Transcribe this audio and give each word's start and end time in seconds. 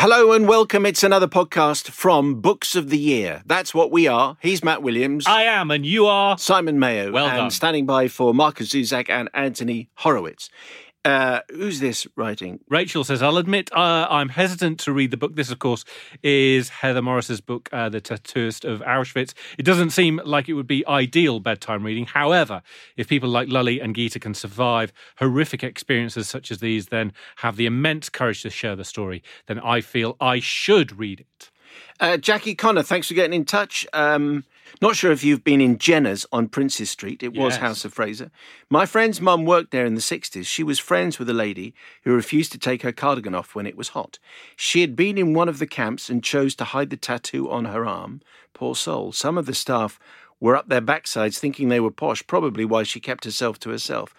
Hello 0.00 0.30
and 0.30 0.46
welcome. 0.46 0.86
It's 0.86 1.02
another 1.02 1.26
podcast 1.26 1.90
from 1.90 2.40
Books 2.40 2.76
of 2.76 2.88
the 2.88 2.96
Year. 2.96 3.42
That's 3.46 3.74
what 3.74 3.90
we 3.90 4.06
are. 4.06 4.36
He's 4.40 4.62
Matt 4.62 4.80
Williams. 4.80 5.26
I 5.26 5.42
am, 5.42 5.72
and 5.72 5.84
you 5.84 6.06
are. 6.06 6.38
Simon 6.38 6.78
Mayo. 6.78 7.10
Well 7.10 7.26
and 7.26 7.36
done. 7.36 7.50
standing 7.50 7.84
by 7.84 8.06
for 8.06 8.32
Markus 8.32 8.68
Zusak 8.68 9.10
and 9.10 9.28
Anthony 9.34 9.90
Horowitz. 9.96 10.50
Uh, 11.08 11.40
who's 11.50 11.80
this 11.80 12.06
writing? 12.16 12.60
Rachel 12.68 13.02
says, 13.02 13.22
I'll 13.22 13.38
admit 13.38 13.72
uh, 13.72 14.06
I'm 14.10 14.28
hesitant 14.28 14.78
to 14.80 14.92
read 14.92 15.10
the 15.10 15.16
book. 15.16 15.36
This, 15.36 15.50
of 15.50 15.58
course, 15.58 15.86
is 16.22 16.68
Heather 16.68 17.00
Morris's 17.00 17.40
book, 17.40 17.70
uh, 17.72 17.88
The 17.88 18.02
Tattooist 18.02 18.66
of 18.66 18.82
Auschwitz. 18.82 19.32
It 19.56 19.62
doesn't 19.62 19.88
seem 19.88 20.20
like 20.26 20.50
it 20.50 20.52
would 20.52 20.66
be 20.66 20.86
ideal 20.86 21.40
bedtime 21.40 21.82
reading. 21.82 22.04
However, 22.04 22.60
if 22.98 23.08
people 23.08 23.30
like 23.30 23.48
Lale 23.48 23.82
and 23.82 23.96
Gita 23.96 24.20
can 24.20 24.34
survive 24.34 24.92
horrific 25.16 25.64
experiences 25.64 26.28
such 26.28 26.50
as 26.50 26.58
these, 26.58 26.88
then 26.88 27.14
have 27.36 27.56
the 27.56 27.64
immense 27.64 28.10
courage 28.10 28.42
to 28.42 28.50
share 28.50 28.76
the 28.76 28.84
story, 28.84 29.22
then 29.46 29.58
I 29.60 29.80
feel 29.80 30.14
I 30.20 30.40
should 30.40 30.98
read 30.98 31.20
it. 31.20 31.50
Uh, 32.00 32.18
Jackie 32.18 32.54
Connor, 32.54 32.82
thanks 32.82 33.08
for 33.08 33.14
getting 33.14 33.32
in 33.32 33.46
touch. 33.46 33.86
Um, 33.94 34.44
not 34.80 34.96
sure 34.96 35.12
if 35.12 35.24
you've 35.24 35.44
been 35.44 35.60
in 35.60 35.78
Jenner's 35.78 36.26
on 36.32 36.48
Princes 36.48 36.90
Street. 36.90 37.22
It 37.22 37.32
was 37.34 37.54
Yes. 37.54 37.56
House 37.60 37.84
of 37.84 37.92
Fraser. 37.92 38.30
My 38.70 38.86
friend's 38.86 39.20
mum 39.20 39.44
worked 39.44 39.70
there 39.70 39.86
in 39.86 39.94
the 39.94 40.00
60s. 40.00 40.46
She 40.46 40.62
was 40.62 40.78
friends 40.78 41.18
with 41.18 41.28
a 41.28 41.34
lady 41.34 41.74
who 42.04 42.14
refused 42.14 42.52
to 42.52 42.58
take 42.58 42.82
her 42.82 42.92
cardigan 42.92 43.34
off 43.34 43.54
when 43.54 43.66
it 43.66 43.76
was 43.76 43.88
hot. 43.90 44.18
She 44.56 44.80
had 44.80 44.94
been 44.94 45.18
in 45.18 45.34
one 45.34 45.48
of 45.48 45.58
the 45.58 45.66
camps 45.66 46.08
and 46.08 46.22
chose 46.22 46.54
to 46.56 46.64
hide 46.64 46.90
the 46.90 46.96
tattoo 46.96 47.50
on 47.50 47.64
her 47.66 47.86
arm. 47.86 48.20
Poor 48.54 48.74
soul. 48.74 49.12
Some 49.12 49.38
of 49.38 49.46
the 49.46 49.54
staff 49.54 49.98
were 50.40 50.56
up 50.56 50.68
their 50.68 50.80
backsides 50.82 51.38
thinking 51.38 51.68
they 51.68 51.80
were 51.80 51.90
posh, 51.90 52.26
probably 52.26 52.64
why 52.64 52.82
she 52.84 53.00
kept 53.00 53.24
herself 53.24 53.58
to 53.60 53.70
herself. 53.70 54.14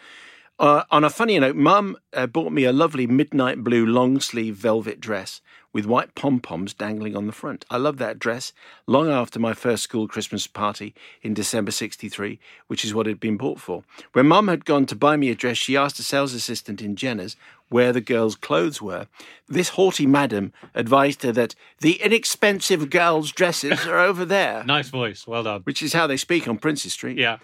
Uh, 0.59 0.83
on 0.91 1.05
a 1.05 1.09
funny 1.09 1.39
note, 1.39 1.55
Mum 1.55 1.95
uh, 2.13 2.27
bought 2.27 2.51
me 2.51 2.65
a 2.65 2.73
lovely 2.73 3.07
midnight 3.07 3.63
blue 3.63 3.85
long 3.85 4.19
sleeve 4.19 4.55
velvet 4.55 4.99
dress 4.99 5.39
with 5.71 5.85
white 5.85 6.15
pom 6.15 6.39
poms 6.39 6.73
dangling 6.73 7.15
on 7.15 7.27
the 7.27 7.31
front. 7.31 7.63
I 7.69 7.77
love 7.77 7.97
that 7.97 8.17
dress 8.19 8.53
long 8.87 9.09
after 9.09 9.39
my 9.39 9.53
first 9.53 9.83
school 9.83 10.07
Christmas 10.07 10.47
party 10.47 10.95
in 11.21 11.33
December 11.33 11.71
63, 11.71 12.39
which 12.67 12.83
is 12.83 12.93
what 12.93 13.05
it 13.07 13.11
had 13.11 13.19
been 13.19 13.37
bought 13.37 13.59
for. 13.59 13.83
When 14.13 14.27
Mum 14.27 14.47
had 14.47 14.65
gone 14.65 14.85
to 14.87 14.95
buy 14.95 15.15
me 15.15 15.29
a 15.29 15.35
dress, 15.35 15.57
she 15.57 15.77
asked 15.77 15.99
a 15.99 16.03
sales 16.03 16.33
assistant 16.33 16.81
in 16.81 16.95
Jenner's 16.95 17.35
where 17.69 17.93
the 17.93 18.01
girls' 18.01 18.35
clothes 18.35 18.81
were. 18.81 19.05
This 19.47 19.69
haughty 19.69 20.07
madam 20.07 20.53
advised 20.73 21.21
her 21.21 21.31
that 21.33 21.53
the 21.81 22.01
inexpensive 22.01 22.89
girls' 22.89 23.31
dresses 23.31 23.85
are 23.85 23.99
over 23.99 24.25
there, 24.25 24.63
Nice 24.67 24.89
voice. 24.89 25.27
Well 25.27 25.43
done. 25.43 25.61
which 25.65 25.83
is 25.83 25.93
how 25.93 26.07
they 26.07 26.17
speak 26.17 26.47
on 26.47 26.57
Princes 26.57 26.93
Street. 26.93 27.17
Yeah. 27.17 27.37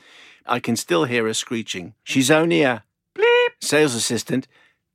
I 0.48 0.60
can 0.60 0.76
still 0.76 1.06
hear 1.06 1.26
her 1.26 1.34
screeching. 1.34 1.94
She's 2.04 2.32
only 2.32 2.64
a 2.64 2.84
bleep 3.16 3.50
sales 3.62 3.94
assistant. 3.96 4.48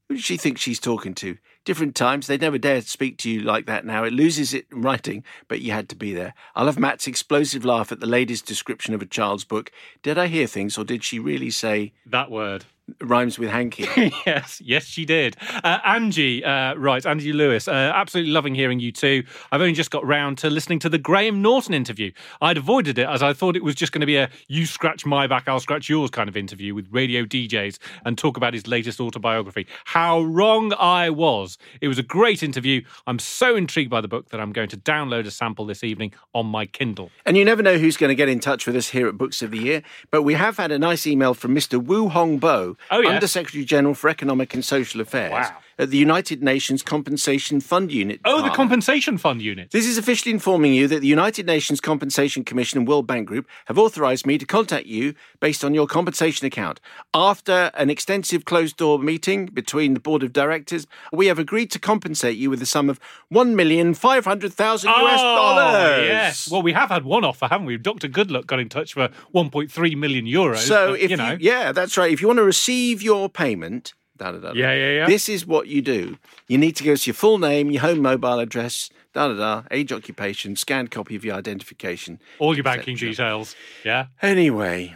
Who 0.09 0.17
does 0.17 0.25
she 0.25 0.37
think 0.37 0.59
she's 0.59 0.81
talking 0.81 1.15
to? 1.15 1.39
Different 1.65 1.95
times, 1.95 2.27
they'd 2.27 2.41
never 2.41 2.59
dare 2.59 2.81
speak 2.81 3.19
to 3.19 3.31
you 3.31 3.41
like 3.41 3.67
that 3.67 3.85
now. 3.85 4.05
It 4.05 4.13
loses 4.13 4.55
it 4.55 4.67
in 4.73 4.81
writing, 4.81 5.25
but 5.47 5.61
you 5.61 5.73
had 5.73 5.89
to 5.91 5.97
be 5.97 6.15
there. 6.15 6.33
I 6.55 6.63
love 6.63 6.79
Matt's 6.79 7.07
explosive 7.07 7.65
laugh 7.65 7.93
at 7.93 8.01
the 8.01 8.07
lady's 8.07 8.41
description 8.41 8.95
of 8.95 9.03
a 9.03 9.07
child's 9.07 9.45
book. 9.45 9.71
Did 10.03 10.17
I 10.17 10.29
hear 10.29 10.47
things, 10.47 10.79
or 10.79 10.85
did 10.85 11.05
she 11.05 11.19
really 11.19 11.51
say 11.51 11.93
That 12.07 12.31
word. 12.31 12.65
Rhymes 13.01 13.39
with 13.39 13.51
hanky? 13.51 13.89
yes, 14.27 14.61
yes, 14.65 14.85
she 14.85 15.05
did. 15.05 15.37
Uh, 15.63 15.79
Angie, 15.85 16.45
uh, 16.45 16.75
right, 16.75 17.05
Angie 17.05 17.33
Lewis, 17.33 17.69
uh, 17.69 17.73
absolutely 17.95 18.33
loving 18.33 18.55
hearing 18.55 18.81
you 18.81 18.93
too. 18.93 19.25
I've 19.53 19.61
only 19.61 19.73
just 19.73 19.91
got 19.91 20.07
round 20.07 20.39
to 20.39 20.51
listening 20.51 20.79
to 20.81 20.89
the 20.89 20.99
Graham 20.99 21.43
Norton 21.43 21.75
interview. 21.75 22.13
I'd 22.41 22.57
avoided 22.57 22.99
it 22.99 23.09
as 23.09 23.23
I 23.23 23.33
thought 23.33 23.57
it 23.57 23.65
was 23.65 23.75
just 23.75 23.93
going 23.93 24.01
to 24.01 24.07
be 24.07 24.17
a 24.17 24.31
you 24.49 24.67
scratch 24.67 25.07
my 25.07 25.27
back, 25.27 25.49
I'll 25.49 25.61
scratch 25.61 25.89
yours 25.89 26.11
kind 26.11 26.29
of 26.29 26.37
interview 26.37 26.75
with 26.75 26.89
radio 26.91 27.25
DJs 27.25 27.79
and 28.05 28.17
talk 28.17 28.37
about 28.37 28.55
his 28.55 28.67
latest 28.67 29.01
autobiography. 29.01 29.67
How 29.85 30.23
wrong 30.23 30.73
I 30.79 31.11
was. 31.11 31.59
It 31.81 31.89
was 31.89 31.99
a 31.99 32.03
great 32.03 32.43
interview. 32.43 32.83
I'm 33.07 33.19
so 33.19 33.57
intrigued 33.57 33.91
by 33.91 34.01
the 34.01 34.09
book 34.09 34.31
that 34.31 34.41
I'm 34.41 34.53
going 34.53 34.69
to 34.69 34.77
download 34.77 35.27
a 35.27 35.31
sample 35.31 35.67
this 35.67 35.85
evening 35.85 36.13
on 36.35 36.47
my 36.47 36.67
Kindle. 36.67 37.11
And 37.27 37.37
you 37.37 37.45
never 37.45 37.63
know 37.63 37.79
who's 37.79 37.97
going 37.97 38.09
to 38.09 38.15
get 38.15 38.29
in 38.29 38.41
touch 38.41 38.67
with 38.67 38.77
us 38.77 38.91
here 38.91 39.09
at 39.09 39.17
Books 39.19 39.43
of 39.43 39.51
the 39.51 39.59
Year, 39.59 39.83
but 40.11 40.23
we 40.23 40.35
have 40.35 40.57
had 40.57 40.73
a 40.73 40.79
nice 40.79 41.07
email 41.07 41.35
from 41.35 41.55
Mr. 41.55 41.83
Wu 41.83 42.09
Hongbo, 42.09 42.77
Oh, 42.91 43.01
yes. 43.01 43.15
Under 43.15 43.27
Secretary 43.27 43.65
General 43.65 43.95
for 43.95 44.09
Economic 44.11 44.55
and 44.55 44.65
Social 44.65 45.01
Affairs 45.01 45.33
Wow. 45.33 45.57
At 45.81 45.89
the 45.89 45.97
United 45.97 46.43
Nations 46.43 46.83
Compensation 46.83 47.59
Fund 47.59 47.91
Unit. 47.91 48.21
Oh, 48.27 48.43
the 48.43 48.51
Compensation 48.51 49.17
Fund 49.17 49.41
Unit. 49.41 49.71
This 49.71 49.87
is 49.87 49.97
officially 49.97 50.31
informing 50.31 50.75
you 50.75 50.87
that 50.89 51.01
the 51.01 51.07
United 51.07 51.47
Nations 51.47 51.81
Compensation 51.81 52.45
Commission 52.45 52.79
and 52.79 52.87
World 52.87 53.07
Bank 53.07 53.27
Group 53.27 53.49
have 53.65 53.79
authorized 53.79 54.27
me 54.27 54.37
to 54.37 54.45
contact 54.45 54.87
you 54.87 55.15
based 55.41 55.65
on 55.65 55.73
your 55.73 55.87
compensation 55.87 56.47
account. 56.47 56.81
After 57.15 57.71
an 57.73 57.89
extensive 57.89 58.45
closed 58.45 58.77
door 58.77 58.99
meeting 58.99 59.47
between 59.47 59.95
the 59.95 60.01
board 60.01 60.23
of 60.23 60.35
directors, 60.35 60.87
we 61.15 61.29
have 61.29 61.39
agreed 61.39 61.71
to 61.71 61.79
compensate 61.79 62.37
you 62.37 62.51
with 62.51 62.61
a 62.61 62.67
sum 62.67 62.91
of 62.91 63.01
1,500,000 63.33 64.85
US 64.85 64.85
dollars. 64.85 65.99
Oh, 65.99 66.03
Yes. 66.03 66.51
Well, 66.51 66.63
we 66.63 66.75
have 66.75 66.91
had 66.91 67.05
one 67.05 67.25
offer, 67.25 67.47
haven't 67.47 67.67
we? 67.67 67.79
Dr. 67.79 68.09
Goodluck 68.09 68.47
got 68.47 68.61
in 68.61 68.69
touch 68.69 68.93
for 68.93 69.09
1.3 69.35 69.97
million 69.97 70.27
euros. 70.27 70.59
So 70.59 70.93
but, 70.93 71.01
if 71.01 71.11
you 71.11 71.17
know, 71.17 71.39
yeah, 71.41 71.73
that's 71.73 71.97
right. 71.97 72.13
If 72.13 72.21
you 72.21 72.27
want 72.27 72.39
to 72.39 72.45
receive 72.45 73.01
your 73.01 73.31
payment, 73.31 73.95
da, 74.21 74.33
da, 74.33 74.39
da, 74.39 74.53
Yeah, 74.53 74.73
yeah, 74.75 74.91
yeah. 74.99 75.07
This 75.07 75.29
is 75.29 75.47
what 75.47 75.67
you 75.67 75.81
do. 75.83 76.17
You 76.47 76.59
need 76.59 76.77
to 76.77 76.85
give 76.85 76.93
us 76.95 77.07
your 77.07 77.15
full 77.15 77.39
name, 77.39 77.71
your 77.71 77.81
home 77.83 78.01
mobile 78.01 78.39
address, 78.39 78.91
da 79.15 79.29
da 79.29 79.35
da, 79.35 79.63
age, 79.71 79.93
occupation, 79.93 80.57
scanned 80.57 80.91
copy 80.91 81.17
of 81.17 81.25
your 81.25 81.35
identification. 81.37 82.21
all 82.39 82.55
your 82.55 82.65
banking 82.65 82.97
details. 82.97 83.57
Yeah. 83.85 84.07
Anyway, 84.23 84.95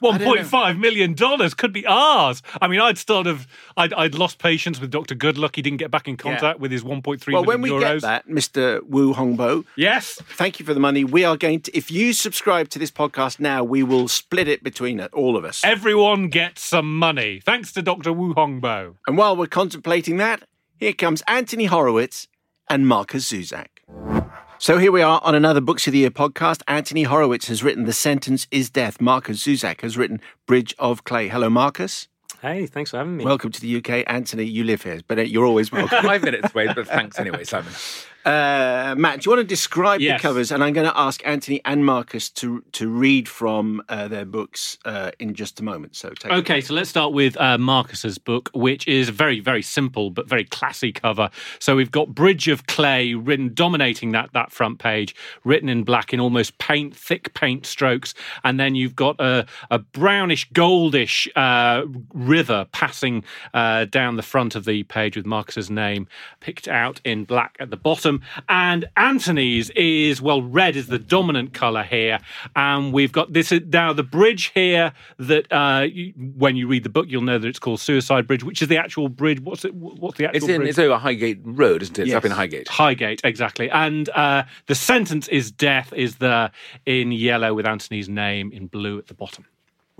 don't 0.00 0.20
know. 0.20 0.34
1.5 0.34 0.78
million 0.78 1.14
dollars 1.14 1.54
could 1.54 1.72
be 1.72 1.86
ours. 1.86 2.42
I 2.60 2.68
mean, 2.68 2.80
I'd 2.80 2.98
sort 2.98 3.26
of, 3.26 3.46
I'd, 3.76 3.92
I'd 3.94 4.14
lost 4.14 4.38
patience 4.38 4.80
with 4.80 4.90
Dr. 4.90 5.14
Goodluck. 5.14 5.56
He 5.56 5.62
didn't 5.62 5.78
get 5.78 5.90
back 5.90 6.08
in 6.08 6.16
contact 6.16 6.60
with 6.60 6.70
his 6.70 6.82
1.3 6.82 7.04
well, 7.32 7.42
million 7.42 7.46
when 7.46 7.60
we 7.62 7.70
euros. 7.70 8.00
get 8.00 8.02
that, 8.02 8.28
Mr. 8.28 8.82
Wu 8.86 9.14
Hongbo, 9.14 9.64
Yes. 9.76 10.20
thank 10.36 10.58
you 10.58 10.66
for 10.66 10.74
the 10.74 10.80
money. 10.80 11.04
We 11.04 11.24
are 11.24 11.36
going 11.36 11.60
to, 11.62 11.76
if 11.76 11.90
you 11.90 12.12
subscribe 12.12 12.68
to 12.70 12.78
this 12.78 12.90
podcast 12.90 13.40
now, 13.40 13.62
we 13.64 13.82
will 13.82 14.08
split 14.08 14.48
it 14.48 14.62
between 14.62 15.00
it, 15.00 15.12
all 15.12 15.36
of 15.36 15.44
us. 15.44 15.62
Everyone 15.64 16.28
gets 16.28 16.62
some 16.62 16.96
money. 16.98 17.40
Thanks 17.44 17.72
to 17.72 17.82
Dr. 17.82 18.12
Wu 18.12 18.34
Hongbo. 18.34 18.94
And 19.06 19.16
while 19.16 19.36
we're 19.36 19.46
contemplating 19.46 20.16
that, 20.18 20.42
here 20.78 20.92
comes 20.92 21.22
Anthony 21.28 21.66
Horowitz 21.66 22.26
and 22.68 22.86
Markus 22.86 23.30
Zusak. 23.30 23.66
So 24.62 24.76
here 24.76 24.92
we 24.92 25.00
are 25.00 25.22
on 25.24 25.34
another 25.34 25.62
Books 25.62 25.86
of 25.86 25.94
the 25.94 26.00
Year 26.00 26.10
podcast. 26.10 26.60
Anthony 26.68 27.04
Horowitz 27.04 27.48
has 27.48 27.62
written 27.62 27.86
The 27.86 27.94
Sentence 27.94 28.46
is 28.50 28.68
Death. 28.68 29.00
Markus 29.00 29.42
Zusak 29.42 29.80
has 29.80 29.96
written 29.96 30.20
Bridge 30.46 30.74
of 30.78 31.02
Clay. 31.02 31.28
Hello, 31.28 31.48
Markus. 31.48 32.09
Hey, 32.40 32.66
thanks 32.66 32.90
for 32.90 32.98
having 32.98 33.16
me. 33.16 33.24
Welcome 33.24 33.50
to 33.52 33.60
the 33.60 33.76
UK. 33.76 34.04
Anthony, 34.06 34.44
you 34.44 34.64
live 34.64 34.82
here, 34.82 35.00
but 35.06 35.28
you're 35.28 35.44
always 35.46 35.70
welcome. 35.72 36.02
Five 36.02 36.22
minutes 36.22 36.54
away, 36.54 36.68
but 36.72 36.86
thanks 36.86 37.18
anyway, 37.18 37.44
Simon. 37.44 37.72
Uh, 38.22 38.94
Matt, 38.98 39.22
do 39.22 39.30
you 39.30 39.34
want 39.34 39.40
to 39.40 39.48
describe 39.48 40.02
Yes. 40.02 40.20
the 40.20 40.28
covers? 40.28 40.52
And 40.52 40.62
I'm 40.62 40.74
going 40.74 40.86
to 40.86 40.94
ask 40.98 41.26
Anthony 41.26 41.62
and 41.64 41.86
Markus 41.86 42.28
to 42.32 42.62
to 42.72 42.90
read 42.90 43.26
from 43.26 43.82
uh, 43.88 44.08
their 44.08 44.26
books 44.26 44.76
uh, 44.84 45.10
in 45.18 45.32
just 45.32 45.58
a 45.58 45.64
moment. 45.64 45.96
So 45.96 46.10
take 46.10 46.30
it. 46.30 46.34
Okay, 46.34 46.60
so 46.60 46.74
let's 46.74 46.90
start 46.90 47.14
with 47.14 47.34
uh, 47.40 47.56
Markus's 47.56 48.18
book, 48.18 48.50
which 48.52 48.86
is 48.86 49.08
a 49.08 49.12
very, 49.12 49.40
very 49.40 49.62
simple 49.62 50.10
but 50.10 50.28
very 50.28 50.44
classy 50.44 50.92
cover. 50.92 51.30
So 51.60 51.74
we've 51.76 51.90
got 51.90 52.14
Bridge 52.14 52.46
of 52.48 52.66
Clay 52.66 53.14
written, 53.14 53.54
dominating 53.54 54.12
that 54.12 54.34
that 54.34 54.52
front 54.52 54.80
page, 54.80 55.14
written 55.44 55.70
in 55.70 55.82
black 55.82 56.12
in 56.12 56.20
almost 56.20 56.58
paint, 56.58 56.94
thick 56.94 57.32
paint 57.32 57.64
strokes, 57.64 58.12
and 58.44 58.60
then 58.60 58.74
you've 58.74 58.94
got 58.96 59.18
a, 59.18 59.46
a 59.70 59.78
brownish, 59.78 60.46
goldish 60.50 61.26
uh, 61.36 61.86
river 62.26 62.66
passing 62.72 63.24
uh, 63.54 63.84
down 63.86 64.16
the 64.16 64.22
front 64.22 64.54
of 64.54 64.64
the 64.64 64.82
page 64.84 65.16
with 65.16 65.26
Markus's 65.26 65.70
name 65.70 66.06
picked 66.40 66.68
out 66.68 67.00
in 67.04 67.24
black 67.24 67.56
at 67.60 67.70
the 67.70 67.76
bottom. 67.76 68.22
And 68.48 68.86
Anthony's 68.96 69.70
is 69.70 70.20
well, 70.22 70.42
red 70.42 70.76
is 70.76 70.86
the 70.88 70.98
dominant 70.98 71.52
color 71.54 71.82
here, 71.82 72.18
and 72.56 72.92
we've 72.92 73.12
got 73.12 73.32
this 73.32 73.52
now 73.66 73.92
the 73.92 74.02
bridge 74.02 74.52
here 74.54 74.92
that 75.18 75.50
uh, 75.52 75.86
you, 75.90 76.12
when 76.36 76.56
you 76.56 76.66
read 76.68 76.82
the 76.82 76.88
book 76.88 77.06
you'll 77.08 77.22
know 77.22 77.38
that 77.38 77.48
it's 77.48 77.58
called 77.58 77.80
Suicide 77.80 78.26
Bridge, 78.26 78.44
which 78.44 78.62
is 78.62 78.68
the 78.68 78.76
actual 78.78 79.08
bridge. 79.08 79.40
What's 79.40 79.64
it? 79.64 79.74
What's 79.74 80.18
the 80.18 80.26
actual 80.26 80.36
It's 80.36 80.48
in 80.48 80.56
bridge? 80.58 80.68
it's 80.70 80.78
over 80.78 80.96
Highgate 80.98 81.40
Road, 81.44 81.82
isn't 81.82 81.98
it? 81.98 82.02
It's 82.02 82.08
Yes. 82.10 82.16
up 82.16 82.24
in 82.24 82.32
Highgate. 82.32 82.68
Highgate, 82.68 83.20
exactly. 83.24 83.70
And 83.70 84.08
uh, 84.10 84.44
the 84.66 84.74
sentence 84.74 85.28
is 85.28 85.50
death 85.50 85.92
is 85.92 86.16
the 86.16 86.50
in 86.86 87.12
yellow 87.12 87.54
with 87.54 87.66
Anthony's 87.66 88.08
name 88.08 88.52
in 88.52 88.66
blue 88.66 88.98
at 88.98 89.06
the 89.06 89.14
bottom. 89.14 89.44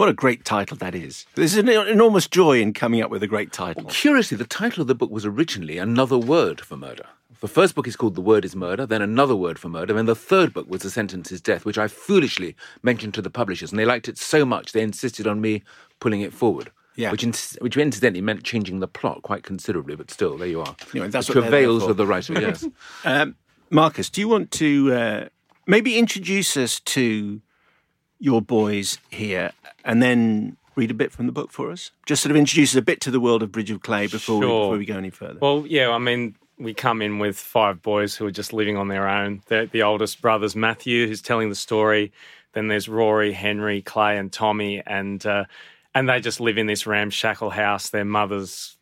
What 0.00 0.08
a 0.08 0.14
great 0.14 0.47
title 0.47 0.79
that 0.79 0.94
is. 0.94 1.26
There's 1.35 1.56
an 1.56 1.69
enormous 1.69 2.26
joy 2.26 2.58
in 2.62 2.73
coming 2.73 3.02
up 3.02 3.11
with 3.11 3.23
a 3.23 3.26
great 3.26 3.52
title. 3.52 3.85
Curiously, 3.85 4.38
the 4.38 4.47
title 4.47 4.81
of 4.81 4.87
the 4.87 4.94
book 4.94 5.11
was 5.11 5.26
originally 5.26 5.76
another 5.76 6.17
word 6.17 6.62
for 6.62 6.79
murder. 6.79 7.05
The 7.43 7.49
first 7.49 7.75
book 7.75 7.87
is 7.87 7.97
called 7.97 8.14
The 8.14 8.23
Word 8.23 8.47
is 8.47 8.56
Murder, 8.56 8.87
then 8.87 9.02
another 9.02 9.37
word 9.37 9.58
for 9.58 9.69
murder, 9.69 9.99
and 9.99 10.08
the 10.08 10.14
third 10.14 10.55
book 10.55 10.70
was 10.70 10.81
The 10.81 10.88
Sentence 10.88 11.31
is 11.31 11.43
Death, 11.43 11.67
which 11.67 11.76
I 11.76 11.87
foolishly 11.87 12.56
mentioned 12.82 13.12
to 13.12 13.20
the 13.20 13.29
publishers, 13.29 13.73
and 13.73 13.79
they 13.79 13.85
liked 13.85 14.08
it 14.08 14.17
so 14.17 14.47
much 14.47 14.73
they 14.73 14.81
insisted 14.81 15.26
on 15.26 15.43
me 15.43 15.62
pulling 15.99 16.23
it 16.23 16.32
forward. 16.32 16.70
Yeah. 16.97 17.11
Which, 17.11 17.23
in, 17.23 17.35
which 17.61 17.76
incidentally 17.76 18.23
meant 18.23 18.43
changing 18.43 18.81
the 18.81 18.88
plot 18.88 19.20
quite 19.20 19.43
considerably, 19.43 19.97
but 19.97 20.11
still, 20.11 20.38
there 20.38 20.49
you 20.49 20.62
are. 20.62 20.76
Anyway, 20.94 21.08
that's 21.08 21.26
the 21.26 21.35
what 21.35 21.43
travails 21.43 21.82
of 21.82 21.99
the 21.99 22.06
writer, 22.06 22.41
yes. 22.41 22.67
Um, 23.05 23.37
Markus, 23.69 24.08
do 24.08 24.23
you 24.23 24.29
want 24.29 24.50
to 24.52 24.94
uh, 24.94 25.29
maybe 25.67 25.99
introduce 25.99 26.56
us 26.56 26.81
to 26.81 27.43
your 28.20 28.40
boys 28.40 28.99
here 29.11 29.50
and 29.84 30.00
then 30.00 30.56
read 30.76 30.90
a 30.90 30.94
bit 30.94 31.11
from 31.11 31.26
the 31.26 31.32
book 31.32 31.50
for 31.50 31.72
us? 31.72 31.90
Just 32.06 32.22
sort 32.22 32.31
of 32.31 32.37
introduce 32.37 32.72
us 32.72 32.76
a 32.76 32.82
bit 32.82 33.00
to 33.00 33.11
the 33.11 33.19
world 33.19 33.43
of 33.43 33.50
Bridge 33.50 33.70
of 33.70 33.82
Clay 33.82 34.06
before, 34.06 34.38
we, 34.38 34.46
before 34.46 34.78
we 34.78 34.84
go 34.84 34.96
any 34.96 35.11
further. 35.11 35.38
Well, 35.40 35.64
yeah, 35.67 35.90
I 35.90 35.99
mean, 35.99 36.37
we 36.58 36.75
come 36.75 37.02
in 37.02 37.19
with 37.19 37.37
five 37.37 37.82
boys 37.82 38.14
who 38.14 38.26
are 38.26 38.31
just 38.31 38.52
living 38.52 38.76
on 38.76 38.88
their 38.88 39.08
own. 39.08 39.43
The, 39.46 39.69
the 39.72 39.82
oldest 39.82 40.20
brother's 40.20 40.55
Matthew, 40.55 41.08
who's 41.08 41.22
telling 41.22 41.49
the 41.49 41.55
story. 41.55 42.12
Then 42.52 42.69
there's 42.69 42.88
Rory, 42.88 43.32
Henry, 43.32 43.81
Clay, 43.81 44.19
and 44.19 44.32
Tommy, 44.32 44.82
and 44.84 45.25
uh, 45.25 45.44
and 45.94 46.08
they 46.08 46.20
just 46.20 46.40
live 46.40 46.58
in 46.58 46.66
this 46.66 46.87
ramshackle 46.87 47.50
house. 47.50 47.90
Their 47.90 48.05
mother's 48.05 48.76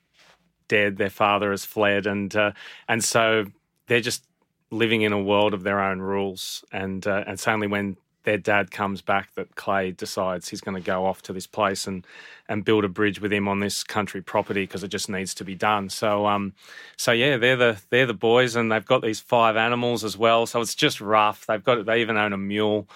dead, 0.69 0.97
their 0.97 1.11
father 1.11 1.51
has 1.51 1.65
fled, 1.65 2.07
and 2.07 2.35
uh, 2.35 2.53
and 2.89 3.05
so 3.05 3.47
they're 3.87 4.01
just 4.01 4.25
living 4.71 5.03
in 5.03 5.13
a 5.13 5.23
world 5.23 5.55
of 5.55 5.63
their 5.63 5.81
own 5.81 6.01
rules. 6.01 6.65
And 6.73 7.07
uh, 7.07 7.25
and 7.27 7.35
it's 7.35 7.47
only 7.47 7.67
when 7.67 7.99
their 8.29 8.37
dad 8.37 8.71
comes 8.71 9.01
back 9.01 9.35
that 9.37 9.55
Clay 9.55 9.91
decides 9.91 10.51
he's 10.51 10.61
going 10.61 10.75
to 10.75 10.87
go 10.87 11.07
off 11.07 11.23
to 11.23 11.33
this 11.33 11.47
place 11.47 11.87
and 11.87 12.07
and 12.47 12.63
build 12.63 12.85
a 12.85 12.89
bridge 12.89 13.23
with 13.23 13.33
him 13.33 13.49
on 13.49 13.61
this 13.61 13.83
country 13.83 14.21
property 14.21 14.65
because 14.65 14.85
it 14.85 14.89
just 14.89 15.09
needs 15.09 15.33
to 15.33 15.45
be 15.45 15.55
done. 15.55 15.89
So 15.89 16.27
um 16.27 16.53
so 16.99 17.11
yeah, 17.13 17.39
they're 17.39 17.57
the 17.57 17.81
they're 17.89 18.05
the 18.05 18.13
boys 18.13 18.55
and 18.55 18.71
they've 18.71 18.85
got 18.85 19.01
these 19.01 19.19
five 19.19 19.57
animals 19.57 20.05
as 20.05 20.19
well. 20.19 20.45
So 20.45 20.61
it's 20.61 20.75
just 20.75 21.01
rough. 21.01 21.47
They've 21.47 21.65
got 21.65 21.87
they 21.87 22.03
even 22.03 22.19
own 22.19 22.35
a 22.35 22.37
mule 22.37 22.87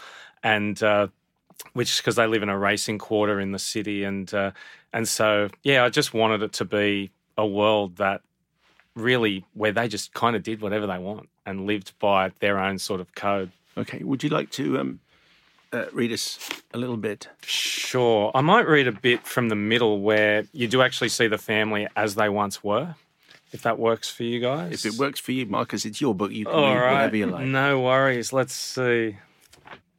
and 0.42 0.82
uh 0.82 1.06
which 1.72 1.96
because 1.96 2.16
they 2.16 2.26
live 2.26 2.42
in 2.42 2.50
a 2.50 2.58
racing 2.58 2.98
quarter 2.98 3.40
in 3.40 3.52
the 3.52 3.58
city 3.58 4.04
and 4.04 4.34
uh 4.34 4.50
and 4.92 5.08
so 5.08 5.48
yeah, 5.62 5.82
I 5.82 5.88
just 5.88 6.12
wanted 6.12 6.42
it 6.42 6.52
to 6.54 6.66
be 6.66 7.10
a 7.38 7.46
world 7.46 7.96
that 7.96 8.20
really 8.94 9.46
where 9.54 9.72
they 9.72 9.88
just 9.88 10.12
kind 10.12 10.36
of 10.36 10.42
did 10.42 10.60
whatever 10.60 10.86
they 10.86 10.98
want 10.98 11.30
and 11.46 11.66
lived 11.66 11.98
by 11.98 12.32
their 12.40 12.58
own 12.58 12.78
sort 12.78 13.00
of 13.00 13.14
code. 13.14 13.50
okay, 13.78 14.02
would 14.02 14.22
you 14.22 14.28
like 14.28 14.50
to 14.50 14.78
um, 14.78 15.00
uh, 15.72 15.86
read 15.92 16.12
us 16.12 16.38
a 16.74 16.78
little 16.78 16.96
bit? 16.96 17.28
Sure. 17.44 18.30
I 18.34 18.40
might 18.40 18.66
read 18.66 18.86
a 18.86 18.92
bit 18.92 19.26
from 19.26 19.48
the 19.48 19.56
middle 19.56 20.00
where 20.00 20.44
you 20.52 20.68
do 20.68 20.82
actually 20.82 21.08
see 21.08 21.26
the 21.26 21.38
family 21.38 21.86
as 21.96 22.14
they 22.14 22.28
once 22.28 22.62
were, 22.62 22.94
if 23.52 23.62
that 23.62 23.78
works 23.78 24.10
for 24.10 24.24
you 24.24 24.40
guys. 24.40 24.84
If 24.84 24.94
it 24.94 24.98
works 24.98 25.20
for 25.20 25.32
you, 25.32 25.46
Markus, 25.46 25.84
it's 25.84 26.00
your 26.00 26.14
book. 26.14 26.32
You 26.32 26.44
can 26.44 26.54
All 26.54 26.74
read 26.74 26.80
right. 26.80 26.92
whatever 26.94 27.16
you 27.16 27.26
like. 27.26 27.46
No 27.46 27.80
worries. 27.80 28.32
Let's 28.32 28.54
see. 28.54 29.16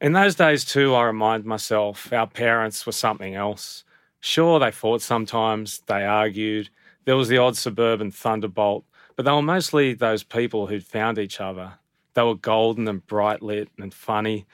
In 0.02 0.14
those 0.14 0.36
days, 0.36 0.66
too, 0.66 0.94
I 0.96 1.06
remind 1.06 1.46
myself 1.46 2.12
our 2.12 2.28
parents 2.28 2.86
were 2.86 2.92
something 2.92 3.36
else. 3.36 3.84
Sure, 4.20 4.60
they 4.60 4.72
fought 4.72 5.02
sometimes, 5.02 5.82
they 5.88 6.06
argued. 6.06 6.70
There 7.06 7.16
was 7.16 7.28
the 7.28 7.38
odd 7.38 7.58
suburban 7.58 8.12
thunderbolt, 8.12 8.86
but 9.16 9.26
they 9.26 9.32
were 9.32 9.42
mostly 9.42 9.94
those 9.94 10.24
people 10.24 10.68
who'd 10.68 10.86
found 10.86 11.20
each 11.20 11.40
other. 11.40 11.74
They 12.14 12.22
were 12.22 12.36
golden 12.36 12.88
and 12.88 13.06
bright 13.06 13.42
lit 13.42 13.70
and 13.78 13.94
funny. 13.94 14.46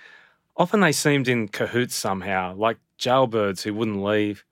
Often 0.59 0.81
they 0.81 0.91
seemed 0.91 1.29
in 1.29 1.47
cahoots 1.47 1.95
somehow, 1.95 2.53
like 2.53 2.77
jailbirds 3.00 3.63
who 3.63 3.73
wouldn't 3.73 4.03
leave. 4.03 4.44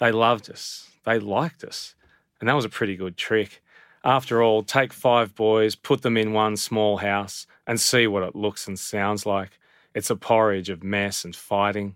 They 0.00 0.10
loved 0.10 0.50
us, 0.50 0.90
they 1.04 1.20
liked 1.20 1.62
us, 1.62 1.94
and 2.40 2.48
that 2.48 2.56
was 2.56 2.64
a 2.64 2.68
pretty 2.68 2.96
good 2.96 3.16
trick. 3.16 3.62
After 4.04 4.42
all, 4.42 4.64
take 4.64 4.92
five 4.92 5.36
boys, 5.36 5.76
put 5.76 6.02
them 6.02 6.16
in 6.16 6.32
one 6.32 6.56
small 6.56 6.96
house, 6.96 7.46
and 7.64 7.80
see 7.80 8.08
what 8.08 8.24
it 8.24 8.34
looks 8.34 8.66
and 8.66 8.76
sounds 8.76 9.24
like. 9.24 9.60
It's 9.94 10.10
a 10.10 10.16
porridge 10.16 10.68
of 10.68 10.82
mess 10.82 11.24
and 11.24 11.36
fighting. 11.36 11.94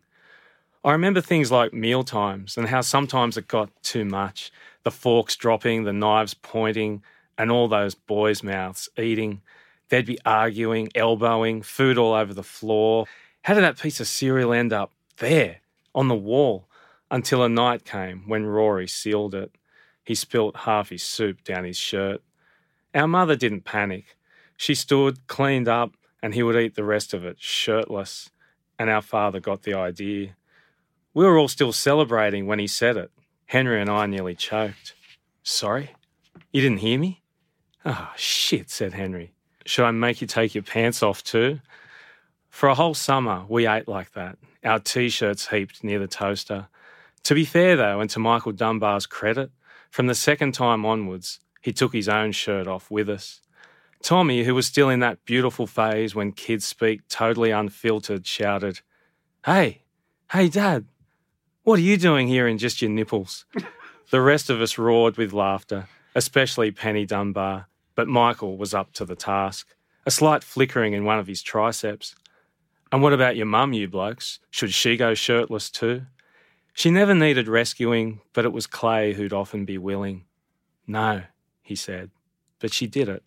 I 0.84 0.92
remember 0.92 1.20
things 1.20 1.50
like 1.50 1.74
meal 1.74 2.04
times 2.04 2.56
and 2.56 2.68
how 2.68 2.82
sometimes 2.82 3.36
it 3.36 3.48
got 3.48 3.70
too 3.82 4.04
much 4.04 4.52
the 4.84 4.92
forks 4.92 5.34
dropping, 5.34 5.82
the 5.82 5.92
knives 5.92 6.34
pointing, 6.34 7.02
and 7.36 7.50
all 7.50 7.66
those 7.66 7.96
boys' 7.96 8.44
mouths 8.44 8.88
eating. 8.96 9.42
They'd 9.88 10.06
be 10.06 10.20
arguing, 10.24 10.90
elbowing, 10.94 11.62
food 11.62 11.98
all 11.98 12.14
over 12.14 12.32
the 12.32 12.44
floor. 12.44 13.06
How 13.46 13.54
did 13.54 13.62
that 13.62 13.78
piece 13.78 14.00
of 14.00 14.08
cereal 14.08 14.52
end 14.52 14.72
up 14.72 14.90
there 15.18 15.58
on 15.94 16.08
the 16.08 16.16
wall? 16.16 16.66
Until 17.12 17.44
a 17.44 17.48
night 17.48 17.84
came 17.84 18.24
when 18.26 18.44
Rory 18.44 18.88
sealed 18.88 19.36
it. 19.36 19.54
He 20.02 20.16
spilt 20.16 20.56
half 20.56 20.88
his 20.88 21.04
soup 21.04 21.44
down 21.44 21.62
his 21.62 21.76
shirt. 21.76 22.22
Our 22.92 23.06
mother 23.06 23.36
didn't 23.36 23.64
panic. 23.64 24.16
She 24.56 24.74
stood, 24.74 25.28
cleaned 25.28 25.68
up, 25.68 25.92
and 26.20 26.34
he 26.34 26.42
would 26.42 26.56
eat 26.56 26.74
the 26.74 26.82
rest 26.82 27.14
of 27.14 27.24
it 27.24 27.36
shirtless. 27.38 28.30
And 28.80 28.90
our 28.90 29.00
father 29.00 29.38
got 29.38 29.62
the 29.62 29.74
idea. 29.74 30.34
We 31.14 31.24
were 31.24 31.38
all 31.38 31.46
still 31.46 31.72
celebrating 31.72 32.48
when 32.48 32.58
he 32.58 32.66
said 32.66 32.96
it. 32.96 33.12
Henry 33.44 33.80
and 33.80 33.88
I 33.88 34.06
nearly 34.06 34.34
choked. 34.34 34.96
Sorry? 35.44 35.90
You 36.52 36.62
didn't 36.62 36.78
hear 36.78 36.98
me? 36.98 37.22
Ah, 37.84 38.12
shit, 38.16 38.70
said 38.70 38.94
Henry. 38.94 39.34
Should 39.66 39.84
I 39.84 39.92
make 39.92 40.20
you 40.20 40.26
take 40.26 40.56
your 40.56 40.64
pants 40.64 41.00
off 41.00 41.22
too? 41.22 41.60
For 42.56 42.70
a 42.70 42.74
whole 42.74 42.94
summer, 42.94 43.44
we 43.50 43.66
ate 43.66 43.86
like 43.86 44.14
that, 44.14 44.38
our 44.64 44.78
t 44.78 45.10
shirts 45.10 45.48
heaped 45.48 45.84
near 45.84 45.98
the 45.98 46.06
toaster. 46.06 46.68
To 47.24 47.34
be 47.34 47.44
fair, 47.44 47.76
though, 47.76 48.00
and 48.00 48.08
to 48.08 48.18
Michael 48.18 48.52
Dunbar's 48.52 49.04
credit, 49.04 49.50
from 49.90 50.06
the 50.06 50.14
second 50.14 50.52
time 50.52 50.86
onwards, 50.86 51.38
he 51.60 51.74
took 51.74 51.92
his 51.92 52.08
own 52.08 52.32
shirt 52.32 52.66
off 52.66 52.90
with 52.90 53.10
us. 53.10 53.42
Tommy, 54.02 54.44
who 54.44 54.54
was 54.54 54.66
still 54.66 54.88
in 54.88 55.00
that 55.00 55.22
beautiful 55.26 55.66
phase 55.66 56.14
when 56.14 56.32
kids 56.32 56.64
speak 56.64 57.06
totally 57.10 57.50
unfiltered, 57.50 58.26
shouted, 58.26 58.80
Hey, 59.44 59.82
hey, 60.32 60.48
Dad, 60.48 60.86
what 61.62 61.78
are 61.78 61.82
you 61.82 61.98
doing 61.98 62.26
here 62.26 62.48
in 62.48 62.56
just 62.56 62.80
your 62.80 62.90
nipples? 62.90 63.44
the 64.10 64.22
rest 64.22 64.48
of 64.48 64.62
us 64.62 64.78
roared 64.78 65.18
with 65.18 65.34
laughter, 65.34 65.88
especially 66.14 66.70
Penny 66.70 67.04
Dunbar, 67.04 67.66
but 67.94 68.08
Michael 68.08 68.56
was 68.56 68.72
up 68.72 68.94
to 68.94 69.04
the 69.04 69.14
task. 69.14 69.74
A 70.06 70.10
slight 70.10 70.42
flickering 70.42 70.94
in 70.94 71.04
one 71.04 71.18
of 71.18 71.26
his 71.26 71.42
triceps. 71.42 72.14
And 72.92 73.02
what 73.02 73.12
about 73.12 73.36
your 73.36 73.46
mum, 73.46 73.72
you 73.72 73.88
blokes? 73.88 74.38
Should 74.50 74.72
she 74.72 74.96
go 74.96 75.14
shirtless 75.14 75.70
too? 75.70 76.02
She 76.72 76.90
never 76.90 77.14
needed 77.14 77.48
rescuing, 77.48 78.20
but 78.32 78.44
it 78.44 78.52
was 78.52 78.66
Clay 78.66 79.14
who'd 79.14 79.32
often 79.32 79.64
be 79.64 79.78
willing. 79.78 80.24
No, 80.86 81.22
he 81.62 81.74
said, 81.74 82.10
but 82.60 82.72
she 82.72 82.86
did 82.86 83.08
it. 83.08 83.24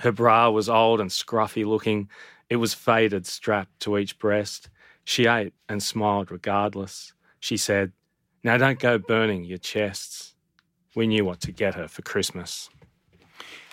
Her 0.00 0.12
bra 0.12 0.50
was 0.50 0.68
old 0.68 1.00
and 1.00 1.10
scruffy 1.10 1.64
looking. 1.64 2.10
It 2.50 2.56
was 2.56 2.74
faded, 2.74 3.26
strapped 3.26 3.80
to 3.80 3.98
each 3.98 4.18
breast. 4.18 4.68
She 5.04 5.26
ate 5.26 5.54
and 5.68 5.82
smiled 5.82 6.30
regardless. 6.30 7.12
She 7.40 7.56
said, 7.56 7.92
Now 8.42 8.56
don't 8.56 8.78
go 8.78 8.98
burning 8.98 9.44
your 9.44 9.58
chests. 9.58 10.34
We 10.94 11.06
knew 11.06 11.24
what 11.24 11.40
to 11.42 11.52
get 11.52 11.74
her 11.74 11.88
for 11.88 12.02
Christmas. 12.02 12.68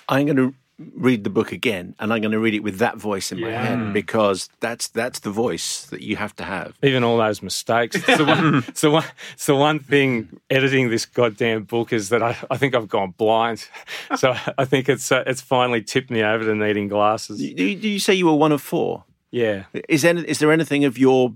I'm 0.07 0.25
going 0.25 0.37
to 0.37 0.55
read 0.95 1.23
the 1.23 1.29
book 1.29 1.51
again, 1.51 1.95
and 1.99 2.13
I'm 2.13 2.21
going 2.21 2.31
to 2.31 2.39
read 2.39 2.53
it 2.53 2.63
with 2.63 2.77
that 2.77 2.97
voice 2.97 3.31
in 3.31 3.41
my 3.41 3.51
head 3.51 3.93
because 3.93 4.49
that's 4.59 4.87
that's 4.87 5.19
the 5.19 5.29
voice 5.31 5.85
that 5.87 6.01
you 6.01 6.15
have 6.15 6.35
to 6.37 6.43
have. 6.43 6.77
Even 6.81 7.03
all 7.03 7.17
those 7.17 7.41
mistakes. 7.41 7.97
The 8.19 8.25
one, 8.25 8.63
it's 8.67 8.81
the 8.81 8.91
one, 8.91 9.59
one 9.59 9.79
thing 9.79 10.39
editing 10.49 10.89
this 10.89 11.05
goddamn 11.05 11.63
book 11.63 11.93
is 11.93 12.09
that 12.09 12.21
I, 12.21 12.37
I 12.49 12.57
think 12.57 12.75
I've 12.75 12.89
gone 12.89 13.11
blind. 13.11 13.67
So 14.17 14.35
I 14.57 14.65
think 14.65 14.89
it's 14.89 15.11
uh, 15.11 15.23
it's 15.27 15.41
finally 15.41 15.81
tipped 15.81 16.09
me 16.09 16.23
over 16.23 16.43
to 16.43 16.55
needing 16.55 16.87
glasses. 16.87 17.37
Do 17.37 17.45
you, 17.45 17.75
do 17.75 17.87
you 17.87 17.99
say 17.99 18.13
you 18.13 18.25
were 18.25 18.35
one 18.35 18.51
of 18.51 18.61
four? 18.61 19.03
Yeah. 19.31 19.65
Is 19.87 20.01
there, 20.01 20.17
is 20.17 20.39
there 20.39 20.51
anything 20.51 20.85
of 20.85 20.97
your 20.97 21.33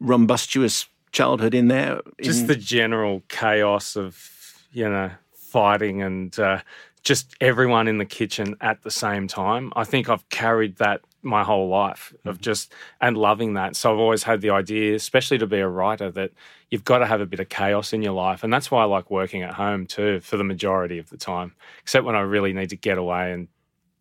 rumbustious 0.00 0.86
childhood 1.12 1.54
in 1.54 1.68
there? 1.68 2.00
just 2.22 2.46
the 2.46 2.56
general 2.56 3.22
chaos 3.28 3.96
of 3.96 4.30
you 4.72 4.88
know 4.88 5.10
fighting 5.32 6.02
and 6.02 6.38
uh, 6.38 6.60
just 7.04 7.34
everyone 7.40 7.86
in 7.86 7.98
the 7.98 8.04
kitchen 8.04 8.56
at 8.60 8.82
the 8.82 8.90
same 8.90 9.28
time. 9.28 9.72
I 9.76 9.84
think 9.84 10.08
i've 10.08 10.28
carried 10.30 10.76
that 10.78 11.02
my 11.22 11.42
whole 11.42 11.68
life 11.68 12.12
of 12.24 12.34
mm-hmm. 12.34 12.42
just 12.42 12.72
and 13.00 13.16
loving 13.16 13.54
that. 13.54 13.76
So 13.76 13.92
i've 13.92 13.98
always 13.98 14.22
had 14.22 14.40
the 14.40 14.50
idea 14.50 14.94
especially 14.94 15.38
to 15.38 15.46
be 15.46 15.58
a 15.58 15.68
writer 15.68 16.10
that 16.12 16.32
you've 16.70 16.84
got 16.84 16.98
to 16.98 17.06
have 17.06 17.20
a 17.20 17.26
bit 17.26 17.40
of 17.40 17.48
chaos 17.48 17.92
in 17.92 18.02
your 18.02 18.14
life. 18.14 18.42
And 18.42 18.52
that's 18.52 18.70
why 18.70 18.82
i 18.82 18.86
like 18.86 19.10
working 19.10 19.42
at 19.42 19.54
home 19.54 19.86
too 19.86 20.20
for 20.20 20.36
the 20.36 20.44
majority 20.44 20.98
of 20.98 21.10
the 21.10 21.18
time 21.18 21.54
except 21.80 22.04
when 22.04 22.16
i 22.16 22.20
really 22.20 22.52
need 22.52 22.70
to 22.70 22.76
get 22.76 22.98
away 22.98 23.32
and 23.32 23.48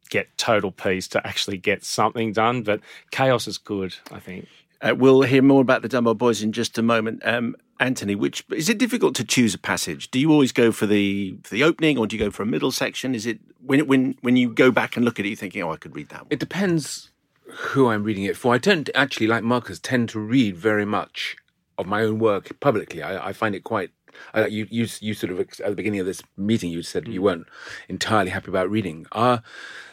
get 0.10 0.38
total 0.38 0.72
peace 0.72 1.08
to 1.08 1.26
actually 1.26 1.58
get 1.58 1.84
something 1.84 2.34
done. 2.34 2.64
But 2.64 2.82
chaos 3.12 3.48
is 3.48 3.58
good 3.58 3.96
i 4.12 4.20
think 4.20 4.48
Uh, 4.84 4.94
we'll 4.94 5.22
hear 5.22 5.42
more 5.42 5.62
about 5.62 5.82
the 5.82 5.88
Dunbar 5.88 6.14
Boys 6.14 6.44
in 6.44 6.52
just 6.52 6.78
a 6.78 6.82
moment. 6.82 7.22
Um, 7.26 7.56
Anthony, 7.80 8.16
which 8.16 8.46
is 8.52 8.70
it 8.70 8.78
difficult 8.78 9.16
to 9.16 9.24
choose 9.24 9.54
a 9.54 9.58
passage? 9.58 10.12
Do 10.12 10.20
you 10.20 10.32
always 10.32 10.52
go 10.52 10.72
for 10.72 10.86
the 10.86 11.38
for 11.44 11.56
the 11.56 11.64
opening, 11.64 11.98
or 11.98 12.06
do 12.06 12.16
you 12.16 12.24
go 12.24 12.32
for 12.32 12.44
a 12.44 12.46
middle 12.46 12.72
section? 12.72 13.16
Is 13.16 13.26
it 13.26 13.40
when 13.66 13.88
when 13.88 14.16
when 14.22 14.36
you 14.36 14.50
go 14.50 14.72
back 14.72 14.96
and 14.96 15.06
look 15.06 15.20
at 15.20 15.26
it, 15.26 15.30
you're 15.30 15.38
thinking, 15.38 15.64
"Oh, 15.64 15.72
I 15.72 15.78
could 15.78 15.96
read 15.96 16.10
that." 16.10 16.24
One. 16.24 16.28
It 16.30 16.40
depends 16.40 17.12
who 17.48 17.88
I'm 17.88 18.04
reading 18.04 18.24
it 18.26 18.38
for. 18.38 18.54
I 18.54 18.58
don't 18.58 18.90
actually, 18.94 19.28
like 19.28 19.44
Markus, 19.44 19.80
tend 19.80 20.10
to 20.10 20.20
read 20.20 20.58
very 20.58 20.86
much 20.86 21.38
of 21.78 21.88
my 21.88 22.04
own 22.04 22.20
work 22.20 22.60
publicly. 22.60 23.02
I, 23.02 23.30
I 23.30 23.34
find 23.34 23.56
it 23.56 23.64
quite. 23.64 23.92
Uh, 24.36 24.46
you, 24.46 24.68
you, 24.70 24.88
you 25.00 25.16
sort 25.16 25.32
of 25.32 25.40
at 25.40 25.58
the 25.58 25.76
beginning 25.76 26.00
of 26.00 26.06
this 26.06 26.22
meeting, 26.38 26.70
you 26.70 26.84
said 26.84 27.08
you 27.08 27.22
weren't 27.22 27.48
entirely 27.90 28.30
happy 28.30 28.52
about 28.52 28.70
reading. 28.70 29.08
Uh, 29.12 29.40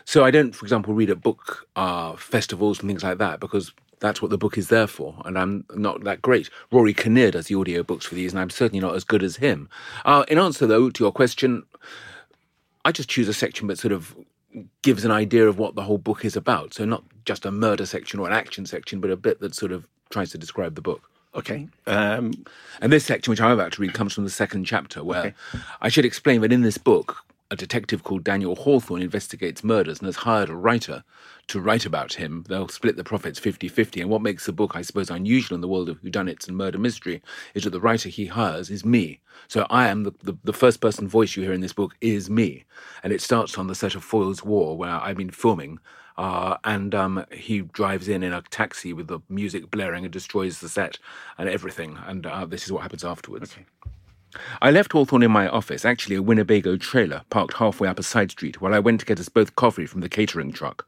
so 0.04 0.24
I 0.24 0.30
don't, 0.30 0.54
for 0.54 0.66
example, 0.66 0.92
read 0.92 1.08
at 1.08 1.22
book 1.22 1.66
uh, 1.74 2.16
festivals 2.16 2.80
and 2.80 2.88
things 2.90 3.02
like 3.02 3.16
that 3.16 3.40
because 3.40 3.72
that's 4.00 4.20
what 4.20 4.30
the 4.30 4.38
book 4.38 4.58
is 4.58 4.68
there 4.68 4.86
for. 4.86 5.22
And 5.24 5.38
I'm 5.38 5.64
not 5.74 6.04
that 6.04 6.22
great. 6.22 6.50
Rory 6.72 6.94
Kinnear 6.94 7.30
does 7.30 7.46
the 7.46 7.54
audiobooks 7.54 8.04
for 8.04 8.14
these, 8.14 8.32
and 8.32 8.40
I'm 8.40 8.50
certainly 8.50 8.80
not 8.80 8.94
as 8.94 9.04
good 9.04 9.22
as 9.22 9.36
him. 9.36 9.68
Uh, 10.04 10.24
in 10.28 10.38
answer, 10.38 10.66
though, 10.66 10.90
to 10.90 11.04
your 11.04 11.12
question, 11.12 11.64
I 12.84 12.92
just 12.92 13.08
choose 13.08 13.28
a 13.28 13.34
section 13.34 13.66
that 13.68 13.78
sort 13.78 13.92
of 13.92 14.16
gives 14.82 15.04
an 15.04 15.10
idea 15.10 15.46
of 15.46 15.58
what 15.58 15.74
the 15.74 15.82
whole 15.82 15.98
book 15.98 16.24
is 16.24 16.34
about. 16.34 16.74
So 16.74 16.84
not 16.84 17.04
just 17.24 17.46
a 17.46 17.52
murder 17.52 17.86
section 17.86 18.18
or 18.18 18.26
an 18.26 18.32
action 18.32 18.66
section, 18.66 19.00
but 19.00 19.10
a 19.10 19.16
bit 19.16 19.40
that 19.40 19.54
sort 19.54 19.70
of 19.70 19.86
tries 20.08 20.30
to 20.30 20.38
describe 20.38 20.74
the 20.74 20.80
book. 20.80 21.02
Okay. 21.34 21.68
Um, 21.86 22.32
And 22.80 22.92
this 22.92 23.04
section, 23.04 23.30
which 23.30 23.40
I'm 23.40 23.52
about 23.52 23.72
to 23.72 23.82
read, 23.82 23.94
comes 23.94 24.12
from 24.12 24.24
the 24.24 24.30
second 24.30 24.64
chapter, 24.64 25.04
where 25.04 25.34
I 25.80 25.88
should 25.88 26.04
explain 26.04 26.40
that 26.40 26.52
in 26.52 26.62
this 26.62 26.78
book, 26.78 27.18
a 27.52 27.56
detective 27.56 28.02
called 28.02 28.24
Daniel 28.24 28.56
Hawthorne 28.56 29.02
investigates 29.02 29.62
murders 29.62 29.98
and 29.98 30.06
has 30.06 30.16
hired 30.16 30.48
a 30.48 30.56
writer 30.56 31.04
to 31.50 31.60
write 31.60 31.84
about 31.84 32.14
him. 32.14 32.44
They'll 32.48 32.68
split 32.68 32.96
the 32.96 33.04
profits 33.04 33.38
50 33.38 33.68
50. 33.68 34.00
And 34.00 34.10
what 34.10 34.22
makes 34.22 34.46
the 34.46 34.52
book, 34.52 34.72
I 34.74 34.82
suppose, 34.82 35.10
unusual 35.10 35.54
in 35.54 35.60
the 35.60 35.68
world 35.68 35.88
of 35.88 36.00
whodunits 36.02 36.48
and 36.48 36.56
murder 36.56 36.78
mystery 36.78 37.22
is 37.54 37.64
that 37.64 37.70
the 37.70 37.80
writer 37.80 38.08
he 38.08 38.26
hires 38.26 38.70
is 38.70 38.84
me. 38.84 39.20
So 39.48 39.66
I 39.68 39.88
am 39.88 40.04
the, 40.04 40.12
the, 40.22 40.36
the 40.44 40.52
first 40.52 40.80
person 40.80 41.08
voice 41.08 41.36
you 41.36 41.42
hear 41.42 41.52
in 41.52 41.60
this 41.60 41.72
book 41.72 41.94
is 42.00 42.30
me. 42.30 42.64
And 43.02 43.12
it 43.12 43.20
starts 43.20 43.58
on 43.58 43.66
the 43.66 43.74
set 43.74 43.94
of 43.94 44.04
Foyle's 44.04 44.44
War, 44.44 44.76
where 44.76 44.90
I've 44.90 45.16
been 45.16 45.30
filming. 45.30 45.80
Uh, 46.16 46.56
and 46.64 46.94
um, 46.94 47.24
he 47.32 47.60
drives 47.60 48.08
in 48.08 48.22
in 48.22 48.32
a 48.32 48.42
taxi 48.42 48.92
with 48.92 49.08
the 49.08 49.20
music 49.28 49.70
blaring 49.70 50.04
and 50.04 50.12
destroys 50.12 50.60
the 50.60 50.68
set 50.68 50.98
and 51.38 51.48
everything. 51.48 51.98
And 52.06 52.26
uh, 52.26 52.46
this 52.46 52.64
is 52.64 52.72
what 52.72 52.82
happens 52.82 53.04
afterwards. 53.04 53.56
I 54.62 54.70
left 54.70 54.92
Hawthorne 54.92 55.24
in 55.24 55.32
my 55.32 55.48
office, 55.48 55.84
actually 55.84 56.14
a 56.14 56.22
Winnebago 56.22 56.76
trailer, 56.76 57.22
parked 57.30 57.54
halfway 57.54 57.88
up 57.88 57.98
a 57.98 58.04
side 58.04 58.30
street, 58.30 58.60
while 58.60 58.74
I 58.74 58.78
went 58.78 59.00
to 59.00 59.06
get 59.06 59.18
us 59.18 59.28
both 59.28 59.56
coffee 59.56 59.86
from 59.86 60.02
the 60.02 60.08
catering 60.08 60.52
truck. 60.52 60.86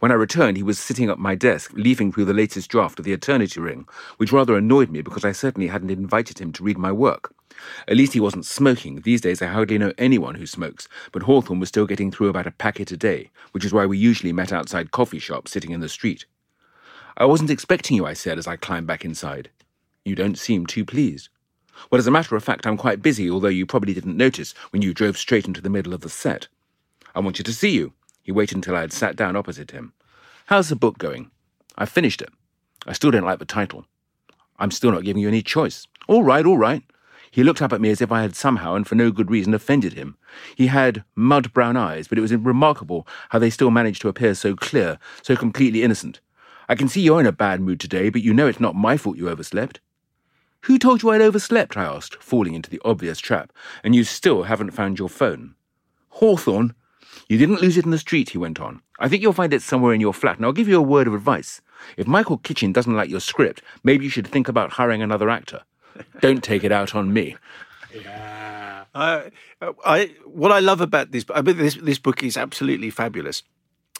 When 0.00 0.12
I 0.12 0.14
returned, 0.14 0.56
he 0.56 0.62
was 0.62 0.78
sitting 0.78 1.10
at 1.10 1.18
my 1.18 1.34
desk, 1.34 1.72
leafing 1.74 2.12
through 2.12 2.26
the 2.26 2.32
latest 2.32 2.70
draft 2.70 3.00
of 3.00 3.04
the 3.04 3.12
Eternity 3.12 3.58
Ring, 3.58 3.88
which 4.16 4.30
rather 4.30 4.56
annoyed 4.56 4.90
me 4.90 5.02
because 5.02 5.24
I 5.24 5.32
certainly 5.32 5.66
hadn't 5.68 5.90
invited 5.90 6.38
him 6.38 6.52
to 6.52 6.62
read 6.62 6.78
my 6.78 6.92
work. 6.92 7.34
At 7.88 7.96
least 7.96 8.12
he 8.12 8.20
wasn't 8.20 8.46
smoking. 8.46 9.00
These 9.00 9.22
days 9.22 9.42
I 9.42 9.46
hardly 9.46 9.76
know 9.76 9.92
anyone 9.98 10.36
who 10.36 10.46
smokes, 10.46 10.86
but 11.10 11.24
Hawthorne 11.24 11.58
was 11.58 11.68
still 11.68 11.86
getting 11.86 12.12
through 12.12 12.28
about 12.28 12.46
a 12.46 12.52
packet 12.52 12.92
a 12.92 12.96
day, 12.96 13.30
which 13.50 13.64
is 13.64 13.72
why 13.72 13.86
we 13.86 13.98
usually 13.98 14.32
met 14.32 14.52
outside 14.52 14.92
coffee 14.92 15.18
shops 15.18 15.50
sitting 15.50 15.72
in 15.72 15.80
the 15.80 15.88
street. 15.88 16.26
I 17.16 17.24
wasn't 17.24 17.50
expecting 17.50 17.96
you, 17.96 18.06
I 18.06 18.12
said 18.12 18.38
as 18.38 18.46
I 18.46 18.54
climbed 18.54 18.86
back 18.86 19.04
inside. 19.04 19.50
You 20.04 20.14
don't 20.14 20.38
seem 20.38 20.66
too 20.66 20.84
pleased. 20.84 21.28
Well, 21.90 21.98
as 21.98 22.06
a 22.06 22.12
matter 22.12 22.36
of 22.36 22.44
fact, 22.44 22.68
I'm 22.68 22.76
quite 22.76 23.02
busy, 23.02 23.28
although 23.28 23.48
you 23.48 23.66
probably 23.66 23.94
didn't 23.94 24.16
notice 24.16 24.52
when 24.70 24.82
you 24.82 24.94
drove 24.94 25.18
straight 25.18 25.48
into 25.48 25.60
the 25.60 25.70
middle 25.70 25.92
of 25.92 26.02
the 26.02 26.08
set. 26.08 26.46
I 27.16 27.20
want 27.20 27.38
you 27.38 27.44
to 27.44 27.52
see 27.52 27.70
you. 27.70 27.92
He 28.28 28.32
waited 28.32 28.58
until 28.58 28.76
I 28.76 28.82
had 28.82 28.92
sat 28.92 29.16
down 29.16 29.36
opposite 29.36 29.70
him. 29.70 29.94
How's 30.48 30.68
the 30.68 30.76
book 30.76 30.98
going? 30.98 31.30
I 31.78 31.86
finished 31.86 32.20
it. 32.20 32.28
I 32.86 32.92
still 32.92 33.10
don't 33.10 33.24
like 33.24 33.38
the 33.38 33.46
title. 33.46 33.86
I'm 34.58 34.70
still 34.70 34.92
not 34.92 35.02
giving 35.02 35.22
you 35.22 35.28
any 35.28 35.40
choice. 35.40 35.86
All 36.08 36.22
right, 36.22 36.44
all 36.44 36.58
right. 36.58 36.82
He 37.30 37.42
looked 37.42 37.62
up 37.62 37.72
at 37.72 37.80
me 37.80 37.88
as 37.88 38.02
if 38.02 38.12
I 38.12 38.20
had 38.20 38.36
somehow 38.36 38.74
and 38.74 38.86
for 38.86 38.96
no 38.96 39.10
good 39.10 39.30
reason 39.30 39.54
offended 39.54 39.94
him. 39.94 40.18
He 40.54 40.66
had 40.66 41.04
mud 41.16 41.54
brown 41.54 41.78
eyes, 41.78 42.06
but 42.06 42.18
it 42.18 42.20
was 42.20 42.34
remarkable 42.34 43.08
how 43.30 43.38
they 43.38 43.48
still 43.48 43.70
managed 43.70 44.02
to 44.02 44.08
appear 44.08 44.34
so 44.34 44.54
clear, 44.54 44.98
so 45.22 45.34
completely 45.34 45.82
innocent. 45.82 46.20
I 46.68 46.74
can 46.74 46.88
see 46.88 47.00
you're 47.00 47.20
in 47.20 47.26
a 47.26 47.32
bad 47.32 47.62
mood 47.62 47.80
today, 47.80 48.10
but 48.10 48.20
you 48.20 48.34
know 48.34 48.46
it's 48.46 48.60
not 48.60 48.74
my 48.74 48.98
fault 48.98 49.16
you 49.16 49.30
overslept. 49.30 49.80
Who 50.64 50.78
told 50.78 51.02
you 51.02 51.08
I'd 51.08 51.22
overslept? 51.22 51.78
I 51.78 51.84
asked, 51.84 52.22
falling 52.22 52.52
into 52.52 52.68
the 52.68 52.82
obvious 52.84 53.20
trap. 53.20 53.54
And 53.82 53.94
you 53.94 54.04
still 54.04 54.42
haven't 54.42 54.72
found 54.72 54.98
your 54.98 55.08
phone. 55.08 55.54
Hawthorne, 56.10 56.74
you 57.28 57.38
didn't 57.38 57.60
lose 57.60 57.76
it 57.76 57.84
in 57.84 57.90
the 57.90 57.98
street, 57.98 58.30
he 58.30 58.38
went 58.38 58.60
on. 58.60 58.80
I 58.98 59.08
think 59.08 59.22
you'll 59.22 59.32
find 59.32 59.52
it 59.52 59.62
somewhere 59.62 59.92
in 59.92 60.00
your 60.00 60.14
flat, 60.14 60.36
and 60.36 60.46
I'll 60.46 60.52
give 60.52 60.68
you 60.68 60.78
a 60.78 60.82
word 60.82 61.06
of 61.06 61.14
advice. 61.14 61.60
If 61.96 62.06
Michael 62.06 62.38
Kitchen 62.38 62.72
doesn't 62.72 62.96
like 62.96 63.10
your 63.10 63.20
script, 63.20 63.62
maybe 63.84 64.04
you 64.04 64.10
should 64.10 64.26
think 64.26 64.48
about 64.48 64.72
hiring 64.72 65.02
another 65.02 65.30
actor. 65.30 65.62
Don't 66.20 66.42
take 66.42 66.64
it 66.64 66.72
out 66.72 66.94
on 66.94 67.12
me. 67.12 67.36
Uh, 68.94 69.30
I 69.84 70.14
what 70.24 70.52
I 70.52 70.60
love 70.60 70.80
about 70.80 71.12
this, 71.12 71.24
I 71.34 71.42
mean, 71.42 71.56
this 71.56 71.74
this 71.76 71.98
book 71.98 72.22
is 72.22 72.36
absolutely 72.36 72.90
fabulous. 72.90 73.42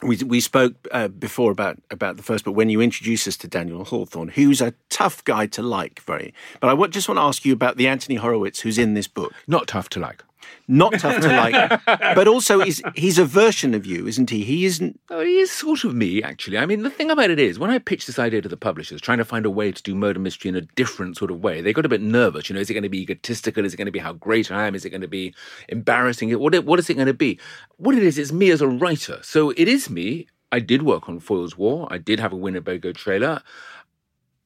We 0.02 0.16
we 0.18 0.40
spoke 0.40 0.74
uh, 0.92 1.08
before 1.08 1.50
about 1.50 1.78
about 1.90 2.16
the 2.16 2.22
first 2.22 2.44
book 2.44 2.56
when 2.56 2.70
you 2.70 2.80
introduced 2.80 3.28
us 3.28 3.36
to 3.38 3.48
Daniel 3.48 3.84
Hawthorne, 3.84 4.28
who's 4.28 4.60
a 4.60 4.74
tough 4.88 5.22
guy 5.24 5.46
to 5.48 5.62
like, 5.62 6.00
very. 6.00 6.32
But 6.60 6.68
I 6.68 6.86
just 6.86 7.08
want 7.08 7.18
to 7.18 7.22
ask 7.22 7.44
you 7.44 7.52
about 7.52 7.76
the 7.76 7.88
Anthony 7.88 8.16
Horowitz 8.16 8.60
who's 8.60 8.78
in 8.78 8.94
this 8.94 9.08
book. 9.08 9.32
Not 9.46 9.68
tough 9.68 9.88
to 9.90 10.00
like. 10.00 10.22
Not 10.66 10.98
tough 10.98 11.22
to 11.22 11.28
like, 11.28 11.80
but 11.86 12.28
also 12.28 12.60
is 12.60 12.82
he's 12.94 13.18
a 13.18 13.24
version 13.24 13.74
of 13.74 13.86
you, 13.86 14.06
isn't 14.06 14.28
he? 14.28 14.44
He 14.44 14.66
isn't. 14.66 15.00
Oh, 15.10 15.20
he 15.20 15.38
is 15.38 15.50
sort 15.50 15.84
of 15.84 15.94
me, 15.94 16.22
actually. 16.22 16.58
I 16.58 16.66
mean, 16.66 16.82
the 16.82 16.90
thing 16.90 17.10
about 17.10 17.30
it 17.30 17.38
is, 17.38 17.58
when 17.58 17.70
I 17.70 17.78
pitched 17.78 18.06
this 18.06 18.18
idea 18.18 18.42
to 18.42 18.48
the 18.48 18.56
publishers, 18.56 19.00
trying 19.00 19.18
to 19.18 19.24
find 19.24 19.46
a 19.46 19.50
way 19.50 19.72
to 19.72 19.82
do 19.82 19.94
murder 19.94 20.20
mystery 20.20 20.50
in 20.50 20.56
a 20.56 20.60
different 20.60 21.16
sort 21.16 21.30
of 21.30 21.42
way, 21.42 21.62
they 21.62 21.72
got 21.72 21.86
a 21.86 21.88
bit 21.88 22.02
nervous. 22.02 22.48
You 22.48 22.54
know, 22.54 22.60
is 22.60 22.68
it 22.68 22.74
going 22.74 22.82
to 22.82 22.88
be 22.88 23.00
egotistical? 23.00 23.64
Is 23.64 23.72
it 23.72 23.78
going 23.78 23.86
to 23.86 23.92
be 23.92 23.98
how 23.98 24.12
great 24.12 24.50
I 24.50 24.66
am? 24.66 24.74
Is 24.74 24.84
it 24.84 24.90
going 24.90 25.00
to 25.00 25.08
be 25.08 25.34
embarrassing? 25.68 26.38
What, 26.38 26.64
what 26.64 26.78
is 26.78 26.90
it 26.90 26.94
going 26.94 27.06
to 27.06 27.14
be? 27.14 27.38
What 27.76 27.94
it 27.94 28.02
is, 28.02 28.18
it's 28.18 28.32
me 28.32 28.50
as 28.50 28.60
a 28.60 28.68
writer. 28.68 29.20
So 29.22 29.50
it 29.50 29.68
is 29.68 29.88
me. 29.88 30.26
I 30.50 30.60
did 30.60 30.82
work 30.82 31.08
on 31.08 31.20
Foyle's 31.20 31.58
War. 31.58 31.86
I 31.90 31.98
did 31.98 32.20
have 32.20 32.32
a 32.32 32.36
Winnebago 32.36 32.92
trailer. 32.92 33.42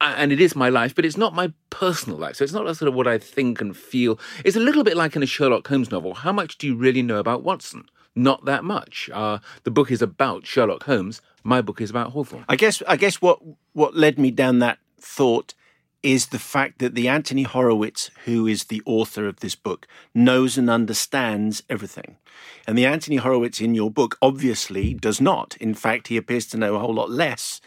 And 0.03 0.33
it 0.33 0.41
is 0.41 0.57
my 0.57 0.69
life, 0.69 0.95
but 0.95 1.05
it's 1.05 1.17
not 1.17 1.35
my 1.35 1.53
personal 1.71 2.19
life. 2.19 2.37
So 2.37 2.45
it's 2.45 2.53
not 2.53 2.77
sort 2.77 2.89
of 2.89 2.95
what 2.95 3.07
I 3.07 3.19
think 3.19 3.61
and 3.61 3.77
feel. 3.77 4.19
It's 4.45 4.57
a 4.57 4.61
little 4.61 4.83
bit 4.83 4.97
like 4.97 5.15
in 5.15 5.23
a 5.23 5.27
Sherlock 5.27 5.67
Holmes 5.69 5.91
novel. 5.91 6.15
How 6.15 6.33
much 6.33 6.59
do 6.59 6.67
you 6.67 6.75
really 6.75 7.03
know 7.03 7.19
about 7.19 7.45
Watson? 7.45 7.85
Not 8.15 8.45
that 8.45 8.65
much. 8.65 9.09
Uh, 9.13 9.39
the 9.63 9.71
book 9.71 9.91
is 9.91 10.03
about 10.03 10.47
Sherlock 10.47 10.85
Holmes. 10.85 11.23
My 11.45 11.63
book 11.63 11.81
is 11.81 11.91
about 11.91 12.11
Hawthorne. 12.11 12.45
I 12.49 12.57
guess 12.57 12.83
I 12.87 12.97
guess 12.97 13.23
what 13.23 13.41
what 13.73 13.97
led 13.97 14.19
me 14.19 14.31
down 14.31 14.59
that 14.59 14.79
thought 15.01 15.55
is 16.03 16.27
the 16.27 16.39
fact 16.39 16.81
that 16.81 16.95
the 16.95 17.09
Anthony 17.09 17.45
Horowitz, 17.45 18.11
who 18.25 18.47
is 18.47 18.65
the 18.65 18.83
author 18.85 19.27
of 19.27 19.41
this 19.41 19.55
book, 19.55 19.87
knows 20.15 20.59
and 20.59 20.69
understands 20.69 21.63
everything. 21.71 22.17
And 22.67 22.77
the 22.77 22.87
Anthony 22.87 23.17
Horowitz 23.17 23.61
in 23.61 23.75
your 23.75 23.91
book 23.91 24.19
obviously 24.21 24.95
does 24.95 25.21
not. 25.21 25.57
In 25.61 25.75
fact, 25.75 26.09
he 26.09 26.17
appears 26.17 26.47
to 26.47 26.57
know 26.57 26.75
a 26.75 26.81
whole 26.81 26.95
lot 26.95 27.11
less 27.11 27.61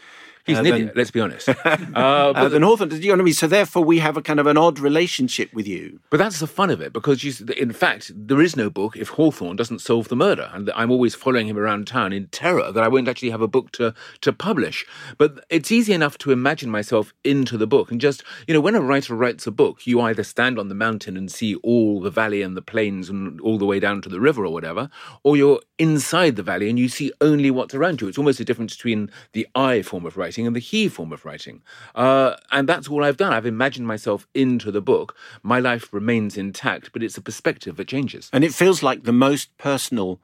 He's 0.46 0.56
uh, 0.58 0.60
an 0.60 0.66
idiot, 0.66 0.92
let's 0.96 1.10
be 1.10 1.20
honest. 1.20 1.48
Uh, 1.96 2.32
but, 2.32 2.48
than 2.50 2.62
Hawthorne. 2.62 2.88
Do 2.88 2.96
you 2.96 3.08
know 3.08 3.14
what 3.14 3.20
I 3.20 3.24
mean? 3.24 3.34
So 3.34 3.46
therefore, 3.46 3.84
we 3.84 3.98
have 3.98 4.16
a 4.16 4.22
kind 4.22 4.38
of 4.38 4.46
an 4.46 4.56
odd 4.56 4.78
relationship 4.78 5.52
with 5.52 5.66
you. 5.66 6.00
but 6.10 6.18
that's 6.18 6.40
the 6.40 6.46
fun 6.46 6.70
of 6.70 6.80
it 6.80 6.92
because, 6.92 7.24
you, 7.24 7.32
in 7.56 7.72
fact, 7.72 8.12
there 8.14 8.40
is 8.40 8.56
no 8.56 8.70
book 8.70 8.96
if 8.96 9.10
Hawthorne 9.10 9.56
doesn't 9.56 9.80
solve 9.80 10.08
the 10.08 10.16
murder. 10.16 10.50
And 10.52 10.70
I'm 10.74 10.90
always 10.90 11.14
following 11.14 11.48
him 11.48 11.58
around 11.58 11.86
town 11.86 12.12
in 12.12 12.26
terror 12.28 12.70
that 12.72 12.82
I 12.82 12.88
won't 12.88 13.08
actually 13.08 13.30
have 13.30 13.40
a 13.40 13.48
book 13.48 13.72
to, 13.72 13.94
to 14.22 14.32
publish. 14.32 14.86
But 15.18 15.44
it's 15.50 15.72
easy 15.72 15.92
enough 15.92 16.18
to 16.18 16.32
imagine 16.32 16.70
myself 16.70 17.12
into 17.24 17.56
the 17.56 17.66
book. 17.66 17.90
And 17.90 18.00
just, 18.00 18.22
you 18.46 18.54
know, 18.54 18.60
when 18.60 18.74
a 18.74 18.80
writer 18.80 19.14
writes 19.14 19.46
a 19.46 19.50
book, 19.50 19.86
you 19.86 20.00
either 20.00 20.22
stand 20.22 20.58
on 20.58 20.68
the 20.68 20.74
mountain 20.74 21.16
and 21.16 21.30
see 21.30 21.54
all 21.56 22.00
the 22.00 22.10
valley 22.10 22.42
and 22.42 22.56
the 22.56 22.62
plains 22.62 23.08
and 23.08 23.40
all 23.40 23.58
the 23.58 23.66
way 23.66 23.80
down 23.80 24.02
to 24.02 24.08
the 24.08 24.20
river 24.20 24.44
or 24.44 24.52
whatever, 24.52 24.90
or 25.22 25.36
you're 25.36 25.60
inside 25.78 26.36
the 26.36 26.42
valley 26.42 26.68
and 26.68 26.78
you 26.78 26.88
see 26.88 27.12
only 27.20 27.50
what's 27.50 27.74
around 27.74 28.00
you. 28.00 28.08
It's 28.08 28.18
almost 28.18 28.40
a 28.40 28.44
difference 28.44 28.76
between 28.76 29.10
the 29.32 29.46
I 29.54 29.82
form 29.82 30.06
of 30.06 30.16
writing 30.16 30.35
and 30.44 30.56
the 30.56 30.60
he 30.60 30.88
form 30.88 31.12
of 31.12 31.24
writing. 31.24 31.62
Uh, 31.94 32.34
and 32.50 32.68
that's 32.68 32.88
all 32.88 33.04
I've 33.04 33.16
done. 33.16 33.32
I've 33.32 33.46
imagined 33.46 33.86
myself 33.86 34.26
into 34.34 34.72
the 34.72 34.82
book. 34.82 35.16
My 35.44 35.60
life 35.60 35.92
remains 35.92 36.36
intact, 36.36 36.92
but 36.92 37.02
it's 37.02 37.16
a 37.16 37.22
perspective 37.22 37.76
that 37.76 37.86
changes. 37.86 38.28
And 38.32 38.42
it 38.42 38.52
feels 38.52 38.82
like 38.82 39.04
the 39.04 39.12
most 39.12 39.56
personal 39.56 40.20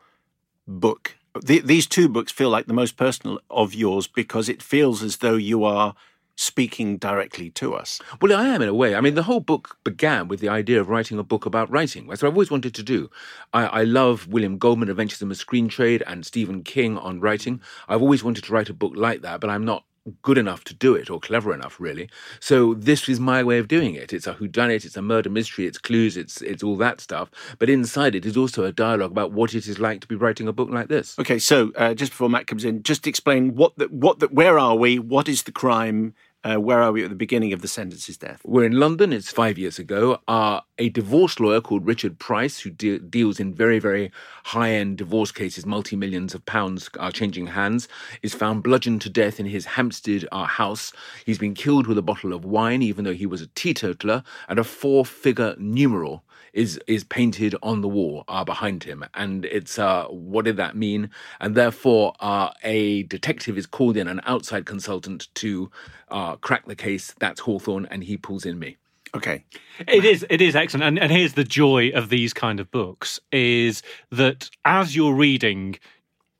book. 0.66 1.16
The, 1.40 1.60
these 1.60 1.86
two 1.86 2.08
books 2.08 2.32
feel 2.32 2.50
like 2.50 2.66
the 2.66 2.74
most 2.74 2.96
personal 2.96 3.38
of 3.48 3.72
yours 3.72 4.08
because 4.08 4.48
it 4.48 4.60
feels 4.60 5.02
as 5.02 5.18
though 5.18 5.36
you 5.36 5.64
are 5.64 5.94
speaking 6.36 6.96
directly 6.96 7.50
to 7.50 7.74
us. 7.74 8.00
Well, 8.20 8.38
I 8.38 8.48
am 8.48 8.62
in 8.62 8.68
a 8.68 8.74
way. 8.74 8.94
I 8.94 9.00
mean, 9.00 9.14
the 9.14 9.24
whole 9.24 9.40
book 9.40 9.78
began 9.84 10.28
with 10.28 10.40
the 10.40 10.48
idea 10.48 10.80
of 10.80 10.88
writing 10.88 11.18
a 11.18 11.22
book 11.22 11.46
about 11.46 11.70
writing. 11.70 12.06
That's 12.06 12.22
what 12.22 12.28
I've 12.28 12.34
always 12.34 12.50
wanted 12.50 12.74
to 12.74 12.82
do. 12.82 13.10
I, 13.52 13.66
I 13.66 13.82
love 13.84 14.26
William 14.28 14.58
Goldman, 14.58 14.90
Adventures 14.90 15.22
in 15.22 15.28
the 15.28 15.34
Screen 15.34 15.68
Trade, 15.68 16.02
and 16.06 16.24
Stephen 16.26 16.62
King 16.62 16.98
on 16.98 17.20
writing. 17.20 17.60
I've 17.88 18.02
always 18.02 18.24
wanted 18.24 18.44
to 18.44 18.52
write 18.52 18.70
a 18.70 18.74
book 18.74 18.92
like 18.96 19.22
that, 19.22 19.40
but 19.40 19.50
I'm 19.50 19.64
not 19.64 19.84
good 20.22 20.38
enough 20.38 20.64
to 20.64 20.74
do 20.74 20.94
it 20.94 21.08
or 21.10 21.20
clever 21.20 21.54
enough 21.54 21.78
really 21.80 22.08
so 22.40 22.74
this 22.74 23.08
is 23.08 23.20
my 23.20 23.42
way 23.42 23.58
of 23.58 23.68
doing 23.68 23.94
it 23.94 24.12
it's 24.12 24.26
a 24.26 24.34
whodunit 24.34 24.84
it's 24.84 24.96
a 24.96 25.02
murder 25.02 25.30
mystery 25.30 25.66
it's 25.66 25.78
clues 25.78 26.16
it's 26.16 26.42
it's 26.42 26.62
all 26.62 26.76
that 26.76 27.00
stuff 27.00 27.30
but 27.58 27.70
inside 27.70 28.14
it 28.14 28.26
is 28.26 28.36
also 28.36 28.64
a 28.64 28.72
dialogue 28.72 29.12
about 29.12 29.32
what 29.32 29.54
it 29.54 29.66
is 29.66 29.78
like 29.78 30.00
to 30.00 30.08
be 30.08 30.16
writing 30.16 30.48
a 30.48 30.52
book 30.52 30.70
like 30.70 30.88
this 30.88 31.16
Okay, 31.22 31.38
so 31.38 31.70
uh, 31.76 31.94
just 31.94 32.10
before 32.10 32.28
Matt 32.28 32.48
comes 32.48 32.64
in, 32.64 32.82
just 32.82 33.06
explain 33.06 33.54
what 33.54 33.76
the, 33.76 33.86
what 33.86 34.18
the, 34.18 34.26
where 34.26 34.58
are 34.58 34.74
we? 34.74 34.98
What 34.98 35.28
is 35.28 35.44
the 35.44 35.52
crime? 35.52 36.14
Uh, 36.44 36.56
where 36.56 36.82
are 36.82 36.90
we 36.90 37.04
at 37.04 37.08
the 37.08 37.14
beginning 37.14 37.52
of 37.52 37.62
the 37.62 37.68
sentence's 37.68 38.16
death? 38.16 38.40
We're 38.44 38.64
in 38.64 38.72
London. 38.72 39.12
It's 39.12 39.30
five 39.30 39.58
years 39.58 39.78
ago. 39.78 40.18
Uh, 40.26 40.60
a 40.76 40.88
divorce 40.88 41.38
lawyer 41.38 41.60
called 41.60 41.86
Richard 41.86 42.18
Price, 42.18 42.58
who 42.58 42.70
de- 42.70 42.98
deals 42.98 43.38
in 43.38 43.54
very, 43.54 43.78
very 43.78 44.10
high-end 44.44 44.98
divorce 44.98 45.30
cases, 45.30 45.64
multi-millions 45.64 46.34
of 46.34 46.44
pounds 46.44 46.90
are 46.98 47.12
changing 47.12 47.46
hands, 47.48 47.86
is 48.22 48.34
found 48.34 48.64
bludgeoned 48.64 49.02
to 49.02 49.10
death 49.10 49.38
in 49.38 49.46
his 49.46 49.66
Hampstead 49.66 50.26
uh, 50.32 50.44
house. 50.44 50.92
He's 51.24 51.38
been 51.38 51.54
killed 51.54 51.86
with 51.86 51.96
a 51.96 52.02
bottle 52.02 52.32
of 52.32 52.44
wine, 52.44 52.82
even 52.82 53.04
though 53.04 53.14
he 53.14 53.26
was 53.26 53.40
a 53.40 53.46
teetotaler, 53.46 54.24
and 54.48 54.58
a 54.58 54.64
four-figure 54.64 55.54
numeral 55.58 56.24
is 56.52 56.78
is 56.86 57.04
painted 57.04 57.54
on 57.62 57.80
the 57.80 57.88
wall 57.88 58.24
uh, 58.28 58.44
behind 58.44 58.84
him, 58.84 59.04
and 59.14 59.44
it's 59.44 59.78
uh, 59.78 60.04
what 60.06 60.44
did 60.44 60.56
that 60.56 60.76
mean? 60.76 61.10
And 61.40 61.54
therefore, 61.54 62.14
uh, 62.20 62.50
a 62.62 63.04
detective 63.04 63.56
is 63.56 63.66
called 63.66 63.96
in, 63.96 64.08
an 64.08 64.20
outside 64.24 64.66
consultant, 64.66 65.28
to 65.34 65.70
uh, 66.08 66.36
crack 66.36 66.66
the 66.66 66.76
case. 66.76 67.14
That's 67.18 67.40
Hawthorne, 67.40 67.86
and 67.90 68.04
he 68.04 68.16
pulls 68.16 68.44
in 68.44 68.58
me. 68.58 68.76
Okay, 69.14 69.44
It 69.86 70.04
is. 70.04 70.24
It 70.30 70.40
is 70.40 70.56
excellent. 70.56 70.84
And, 70.84 70.98
and 70.98 71.12
here's 71.12 71.34
the 71.34 71.44
joy 71.44 71.90
of 71.90 72.08
these 72.08 72.32
kind 72.32 72.60
of 72.60 72.70
books: 72.70 73.20
is 73.30 73.82
that 74.10 74.50
as 74.64 74.96
you're 74.96 75.14
reading, 75.14 75.76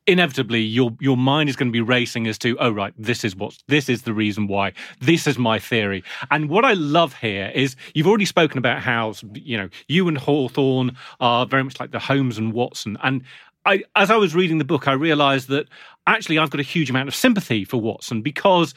inevitably 0.07 0.61
your 0.61 0.91
your 0.99 1.17
mind 1.17 1.49
is 1.49 1.55
going 1.55 1.69
to 1.69 1.73
be 1.73 1.81
racing 1.81 2.27
as 2.27 2.37
to, 2.39 2.57
oh 2.59 2.71
right, 2.71 2.93
this 2.97 3.23
is 3.23 3.35
what 3.35 3.57
this 3.67 3.89
is 3.89 4.03
the 4.03 4.13
reason 4.13 4.47
why. 4.47 4.73
This 4.99 5.27
is 5.27 5.37
my 5.37 5.59
theory. 5.59 6.03
And 6.31 6.49
what 6.49 6.65
I 6.65 6.73
love 6.73 7.15
here 7.15 7.51
is 7.53 7.75
you've 7.93 8.07
already 8.07 8.25
spoken 8.25 8.57
about 8.57 8.81
how 8.81 9.13
you 9.33 9.57
know 9.57 9.69
you 9.87 10.07
and 10.07 10.17
Hawthorne 10.17 10.95
are 11.19 11.45
very 11.45 11.63
much 11.63 11.79
like 11.79 11.91
the 11.91 11.99
Holmes 11.99 12.37
and 12.37 12.53
Watson, 12.53 12.97
and 13.03 13.23
I, 13.65 13.83
as 13.95 14.11
I 14.11 14.17
was 14.17 14.35
reading 14.35 14.57
the 14.57 14.65
book, 14.65 14.87
I 14.87 14.93
realised 14.93 15.47
that 15.47 15.67
actually 16.05 16.37
I've 16.37 16.49
got 16.49 16.59
a 16.59 16.63
huge 16.63 16.89
amount 16.89 17.07
of 17.07 17.15
sympathy 17.15 17.63
for 17.63 17.79
Watson 17.79 18.21
because 18.21 18.73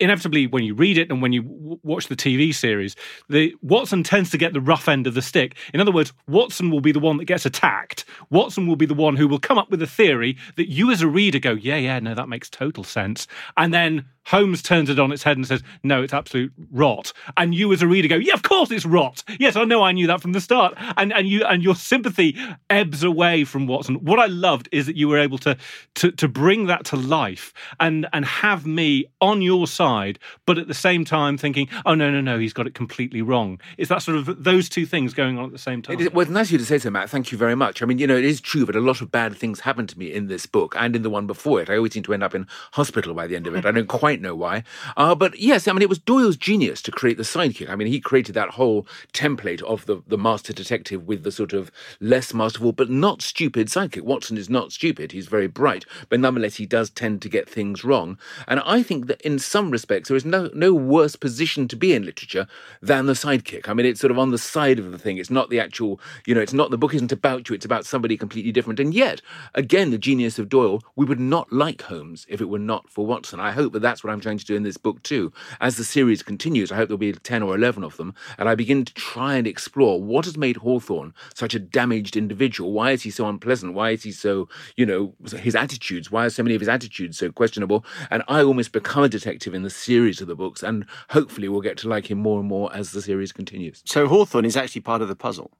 inevitably 0.00 0.46
when 0.46 0.64
you 0.64 0.74
read 0.74 0.98
it 0.98 1.10
and 1.10 1.20
when 1.20 1.32
you 1.32 1.42
w- 1.42 1.78
watch 1.82 2.08
the 2.08 2.16
TV 2.16 2.54
series, 2.54 2.96
the 3.28 3.54
Watson 3.62 4.02
tends 4.02 4.30
to 4.30 4.38
get 4.38 4.52
the 4.52 4.60
rough 4.60 4.88
end 4.88 5.06
of 5.06 5.14
the 5.14 5.22
stick. 5.22 5.56
In 5.74 5.80
other 5.80 5.92
words, 5.92 6.12
Watson 6.26 6.70
will 6.70 6.80
be 6.80 6.92
the 6.92 7.00
one 7.00 7.16
that 7.18 7.24
gets 7.24 7.46
attacked. 7.46 8.04
Watson 8.30 8.66
will 8.66 8.76
be 8.76 8.86
the 8.86 8.94
one 8.94 9.16
who 9.16 9.28
will 9.28 9.38
come 9.38 9.58
up 9.58 9.70
with 9.70 9.82
a 9.82 9.86
theory 9.86 10.36
that 10.56 10.70
you 10.70 10.90
as 10.90 11.02
a 11.02 11.08
reader 11.08 11.38
go, 11.38 11.52
yeah, 11.52 11.76
yeah, 11.76 11.98
no, 11.98 12.14
that 12.14 12.28
makes 12.28 12.48
total 12.48 12.84
sense. 12.84 13.26
And 13.56 13.72
then 13.72 14.06
Holmes 14.28 14.62
turns 14.62 14.90
it 14.90 14.98
on 14.98 15.10
its 15.10 15.22
head 15.22 15.36
and 15.36 15.46
says, 15.46 15.62
no, 15.82 16.02
it's 16.02 16.12
absolute 16.12 16.52
rot. 16.70 17.12
And 17.36 17.54
you 17.54 17.72
as 17.72 17.80
a 17.80 17.86
reader 17.86 18.08
go, 18.08 18.16
yeah, 18.16 18.34
of 18.34 18.42
course 18.42 18.70
it's 18.70 18.84
rot. 18.84 19.24
Yes, 19.38 19.56
I 19.56 19.64
know 19.64 19.82
I 19.82 19.92
knew 19.92 20.06
that 20.06 20.20
from 20.20 20.32
the 20.32 20.40
start. 20.40 20.74
And 20.96 21.12
and 21.12 21.26
you 21.26 21.44
and 21.44 21.62
your 21.62 21.74
sympathy 21.74 22.36
ebbs 22.68 23.02
away 23.02 23.44
from 23.44 23.66
Watson. 23.66 23.96
What 23.96 24.18
I 24.18 24.26
loved 24.26 24.68
is 24.70 24.86
that 24.86 24.96
you 24.96 25.08
were 25.08 25.18
able 25.18 25.38
to 25.38 25.56
to 25.96 26.10
to 26.12 26.28
bring 26.28 26.66
that 26.66 26.84
to 26.86 26.96
life 26.96 27.54
and 27.80 28.06
and 28.12 28.24
have 28.24 28.66
me 28.66 29.06
on 29.20 29.40
your 29.40 29.66
side, 29.66 30.18
but 30.44 30.58
at 30.58 30.68
the 30.68 30.74
same 30.74 31.04
time 31.04 31.38
thinking, 31.38 31.68
oh 31.86 31.94
no, 31.94 32.10
no, 32.10 32.20
no, 32.20 32.38
he's 32.38 32.52
got 32.52 32.66
it 32.66 32.74
completely 32.74 33.22
wrong. 33.22 33.58
It's 33.78 33.88
that 33.88 34.02
sort 34.02 34.18
of 34.18 34.44
those 34.44 34.68
two 34.68 34.84
things 34.84 35.14
going 35.14 35.38
on 35.38 35.46
at 35.46 35.52
the 35.52 35.58
same 35.58 35.80
time. 35.80 35.94
It 35.94 36.02
is, 36.02 36.12
well, 36.12 36.22
it's 36.22 36.30
nice 36.30 36.48
of 36.48 36.52
you 36.52 36.58
to 36.58 36.66
say 36.66 36.78
so, 36.78 36.90
Matt. 36.90 37.08
Thank 37.08 37.32
you 37.32 37.38
very 37.38 37.54
much. 37.54 37.82
I 37.82 37.86
mean, 37.86 37.98
you 37.98 38.06
know, 38.06 38.16
it 38.16 38.24
is 38.24 38.40
true 38.40 38.66
that 38.66 38.76
a 38.76 38.80
lot 38.80 39.00
of 39.00 39.10
bad 39.10 39.36
things 39.36 39.60
happen 39.60 39.86
to 39.86 39.98
me 39.98 40.12
in 40.12 40.26
this 40.26 40.44
book 40.44 40.74
and 40.76 40.94
in 40.94 41.02
the 41.02 41.10
one 41.10 41.26
before 41.26 41.62
it. 41.62 41.70
I 41.70 41.76
always 41.76 41.94
seem 41.94 42.02
to 42.02 42.12
end 42.12 42.22
up 42.22 42.34
in 42.34 42.46
hospital 42.72 43.14
by 43.14 43.26
the 43.26 43.36
end 43.36 43.46
of 43.46 43.54
it. 43.54 43.64
I 43.64 43.70
don't 43.70 43.88
quite 43.88 44.17
know 44.22 44.34
why. 44.34 44.64
Uh, 44.96 45.14
but 45.14 45.38
yes, 45.38 45.66
I 45.66 45.72
mean, 45.72 45.82
it 45.82 45.88
was 45.88 45.98
Doyle's 45.98 46.36
genius 46.36 46.82
to 46.82 46.90
create 46.90 47.16
the 47.16 47.22
sidekick. 47.22 47.68
I 47.68 47.76
mean, 47.76 47.88
he 47.88 48.00
created 48.00 48.34
that 48.34 48.50
whole 48.50 48.86
template 49.12 49.62
of 49.62 49.86
the, 49.86 50.02
the 50.06 50.18
master 50.18 50.52
detective 50.52 51.06
with 51.06 51.22
the 51.22 51.32
sort 51.32 51.52
of 51.52 51.70
less 52.00 52.34
masterful 52.34 52.72
but 52.72 52.90
not 52.90 53.22
stupid 53.22 53.68
sidekick. 53.68 54.02
Watson 54.02 54.36
is 54.36 54.50
not 54.50 54.72
stupid. 54.72 55.12
He's 55.12 55.26
very 55.26 55.46
bright, 55.46 55.84
but 56.08 56.20
nonetheless, 56.20 56.56
he 56.56 56.66
does 56.66 56.90
tend 56.90 57.22
to 57.22 57.28
get 57.28 57.48
things 57.48 57.84
wrong. 57.84 58.18
And 58.46 58.60
I 58.60 58.82
think 58.82 59.06
that 59.06 59.20
in 59.22 59.38
some 59.38 59.70
respects, 59.70 60.08
there 60.08 60.16
is 60.16 60.24
no, 60.24 60.50
no 60.54 60.72
worse 60.72 61.16
position 61.16 61.68
to 61.68 61.76
be 61.76 61.92
in 61.92 62.04
literature 62.04 62.46
than 62.82 63.06
the 63.06 63.12
sidekick. 63.12 63.68
I 63.68 63.74
mean, 63.74 63.86
it's 63.86 64.00
sort 64.00 64.10
of 64.10 64.18
on 64.18 64.30
the 64.30 64.38
side 64.38 64.78
of 64.78 64.90
the 64.90 64.98
thing. 64.98 65.18
It's 65.18 65.30
not 65.30 65.50
the 65.50 65.60
actual, 65.60 66.00
you 66.26 66.34
know, 66.34 66.40
it's 66.40 66.52
not, 66.52 66.70
the 66.70 66.78
book 66.78 66.94
isn't 66.94 67.12
about 67.12 67.48
you, 67.48 67.54
it's 67.54 67.64
about 67.64 67.86
somebody 67.86 68.16
completely 68.16 68.52
different. 68.52 68.80
And 68.80 68.94
yet, 68.94 69.20
again, 69.54 69.90
the 69.90 69.98
genius 69.98 70.38
of 70.38 70.48
Doyle, 70.48 70.82
we 70.96 71.04
would 71.04 71.20
not 71.20 71.52
like 71.52 71.82
Holmes 71.82 72.26
if 72.28 72.40
it 72.40 72.48
were 72.48 72.58
not 72.58 72.88
for 72.88 73.06
Watson. 73.06 73.40
I 73.40 73.52
hope 73.52 73.72
that 73.72 73.80
that's 73.80 73.97
what 74.02 74.12
I'm 74.12 74.20
trying 74.20 74.38
to 74.38 74.44
do 74.44 74.54
in 74.54 74.62
this 74.62 74.76
book 74.76 75.02
too. 75.02 75.32
As 75.60 75.76
the 75.76 75.84
series 75.84 76.22
continues, 76.22 76.72
I 76.72 76.76
hope 76.76 76.88
there'll 76.88 76.98
be 76.98 77.12
10 77.12 77.42
or 77.42 77.54
11 77.54 77.84
of 77.84 77.96
them, 77.96 78.14
and 78.38 78.48
I 78.48 78.54
begin 78.54 78.84
to 78.84 78.94
try 78.94 79.36
and 79.36 79.46
explore 79.46 80.02
what 80.02 80.24
has 80.24 80.36
made 80.36 80.58
Hawthorne 80.58 81.14
such 81.34 81.54
a 81.54 81.58
damaged 81.58 82.16
individual. 82.16 82.72
Why 82.72 82.92
is 82.92 83.02
he 83.02 83.10
so 83.10 83.28
unpleasant? 83.28 83.74
Why 83.74 83.90
is 83.90 84.02
he 84.02 84.12
so, 84.12 84.48
you 84.76 84.86
know, 84.86 85.14
his 85.36 85.54
attitudes? 85.54 86.10
Why 86.10 86.26
are 86.26 86.30
so 86.30 86.42
many 86.42 86.54
of 86.54 86.60
his 86.60 86.68
attitudes 86.68 87.18
so 87.18 87.30
questionable? 87.32 87.84
And 88.10 88.22
I 88.28 88.42
almost 88.42 88.72
become 88.72 89.04
a 89.04 89.08
detective 89.08 89.54
in 89.54 89.62
the 89.62 89.70
series 89.70 90.20
of 90.20 90.28
the 90.28 90.36
books, 90.36 90.62
and 90.62 90.86
hopefully 91.10 91.48
we'll 91.48 91.60
get 91.60 91.76
to 91.78 91.88
like 91.88 92.10
him 92.10 92.18
more 92.18 92.40
and 92.40 92.48
more 92.48 92.74
as 92.74 92.92
the 92.92 93.02
series 93.02 93.32
continues. 93.32 93.82
so 93.84 94.06
Hawthorne 94.06 94.44
is 94.44 94.56
actually 94.56 94.82
part 94.82 95.02
of 95.02 95.08
the 95.08 95.16
puzzle. 95.16 95.50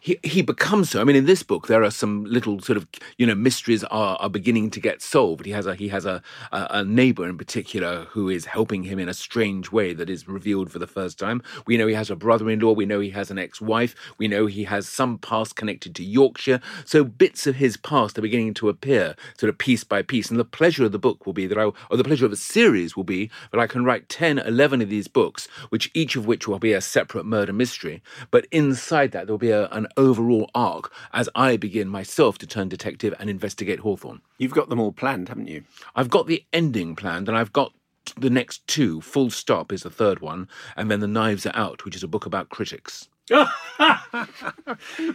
he 0.00 0.18
he 0.22 0.42
becomes 0.42 0.90
so. 0.90 1.00
I 1.00 1.04
mean, 1.04 1.16
in 1.16 1.26
this 1.26 1.42
book, 1.42 1.68
there 1.68 1.84
are 1.84 1.90
some 1.90 2.24
little 2.24 2.60
sort 2.60 2.76
of 2.76 2.86
you 3.18 3.26
know 3.26 3.34
mysteries 3.34 3.84
are, 3.84 4.16
are 4.20 4.30
beginning 4.30 4.70
to 4.70 4.80
get 4.80 5.02
solved. 5.02 5.44
He 5.46 5.52
has 5.52 5.66
a 5.66 5.74
he 5.74 5.88
has 5.88 6.04
a, 6.04 6.22
a 6.52 6.66
a 6.70 6.84
neighbor 6.84 7.28
in 7.28 7.38
particular 7.38 7.73
who 7.74 8.28
is 8.28 8.46
helping 8.46 8.84
him 8.84 8.98
in 8.98 9.08
a 9.08 9.14
strange 9.14 9.72
way 9.72 9.92
that 9.92 10.08
is 10.08 10.28
revealed 10.28 10.70
for 10.70 10.78
the 10.78 10.86
first 10.86 11.18
time. 11.18 11.42
We 11.66 11.76
know 11.76 11.86
he 11.86 11.94
has 11.94 12.10
a 12.10 12.16
brother-in-law. 12.16 12.72
We 12.72 12.86
know 12.86 13.00
he 13.00 13.10
has 13.10 13.30
an 13.30 13.38
ex-wife. 13.38 13.94
We 14.16 14.28
know 14.28 14.46
he 14.46 14.64
has 14.64 14.88
some 14.88 15.18
past 15.18 15.56
connected 15.56 15.94
to 15.96 16.04
Yorkshire. 16.04 16.60
So 16.84 17.02
bits 17.04 17.46
of 17.46 17.56
his 17.56 17.76
past 17.76 18.16
are 18.18 18.22
beginning 18.22 18.54
to 18.54 18.68
appear, 18.68 19.16
sort 19.36 19.50
of 19.50 19.58
piece 19.58 19.82
by 19.82 20.02
piece. 20.02 20.30
And 20.30 20.38
the 20.38 20.44
pleasure 20.44 20.84
of 20.84 20.92
the 20.92 20.98
book 20.98 21.26
will 21.26 21.32
be 21.32 21.46
that 21.46 21.58
I, 21.58 21.64
or 21.64 21.96
the 21.96 22.04
pleasure 22.04 22.26
of 22.26 22.32
a 22.32 22.36
series 22.36 22.96
will 22.96 23.04
be 23.04 23.30
that 23.50 23.60
I 23.60 23.66
can 23.66 23.84
write 23.84 24.08
10, 24.08 24.38
11 24.38 24.80
of 24.82 24.88
these 24.88 25.08
books, 25.08 25.48
which 25.70 25.90
each 25.94 26.16
of 26.16 26.26
which 26.26 26.46
will 26.46 26.58
be 26.58 26.72
a 26.72 26.80
separate 26.80 27.26
murder 27.26 27.52
mystery. 27.52 28.02
But 28.30 28.46
inside 28.52 29.12
that, 29.12 29.26
there'll 29.26 29.38
be 29.38 29.50
a, 29.50 29.68
an 29.68 29.88
overall 29.96 30.50
arc 30.54 30.92
as 31.12 31.28
I 31.34 31.56
begin 31.56 31.88
myself 31.88 32.38
to 32.38 32.46
turn 32.46 32.68
detective 32.68 33.14
and 33.18 33.28
investigate 33.28 33.80
Hawthorne. 33.80 34.20
You've 34.38 34.52
got 34.52 34.68
them 34.68 34.80
all 34.80 34.92
planned, 34.92 35.28
haven't 35.28 35.48
you? 35.48 35.64
I've 35.94 36.10
got 36.10 36.26
the 36.26 36.44
ending 36.52 36.96
planned, 36.96 37.28
and 37.28 37.36
I've 37.36 37.52
got 37.52 37.72
the 38.18 38.30
next 38.30 38.66
two. 38.66 39.00
Full 39.00 39.30
Stop 39.30 39.72
is 39.72 39.82
the 39.82 39.90
third 39.90 40.20
one, 40.20 40.48
and 40.76 40.90
then 40.90 41.00
The 41.00 41.06
Knives 41.06 41.46
Are 41.46 41.56
Out, 41.56 41.84
which 41.84 41.96
is 41.96 42.02
a 42.02 42.08
book 42.08 42.26
about 42.26 42.48
critics. 42.48 43.08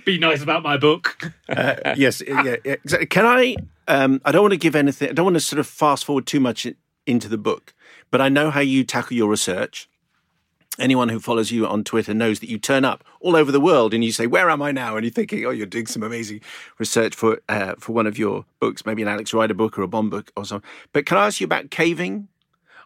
Be 0.05 0.17
nice 0.17 0.41
about 0.41 0.63
my 0.63 0.77
book. 0.77 1.31
Uh, 1.47 1.93
yes, 1.95 2.23
yeah, 2.25 2.55
yeah, 2.65 2.75
exactly. 2.83 3.07
Can 3.07 3.25
I? 3.25 3.55
Um, 3.87 4.21
I 4.25 4.31
don't 4.31 4.41
want 4.41 4.53
to 4.53 4.57
give 4.57 4.75
anything. 4.75 5.09
I 5.09 5.13
don't 5.13 5.25
want 5.25 5.35
to 5.35 5.41
sort 5.41 5.59
of 5.59 5.67
fast 5.67 6.05
forward 6.05 6.25
too 6.25 6.39
much 6.39 6.67
into 7.05 7.27
the 7.27 7.37
book, 7.37 7.73
but 8.11 8.21
I 8.21 8.29
know 8.29 8.51
how 8.51 8.61
you 8.61 8.83
tackle 8.83 9.17
your 9.17 9.29
research. 9.29 9.88
Anyone 10.79 11.09
who 11.09 11.19
follows 11.19 11.51
you 11.51 11.67
on 11.67 11.83
Twitter 11.83 12.13
knows 12.13 12.39
that 12.39 12.49
you 12.49 12.57
turn 12.57 12.85
up 12.85 13.03
all 13.19 13.35
over 13.35 13.51
the 13.51 13.59
world 13.59 13.93
and 13.93 14.03
you 14.03 14.11
say, 14.11 14.27
"Where 14.27 14.49
am 14.49 14.61
I 14.61 14.71
now?" 14.71 14.95
And 14.95 15.03
you're 15.03 15.11
thinking, 15.11 15.45
"Oh, 15.45 15.51
you're 15.51 15.65
doing 15.65 15.87
some 15.87 16.03
amazing 16.03 16.41
research 16.77 17.15
for 17.15 17.39
uh, 17.49 17.75
for 17.79 17.93
one 17.93 18.07
of 18.07 18.17
your 18.17 18.45
books, 18.59 18.85
maybe 18.85 19.01
an 19.01 19.07
Alex 19.07 19.33
Rider 19.33 19.53
book 19.53 19.77
or 19.77 19.81
a 19.81 19.87
Bond 19.87 20.11
book 20.11 20.31
or 20.35 20.45
something." 20.45 20.69
But 20.93 21.05
can 21.05 21.17
I 21.17 21.27
ask 21.27 21.39
you 21.39 21.45
about 21.45 21.71
caving? 21.71 22.27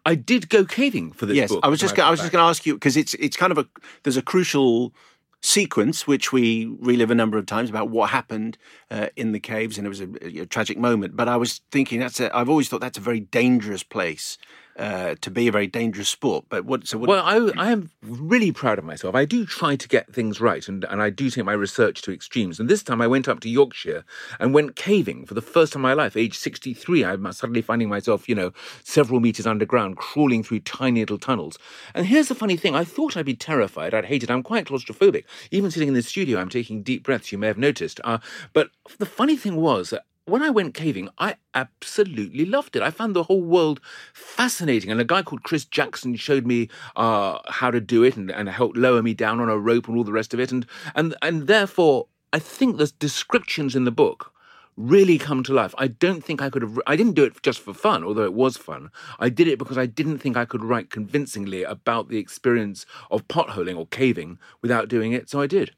I 0.05 0.15
did 0.15 0.49
go 0.49 0.65
caving 0.65 1.13
for 1.13 1.25
this 1.25 1.37
yes, 1.37 1.49
book. 1.49 1.61
I 1.63 1.69
was 1.69 1.79
just 1.79 1.97
I 1.97 2.09
was 2.09 2.19
just 2.19 2.31
going 2.31 2.43
to 2.43 2.49
ask 2.49 2.65
you 2.65 2.73
because 2.73 2.97
it's 2.97 3.13
it's 3.15 3.37
kind 3.37 3.51
of 3.51 3.57
a 3.57 3.67
there's 4.03 4.17
a 4.17 4.21
crucial 4.21 4.93
sequence 5.41 6.07
which 6.07 6.31
we 6.31 6.73
relive 6.79 7.11
a 7.11 7.15
number 7.15 7.37
of 7.37 7.45
times 7.45 7.69
about 7.69 7.89
what 7.89 8.09
happened 8.09 8.57
uh, 8.89 9.07
in 9.17 9.33
the 9.33 9.39
caves 9.41 9.77
and 9.77 9.85
it 9.85 9.89
was 9.89 9.99
a, 9.99 10.41
a 10.41 10.45
tragic 10.45 10.77
moment. 10.77 11.17
But 11.17 11.27
I 11.27 11.35
was 11.35 11.59
thinking 11.69 11.99
that's 11.99 12.21
a, 12.21 12.35
I've 12.35 12.47
always 12.47 12.69
thought 12.69 12.79
that's 12.79 12.97
a 12.97 13.01
very 13.01 13.19
dangerous 13.19 13.83
place 13.83 14.37
uh, 14.77 15.15
to 15.21 15.29
be 15.29 15.47
a 15.47 15.51
very 15.51 15.67
dangerous 15.67 16.09
sport. 16.09 16.45
But 16.49 16.65
what 16.65 16.87
so 16.87 16.97
what? 16.97 17.09
Well, 17.09 17.23
I, 17.23 17.51
I 17.57 17.71
am 17.71 17.91
really 18.01 18.51
proud 18.51 18.79
of 18.79 18.85
myself. 18.85 19.15
I 19.15 19.25
do 19.25 19.45
try 19.45 19.75
to 19.75 19.87
get 19.87 20.13
things 20.13 20.41
right, 20.41 20.67
and, 20.67 20.83
and 20.85 21.01
I 21.01 21.09
do 21.09 21.29
take 21.29 21.45
my 21.45 21.53
research 21.53 22.01
to 22.03 22.11
extremes. 22.11 22.59
And 22.59 22.69
this 22.69 22.83
time 22.83 23.01
I 23.01 23.07
went 23.07 23.27
up 23.27 23.39
to 23.41 23.49
Yorkshire 23.49 24.03
and 24.39 24.53
went 24.53 24.75
caving 24.75 25.25
for 25.25 25.33
the 25.33 25.41
first 25.41 25.73
time 25.73 25.81
in 25.81 25.83
my 25.83 25.93
life, 25.93 26.17
age 26.17 26.37
63. 26.37 27.05
I'm 27.05 27.31
suddenly 27.33 27.61
finding 27.61 27.89
myself, 27.89 28.27
you 28.27 28.35
know, 28.35 28.51
several 28.83 29.19
meters 29.19 29.47
underground, 29.47 29.97
crawling 29.97 30.43
through 30.43 30.61
tiny 30.61 31.01
little 31.01 31.19
tunnels. 31.19 31.57
And 31.93 32.05
here's 32.05 32.27
the 32.27 32.35
funny 32.35 32.57
thing 32.57 32.75
I 32.75 32.83
thought 32.83 33.15
I'd 33.15 33.25
be 33.25 33.35
terrified. 33.35 33.93
I'd 33.93 34.05
hate 34.05 34.23
it. 34.23 34.31
I'm 34.31 34.43
quite 34.43 34.65
claustrophobic. 34.65 35.25
Even 35.51 35.71
sitting 35.71 35.89
in 35.89 35.93
the 35.93 36.01
studio, 36.01 36.39
I'm 36.39 36.49
taking 36.49 36.83
deep 36.83 37.03
breaths, 37.03 37.31
you 37.31 37.37
may 37.37 37.47
have 37.47 37.57
noticed. 37.57 37.99
Uh, 38.03 38.19
but 38.53 38.69
the 38.97 39.05
funny 39.05 39.35
thing 39.35 39.55
was 39.55 39.91
that 39.91 40.05
when 40.25 40.41
I 40.41 40.49
went 40.49 40.73
caving, 40.73 41.09
I 41.17 41.35
absolutely 41.53 42.45
loved 42.45 42.75
it. 42.75 42.81
I 42.81 42.91
found 42.91 43.15
the 43.15 43.23
whole 43.23 43.41
world 43.41 43.81
fascinating. 44.13 44.89
And 44.89 45.01
a 45.01 45.05
guy 45.05 45.21
called 45.21 45.43
Chris 45.43 45.65
Jackson 45.65 46.15
showed 46.15 46.45
me 46.45 46.69
uh, 46.95 47.39
how 47.47 47.71
to 47.71 47.81
do 47.81 48.03
it 48.03 48.15
and, 48.15 48.31
and 48.31 48.47
helped 48.47 48.77
lower 48.77 49.01
me 49.01 49.13
down 49.13 49.39
on 49.39 49.49
a 49.49 49.57
rope 49.57 49.87
and 49.87 49.97
all 49.97 50.03
the 50.03 50.13
rest 50.13 50.33
of 50.33 50.39
it. 50.39 50.51
And, 50.51 50.65
and, 50.95 51.15
and 51.21 51.47
therefore, 51.47 52.07
I 52.31 52.39
think 52.39 52.77
the 52.77 52.91
descriptions 52.99 53.75
in 53.75 53.83
the 53.83 53.91
book 53.91 54.33
really 54.75 55.17
come 55.17 55.43
to 55.43 55.53
life. 55.53 55.75
I 55.77 55.87
don't 55.87 56.23
think 56.23 56.41
I 56.41 56.49
could 56.49 56.63
have, 56.63 56.79
I 56.87 56.95
didn't 56.95 57.13
do 57.13 57.25
it 57.25 57.41
just 57.43 57.59
for 57.59 57.73
fun, 57.73 58.03
although 58.03 58.23
it 58.23 58.33
was 58.33 58.57
fun. 58.57 58.89
I 59.19 59.29
did 59.29 59.47
it 59.47 59.59
because 59.59 59.77
I 59.77 59.85
didn't 59.85 60.17
think 60.17 60.35
I 60.35 60.45
could 60.45 60.63
write 60.63 60.89
convincingly 60.89 61.63
about 61.63 62.09
the 62.09 62.17
experience 62.17 62.85
of 63.11 63.27
potholing 63.27 63.77
or 63.77 63.85
caving 63.87 64.39
without 64.61 64.87
doing 64.87 65.11
it. 65.11 65.29
So 65.29 65.41
I 65.41 65.47
did. 65.47 65.75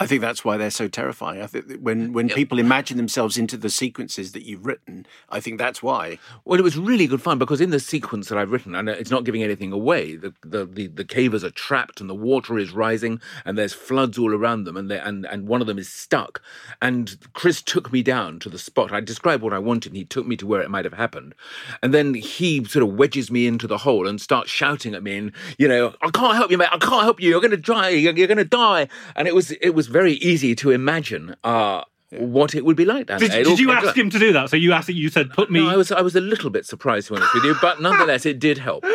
I 0.00 0.08
think 0.08 0.22
that's 0.22 0.44
why 0.44 0.56
they're 0.56 0.70
so 0.70 0.88
terrifying. 0.88 1.40
I 1.40 1.46
think 1.46 1.68
that 1.68 1.80
when 1.80 2.12
when 2.12 2.28
people 2.28 2.58
imagine 2.58 2.96
themselves 2.96 3.38
into 3.38 3.56
the 3.56 3.70
sequences 3.70 4.32
that 4.32 4.42
you've 4.42 4.66
written, 4.66 5.06
I 5.30 5.38
think 5.38 5.56
that's 5.56 5.84
why. 5.84 6.18
Well, 6.44 6.58
it 6.58 6.64
was 6.64 6.76
really 6.76 7.06
good 7.06 7.22
fun 7.22 7.38
because 7.38 7.60
in 7.60 7.70
the 7.70 7.78
sequence 7.78 8.28
that 8.28 8.36
I've 8.36 8.50
written, 8.50 8.74
and 8.74 8.88
it's 8.88 9.12
not 9.12 9.22
giving 9.22 9.44
anything 9.44 9.70
away, 9.70 10.16
the 10.16 10.34
the, 10.44 10.66
the, 10.66 10.88
the 10.88 11.04
cavers 11.04 11.44
are 11.44 11.50
trapped 11.50 12.00
and 12.00 12.10
the 12.10 12.14
water 12.14 12.58
is 12.58 12.72
rising 12.72 13.20
and 13.44 13.56
there's 13.56 13.72
floods 13.72 14.18
all 14.18 14.34
around 14.34 14.64
them 14.64 14.76
and 14.76 14.90
they, 14.90 14.98
and 14.98 15.26
and 15.26 15.46
one 15.46 15.60
of 15.60 15.68
them 15.68 15.78
is 15.78 15.88
stuck. 15.88 16.42
And 16.82 17.16
Chris 17.32 17.62
took 17.62 17.92
me 17.92 18.02
down 18.02 18.40
to 18.40 18.48
the 18.48 18.58
spot. 18.58 18.92
I 18.92 19.00
described 19.00 19.44
what 19.44 19.52
I 19.52 19.60
wanted 19.60 19.92
and 19.92 19.96
he 19.96 20.04
took 20.04 20.26
me 20.26 20.36
to 20.38 20.46
where 20.46 20.60
it 20.60 20.70
might 20.72 20.84
have 20.84 20.94
happened. 20.94 21.36
And 21.84 21.94
then 21.94 22.14
he 22.14 22.64
sort 22.64 22.82
of 22.82 22.94
wedges 22.94 23.30
me 23.30 23.46
into 23.46 23.68
the 23.68 23.78
hole 23.78 24.08
and 24.08 24.20
starts 24.20 24.50
shouting 24.50 24.92
at 24.94 25.04
me 25.04 25.16
and, 25.18 25.32
you 25.56 25.68
know, 25.68 25.94
I 26.02 26.10
can't 26.10 26.34
help 26.34 26.50
you, 26.50 26.58
mate. 26.58 26.70
I 26.72 26.78
can't 26.78 27.04
help 27.04 27.20
you. 27.20 27.30
You're 27.30 27.40
going 27.40 27.52
to 27.52 27.56
die. 27.56 27.90
You're, 27.90 28.12
you're 28.12 28.26
going 28.26 28.38
to 28.38 28.44
die. 28.44 28.88
And 29.14 29.28
it 29.28 29.36
was 29.36 29.52
it 29.52 29.70
was 29.70 29.83
very 29.86 30.14
easy 30.14 30.54
to 30.56 30.70
imagine 30.70 31.34
uh, 31.44 31.82
what 32.10 32.54
it 32.54 32.64
would 32.64 32.76
be 32.76 32.84
like 32.84 33.06
down 33.06 33.20
Did, 33.20 33.30
there. 33.32 33.40
It 33.40 33.44
did 33.44 33.58
you 33.58 33.72
ask 33.72 33.86
life. 33.86 33.96
him 33.96 34.10
to 34.10 34.18
do 34.18 34.32
that? 34.32 34.50
So 34.50 34.56
you 34.56 34.72
asked 34.72 34.88
it. 34.88 34.94
You 34.94 35.08
said, 35.08 35.30
"Put 35.30 35.50
me." 35.50 35.60
No, 35.60 35.68
I 35.68 35.76
was 35.76 35.90
I 35.92 36.00
was 36.02 36.14
a 36.16 36.20
little 36.20 36.50
bit 36.50 36.66
surprised 36.66 37.08
to 37.08 37.14
be 37.14 37.18
honest 37.18 37.34
with 37.34 37.44
you, 37.44 37.54
but 37.60 37.80
nonetheless, 37.80 38.24
it 38.26 38.38
did 38.38 38.58
help. 38.58 38.84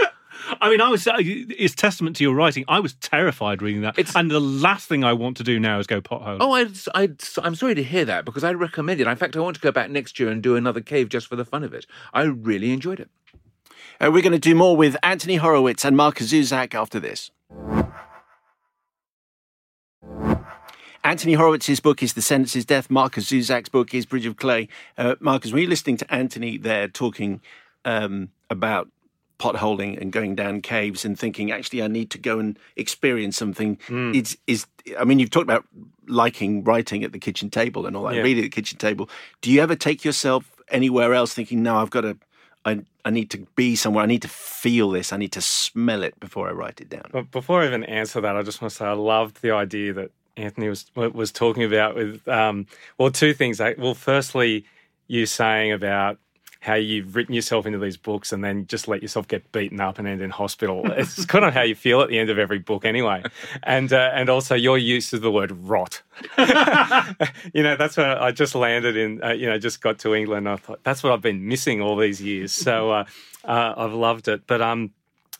I 0.61 0.69
mean, 0.69 0.81
I 0.81 0.89
was. 0.89 1.05
uh, 1.07 1.13
It's 1.19 1.75
testament 1.75 2.15
to 2.15 2.23
your 2.23 2.33
writing. 2.33 2.65
I 2.67 2.79
was 2.79 2.93
terrified 2.95 3.61
reading 3.61 3.81
that, 3.81 3.99
It's- 3.99 4.15
and 4.15 4.31
the 4.31 4.39
last 4.39 4.87
thing 4.87 5.03
I 5.03 5.13
want 5.13 5.37
to 5.37 5.43
do 5.43 5.59
now 5.59 5.77
is 5.79 5.85
go 5.85 6.01
pothole. 6.01 6.37
Oh, 6.39 6.53
I, 6.53 6.65
I, 6.95 7.09
I'm 7.43 7.53
sorry 7.55 7.75
to 7.75 7.83
hear 7.83 8.03
that 8.05 8.25
because 8.25 8.43
I 8.43 8.53
recommend 8.53 8.99
it. 8.99 9.05
In 9.05 9.15
fact, 9.15 9.35
I 9.35 9.41
want 9.41 9.55
to 9.57 9.61
go 9.61 9.71
back 9.71 9.91
next 9.91 10.19
year 10.19 10.29
and 10.29 10.41
do 10.41 10.55
another 10.55 10.81
cave 10.81 11.09
just 11.09 11.27
for 11.27 11.35
the 11.35 11.45
fun 11.45 11.63
of 11.63 11.73
it. 11.73 11.85
I 12.13 12.23
really 12.23 12.71
enjoyed 12.71 12.99
it. 12.99 13.09
Uh, 14.01 14.09
we're 14.11 14.23
going 14.23 14.31
to 14.31 14.39
do 14.39 14.55
more 14.55 14.75
with 14.75 14.95
Anthony 15.03 15.35
Horowitz 15.35 15.85
and 15.85 15.95
Mark 15.95 16.17
Zusak 16.17 16.73
after 16.73 16.99
this. 16.99 17.29
Anthony 21.03 21.33
Horowitz's 21.33 21.79
book 21.79 22.03
is 22.03 22.13
The 22.13 22.21
Sentence's 22.21 22.65
Death. 22.65 22.89
Markus 22.89 23.29
Zusak's 23.31 23.69
book 23.69 23.93
is 23.93 24.05
Bridge 24.05 24.25
of 24.25 24.37
Clay. 24.37 24.67
Uh, 24.97 25.15
Markus, 25.19 25.51
when 25.51 25.61
you're 25.61 25.69
listening 25.69 25.97
to 25.97 26.13
Anthony 26.13 26.57
there 26.57 26.87
talking 26.87 27.41
um, 27.85 28.29
about 28.49 28.89
potholing 29.39 29.99
and 29.99 30.11
going 30.11 30.35
down 30.35 30.61
caves 30.61 31.05
and 31.05 31.17
thinking, 31.17 31.51
actually, 31.51 31.81
I 31.81 31.87
need 31.87 32.09
to 32.11 32.17
go 32.17 32.39
and 32.39 32.59
experience 32.75 33.37
something. 33.37 33.77
It's, 33.89 34.35
is, 34.47 34.65
I 34.99 35.05
mean, 35.05 35.19
you've 35.19 35.29
talked 35.29 35.45
about 35.45 35.65
liking 36.07 36.63
writing 36.65 37.05
at 37.05 37.13
the 37.13 37.19
kitchen 37.19 37.49
table 37.49 37.85
and 37.85 37.95
all 37.95 38.03
that, 38.03 38.15
Yeah. 38.15 38.21
reading 38.21 38.43
at 38.43 38.47
the 38.51 38.61
kitchen 38.61 38.77
table. 38.77 39.09
Do 39.41 39.49
you 39.51 39.61
ever 39.61 39.75
take 39.77 40.03
yourself 40.03 40.51
anywhere 40.69 41.13
else 41.13 41.33
thinking, 41.33 41.63
no, 41.63 41.77
I've 41.77 41.89
got 41.91 42.01
to, 42.01 42.17
I, 42.65 42.81
I 43.05 43.11
need 43.11 43.29
to 43.31 43.47
be 43.55 43.77
somewhere, 43.77 44.03
I 44.03 44.07
need 44.07 44.23
to 44.23 44.27
feel 44.27 44.89
this, 44.91 45.13
I 45.13 45.17
need 45.17 45.31
to 45.31 45.41
smell 45.41 46.03
it 46.03 46.19
before 46.19 46.49
I 46.49 46.51
write 46.51 46.81
it 46.81 46.89
down? 46.89 47.05
But 47.13 47.31
before 47.31 47.61
I 47.61 47.67
even 47.67 47.85
answer 47.85 48.19
that, 48.19 48.35
I 48.35 48.41
just 48.43 48.61
want 48.61 48.71
to 48.71 48.77
say 48.77 48.85
I 48.85 48.91
loved 48.91 49.41
the 49.41 49.51
idea 49.51 49.93
that 49.93 50.11
Anthony 50.39 50.69
was 50.69 50.85
was 50.95 51.31
talking 51.31 51.63
about 51.63 51.95
with 51.95 52.27
um, 52.27 52.67
well, 52.97 53.11
two 53.11 53.33
things. 53.33 53.59
Well, 53.59 53.93
firstly, 53.93 54.65
you 55.07 55.25
saying 55.25 55.71
about 55.71 56.17
how 56.61 56.73
you've 56.73 57.15
written 57.15 57.33
yourself 57.33 57.65
into 57.65 57.79
these 57.79 57.95
books 57.95 58.33
and 58.33 58.43
then 58.43 58.67
just 58.67 58.89
let 58.89 59.01
yourself 59.01 59.25
get 59.29 59.49
beaten 59.53 59.79
up 59.79 59.97
and 59.97 60.05
end 60.05 60.21
in 60.21 60.29
hospital. 60.29 60.83
It's 60.97 61.25
kind 61.25 61.45
of 61.45 61.53
how 61.53 61.61
you 61.61 61.73
feel 61.73 62.01
at 62.01 62.09
the 62.09 62.19
end 62.19 62.29
of 62.29 62.37
every 62.37 62.59
book, 62.59 62.83
anyway. 62.83 63.23
And 63.63 63.91
uh, 63.93 64.11
and 64.13 64.29
also 64.29 64.55
your 64.55 64.77
use 64.77 65.13
of 65.13 65.21
the 65.21 65.31
word 65.31 65.51
rot. 65.51 66.01
you 67.53 67.63
know, 67.63 67.75
that's 67.77 67.95
what 67.95 68.21
I 68.21 68.31
just 68.31 68.55
landed 68.55 68.97
in. 68.97 69.23
Uh, 69.23 69.31
you 69.31 69.47
know, 69.47 69.57
just 69.57 69.81
got 69.81 69.99
to 69.99 70.13
England. 70.13 70.49
I 70.49 70.57
thought 70.57 70.83
that's 70.83 71.01
what 71.03 71.13
I've 71.13 71.21
been 71.21 71.47
missing 71.47 71.81
all 71.81 71.95
these 71.95 72.21
years. 72.21 72.51
So 72.51 72.91
uh, 72.91 73.05
uh, 73.45 73.73
I've 73.77 73.93
loved 73.93 74.27
it. 74.27 74.45
But 74.45 74.61
um, 74.61 74.91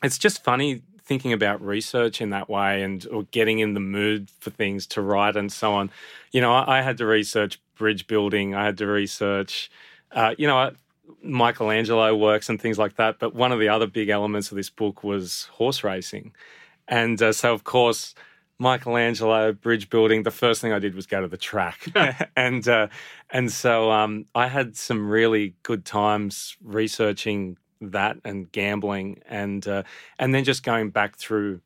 it's 0.02 0.16
just 0.16 0.42
funny 0.42 0.82
thinking 1.10 1.32
about 1.32 1.60
research 1.60 2.20
in 2.20 2.30
that 2.30 2.48
way 2.48 2.84
and 2.84 3.04
or 3.10 3.24
getting 3.32 3.58
in 3.58 3.74
the 3.74 3.80
mood 3.80 4.30
for 4.38 4.50
things 4.50 4.86
to 4.86 5.02
write 5.02 5.34
and 5.34 5.50
so 5.50 5.72
on. 5.74 5.90
You 6.30 6.40
know, 6.40 6.52
I, 6.52 6.78
I 6.78 6.82
had 6.82 6.98
to 6.98 7.04
research 7.04 7.60
bridge 7.74 8.06
building. 8.06 8.54
I 8.54 8.64
had 8.64 8.78
to 8.78 8.86
research, 8.86 9.72
uh, 10.12 10.36
you 10.38 10.46
know, 10.46 10.56
I- 10.56 10.70
Michelangelo 11.20 12.14
works 12.14 12.48
and 12.48 12.60
things 12.60 12.78
like 12.78 12.94
that. 12.94 13.18
But 13.18 13.34
one 13.34 13.50
of 13.50 13.58
the 13.58 13.68
other 13.68 13.88
big 13.88 14.08
elements 14.08 14.52
of 14.52 14.56
this 14.56 14.70
book 14.70 15.02
was 15.02 15.48
horse 15.50 15.82
racing, 15.82 16.32
and 16.86 17.20
uh, 17.20 17.32
so 17.32 17.52
of 17.52 17.64
course. 17.64 18.14
Michelangelo 18.62 19.52
bridge 19.52 19.88
building. 19.88 20.22
The 20.22 20.30
first 20.30 20.60
thing 20.60 20.70
I 20.70 20.78
did 20.78 20.94
was 20.94 21.06
go 21.06 21.22
to 21.22 21.28
the 21.28 21.38
track, 21.38 21.88
and 22.36 22.68
uh, 22.68 22.88
and 23.30 23.50
so 23.50 23.90
um, 23.90 24.26
I 24.34 24.48
had 24.48 24.76
some 24.76 25.08
really 25.08 25.54
good 25.62 25.86
times 25.86 26.58
researching 26.62 27.56
that 27.80 28.16
and 28.24 28.50
gambling, 28.52 29.22
and 29.28 29.66
uh, 29.66 29.82
and 30.18 30.34
then 30.34 30.44
just 30.44 30.62
going 30.62 30.90
back 30.90 31.16
through 31.16 31.60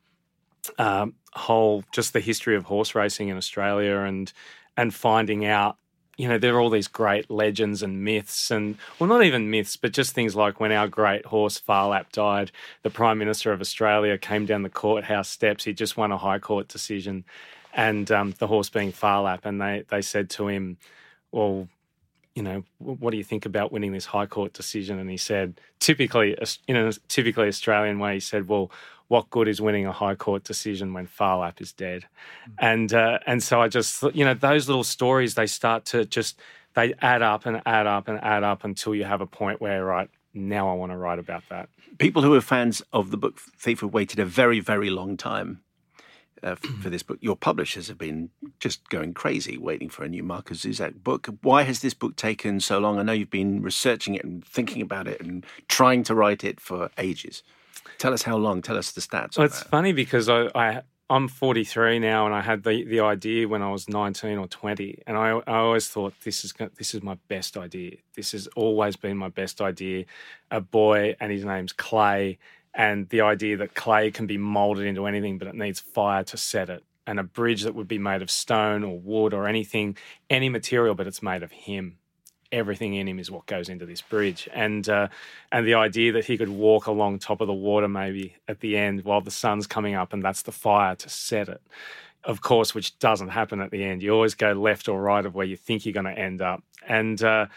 um, 0.77 1.13
whole 1.33 1.83
just 1.91 2.13
the 2.13 2.19
history 2.19 2.55
of 2.55 2.65
horse 2.65 2.95
racing 2.95 3.29
in 3.29 3.37
Australia 3.37 3.97
and 3.99 4.31
and 4.77 4.93
finding 4.93 5.45
out 5.45 5.77
you 6.17 6.27
know 6.27 6.37
there 6.37 6.55
are 6.55 6.59
all 6.59 6.69
these 6.69 6.87
great 6.87 7.29
legends 7.29 7.83
and 7.83 8.03
myths 8.03 8.49
and 8.51 8.77
well 8.99 9.09
not 9.09 9.23
even 9.23 9.49
myths 9.49 9.75
but 9.75 9.91
just 9.91 10.13
things 10.13 10.35
like 10.35 10.59
when 10.59 10.71
our 10.71 10.87
great 10.87 11.25
horse 11.25 11.57
Phar 11.57 11.89
Lap 11.89 12.11
died 12.11 12.51
the 12.83 12.89
prime 12.89 13.17
minister 13.17 13.51
of 13.51 13.61
Australia 13.61 14.17
came 14.17 14.45
down 14.45 14.63
the 14.63 14.69
courthouse 14.69 15.29
steps 15.29 15.63
he 15.65 15.73
just 15.73 15.97
won 15.97 16.11
a 16.11 16.17
high 16.17 16.39
court 16.39 16.67
decision 16.67 17.25
and 17.73 18.09
um, 18.11 18.33
the 18.39 18.47
horse 18.47 18.69
being 18.69 18.91
Phar 18.91 19.23
Lap 19.23 19.41
and 19.45 19.61
they 19.61 19.83
they 19.89 20.01
said 20.01 20.29
to 20.31 20.47
him 20.47 20.77
well 21.31 21.67
you 22.35 22.43
know, 22.43 22.63
what 22.79 23.11
do 23.11 23.17
you 23.17 23.23
think 23.23 23.45
about 23.45 23.71
winning 23.71 23.93
this 23.93 24.05
High 24.05 24.25
Court 24.25 24.51
decision? 24.51 24.99
And 24.99 25.09
he 25.09 25.17
said, 25.17 25.59
typically, 25.79 26.37
in 26.67 26.75
a 26.75 26.91
typically 27.07 27.47
Australian 27.47 27.97
way, 27.97 28.15
he 28.15 28.19
said, 28.19 28.49
well, 28.49 28.71
what 29.07 29.29
good 29.29 29.47
is 29.47 29.61
winning 29.61 29.85
a 29.85 29.91
High 29.93 30.15
Court 30.15 30.43
decision 30.43 30.93
when 30.93 31.05
Phar 31.05 31.39
Lap 31.39 31.61
is 31.61 31.71
dead? 31.71 32.05
And 32.59 32.93
uh, 32.93 33.19
and 33.25 33.41
so 33.41 33.61
I 33.61 33.69
just, 33.69 34.03
you 34.13 34.25
know, 34.25 34.33
those 34.33 34.67
little 34.67 34.83
stories 34.83 35.35
they 35.35 35.47
start 35.47 35.85
to 35.85 36.05
just 36.05 36.39
they 36.73 36.93
add 37.01 37.21
up 37.21 37.45
and 37.45 37.61
add 37.65 37.87
up 37.87 38.09
and 38.09 38.19
add 38.21 38.43
up 38.43 38.65
until 38.65 38.93
you 38.93 39.05
have 39.05 39.21
a 39.21 39.27
point 39.27 39.61
where 39.61 39.85
right 39.85 40.09
now 40.33 40.69
I 40.69 40.73
want 40.73 40.91
to 40.91 40.97
write 40.97 41.19
about 41.19 41.43
that. 41.49 41.69
People 41.99 42.21
who 42.21 42.33
are 42.33 42.41
fans 42.41 42.81
of 42.91 43.11
the 43.11 43.17
book 43.17 43.39
Thief 43.57 43.79
have 43.79 43.93
waited 43.93 44.19
a 44.19 44.25
very, 44.25 44.59
very 44.59 44.89
long 44.89 45.15
time 45.15 45.61
uh, 46.45 46.55
for 46.55 46.89
this 46.89 47.03
book. 47.03 47.17
Your 47.21 47.35
publishers 47.35 47.87
have 47.87 47.97
been 47.97 48.29
just 48.59 48.87
going 48.89 49.13
crazy 49.13 49.57
waiting 49.57 49.89
for 49.89 50.03
a 50.03 50.07
new 50.07 50.23
Markus 50.23 50.63
Zusak 50.63 51.03
book. 51.03 51.27
Why 51.41 51.63
has 51.63 51.81
this 51.81 51.93
book 51.93 52.15
taken 52.15 52.59
so 52.59 52.79
long? 52.79 52.99
I 52.99 53.03
know 53.03 53.11
you've 53.11 53.29
been 53.29 53.61
researching 53.61 54.15
it 54.15 54.23
and 54.23 54.45
thinking 54.45 54.81
about 54.81 55.07
it 55.07 55.19
and 55.19 55.45
trying 55.67 56.03
to 56.03 56.15
write 56.15 56.43
it 56.43 56.59
for 56.61 56.89
ages. 56.97 57.43
Tell 57.97 58.13
us 58.13 58.23
how 58.23 58.37
long. 58.37 58.61
Tell 58.61 58.77
us 58.77 58.91
the 58.91 59.01
stats. 59.01 59.37
Well, 59.37 59.45
it's 59.45 59.59
that. 59.59 59.69
funny 59.69 59.91
because 59.91 60.29
I, 60.29 60.49
I 60.55 60.81
I'm 61.09 61.27
43 61.27 61.99
now, 61.99 62.25
and 62.25 62.33
I 62.33 62.41
had 62.41 62.63
the, 62.63 62.83
the 62.83 62.99
idea 63.01 63.47
when 63.47 63.61
I 63.61 63.71
was 63.71 63.87
19 63.87 64.37
or 64.37 64.47
20, 64.47 65.03
and 65.05 65.17
I, 65.17 65.39
I 65.45 65.57
always 65.57 65.87
thought 65.87 66.13
this 66.23 66.43
is 66.43 66.53
this 66.77 66.95
is 66.95 67.03
my 67.03 67.17
best 67.27 67.57
idea. 67.57 67.97
This 68.15 68.31
has 68.31 68.47
always 68.55 68.95
been 68.95 69.17
my 69.17 69.29
best 69.29 69.61
idea. 69.61 70.05
A 70.49 70.61
boy, 70.61 71.15
and 71.19 71.31
his 71.31 71.45
name's 71.45 71.73
Clay, 71.73 72.39
and 72.75 73.07
the 73.09 73.21
idea 73.21 73.57
that 73.57 73.73
clay 73.73 74.11
can 74.11 74.27
be 74.27 74.37
molded 74.37 74.85
into 74.85 75.07
anything, 75.07 75.37
but 75.37 75.47
it 75.47 75.55
needs 75.55 75.79
fire 75.79 76.23
to 76.25 76.37
set 76.37 76.69
it, 76.69 76.83
and 77.07 77.19
a 77.19 77.23
bridge 77.23 77.63
that 77.63 77.75
would 77.75 77.87
be 77.87 77.97
made 77.97 78.21
of 78.21 78.29
stone 78.29 78.83
or 78.83 78.99
wood 78.99 79.33
or 79.33 79.47
anything, 79.47 79.97
any 80.29 80.49
material, 80.49 80.93
but 80.95 81.07
it's 81.07 81.23
made 81.23 81.43
of 81.43 81.51
him. 81.51 81.97
everything 82.51 82.93
in 82.95 83.07
him 83.07 83.19
is 83.19 83.29
what 83.29 83.45
goes 83.45 83.69
into 83.69 83.85
this 83.85 84.01
bridge, 84.01 84.49
and 84.53 84.89
uh, 84.89 85.07
and 85.51 85.65
the 85.67 85.73
idea 85.73 86.11
that 86.13 86.25
he 86.25 86.37
could 86.37 86.49
walk 86.49 86.87
along 86.87 87.19
top 87.19 87.41
of 87.41 87.47
the 87.47 87.53
water 87.53 87.87
maybe 87.87 88.35
at 88.47 88.59
the 88.59 88.77
end 88.77 89.03
while 89.03 89.21
the 89.21 89.31
sun's 89.31 89.67
coming 89.67 89.95
up, 89.95 90.13
and 90.13 90.23
that's 90.23 90.43
the 90.43 90.51
fire 90.51 90.95
to 90.95 91.09
set 91.09 91.49
it. 91.49 91.61
Of 92.23 92.41
course, 92.41 92.73
which 92.73 92.97
doesn't 92.99 93.29
happen 93.29 93.61
at 93.61 93.71
the 93.71 93.83
end. 93.83 94.01
You 94.01 94.11
always 94.11 94.33
go 94.33 94.53
left 94.53 94.87
or 94.89 95.01
right 95.01 95.25
of 95.25 95.35
where 95.35 95.45
you 95.45 95.57
think 95.57 95.85
you're 95.85 95.93
going 95.93 96.05
to 96.05 96.19
end 96.19 96.41
up, 96.41 96.63
and. 96.87 97.21
Uh, 97.21 97.47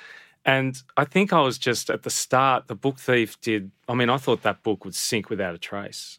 and 0.44 0.80
I 0.96 1.04
think 1.04 1.32
I 1.32 1.40
was 1.40 1.58
just 1.58 1.90
at 1.90 2.02
the 2.02 2.10
start, 2.10 2.68
the 2.68 2.74
book 2.74 2.98
thief 2.98 3.40
did. 3.40 3.70
I 3.88 3.94
mean, 3.94 4.10
I 4.10 4.16
thought 4.16 4.42
that 4.42 4.62
book 4.62 4.84
would 4.84 4.94
sink 4.94 5.30
without 5.30 5.54
a 5.54 5.58
trace. 5.58 6.18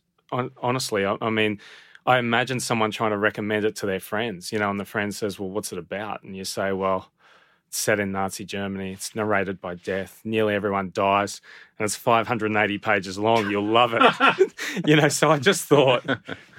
Honestly, 0.61 1.05
I, 1.05 1.17
I 1.21 1.29
mean, 1.29 1.59
I 2.05 2.19
imagine 2.19 2.59
someone 2.59 2.91
trying 2.91 3.11
to 3.11 3.17
recommend 3.17 3.65
it 3.65 3.75
to 3.77 3.85
their 3.85 3.99
friends, 3.99 4.51
you 4.51 4.59
know, 4.59 4.69
and 4.69 4.79
the 4.79 4.85
friend 4.85 5.13
says, 5.13 5.39
Well, 5.39 5.49
what's 5.49 5.71
it 5.71 5.77
about? 5.77 6.23
And 6.23 6.35
you 6.35 6.45
say, 6.45 6.71
Well, 6.71 7.11
it's 7.67 7.77
set 7.77 7.99
in 7.99 8.11
Nazi 8.11 8.45
Germany. 8.45 8.93
It's 8.93 9.15
narrated 9.15 9.61
by 9.61 9.75
death. 9.75 10.21
Nearly 10.23 10.55
everyone 10.55 10.89
dies, 10.91 11.39
and 11.77 11.85
it's 11.85 11.95
580 11.95 12.77
pages 12.79 13.19
long. 13.19 13.49
You'll 13.49 13.63
love 13.63 13.93
it, 13.93 14.53
you 14.87 14.95
know. 14.95 15.09
So 15.09 15.29
I 15.29 15.37
just 15.37 15.65
thought, 15.65 16.03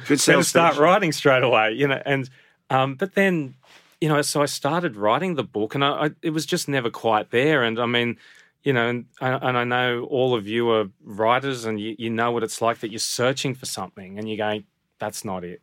good 0.07 0.21
start 0.45 0.77
writing 0.79 1.11
straight 1.11 1.43
away, 1.43 1.73
you 1.73 1.89
know. 1.89 2.01
And 2.07 2.31
um, 2.71 2.95
but 2.95 3.15
then 3.15 3.55
you 4.01 4.09
know, 4.09 4.23
so 4.23 4.43
I 4.43 4.47
started 4.47 4.97
writing 4.97 5.35
the 5.35 5.45
book, 5.45 5.75
and 5.75 5.85
I, 5.85 6.07
I, 6.07 6.11
it 6.23 6.31
was 6.31 6.47
just 6.47 6.69
never 6.69 6.91
quite 6.91 7.31
there. 7.31 7.63
And 7.63 7.79
I 7.79 7.87
mean, 7.87 8.17
you 8.63 8.73
know, 8.73 8.89
and, 8.89 9.07
and 9.21 9.59
I 9.59 9.65
know 9.65 10.05
all 10.05 10.35
of 10.35 10.47
you 10.47 10.71
are 10.71 10.87
writers, 11.03 11.65
and 11.67 11.79
you, 11.79 11.97
you 11.99 12.11
know 12.11 12.31
what 12.31 12.43
it's 12.43 12.63
like 12.63 12.81
that 12.81 12.91
you're 12.91 12.99
searching 12.99 13.55
for 13.55 13.67
something, 13.67 14.19
and 14.19 14.29
you 14.29 14.37
go, 14.37 14.61
"That's 14.99 15.25
not 15.25 15.45
it. 15.45 15.61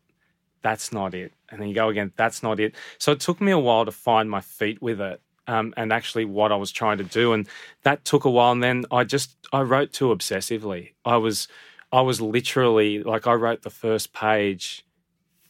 That's 0.62 0.92
not 0.92 1.14
it." 1.16 1.34
And 1.50 1.62
then 1.62 1.70
you 1.70 1.76
go 1.76 1.90
again, 1.90 2.14
"That's 2.16 2.44
not 2.44 2.60
it." 2.60 2.76
So 3.00 3.12
it 3.12 3.20
took 3.20 3.42
me 3.42 3.52
a 3.52 3.60
while 3.60 3.86
to 3.86 3.92
find 3.92 4.30
my 4.30 4.42
feet 4.42 4.82
with 4.82 5.02
it, 5.02 5.20
um, 5.48 5.74
and 5.76 5.92
actually 5.92 6.26
what 6.26 6.52
I 6.52 6.56
was 6.58 6.72
trying 6.72 7.00
to 7.00 7.04
do, 7.04 7.34
and 7.34 7.48
that 7.84 8.06
took 8.06 8.26
a 8.26 8.30
while. 8.30 8.52
And 8.52 8.64
then 8.64 8.86
I 8.92 9.04
just 9.04 9.36
I 9.52 9.62
wrote 9.62 9.94
too 9.94 10.10
obsessively. 10.10 10.94
I 11.06 11.18
was 11.18 11.48
I 11.92 12.02
was 12.02 12.22
literally 12.22 13.02
like 13.02 13.26
I 13.26 13.34
wrote 13.34 13.64
the 13.64 13.72
first 13.72 14.14
page 14.14 14.86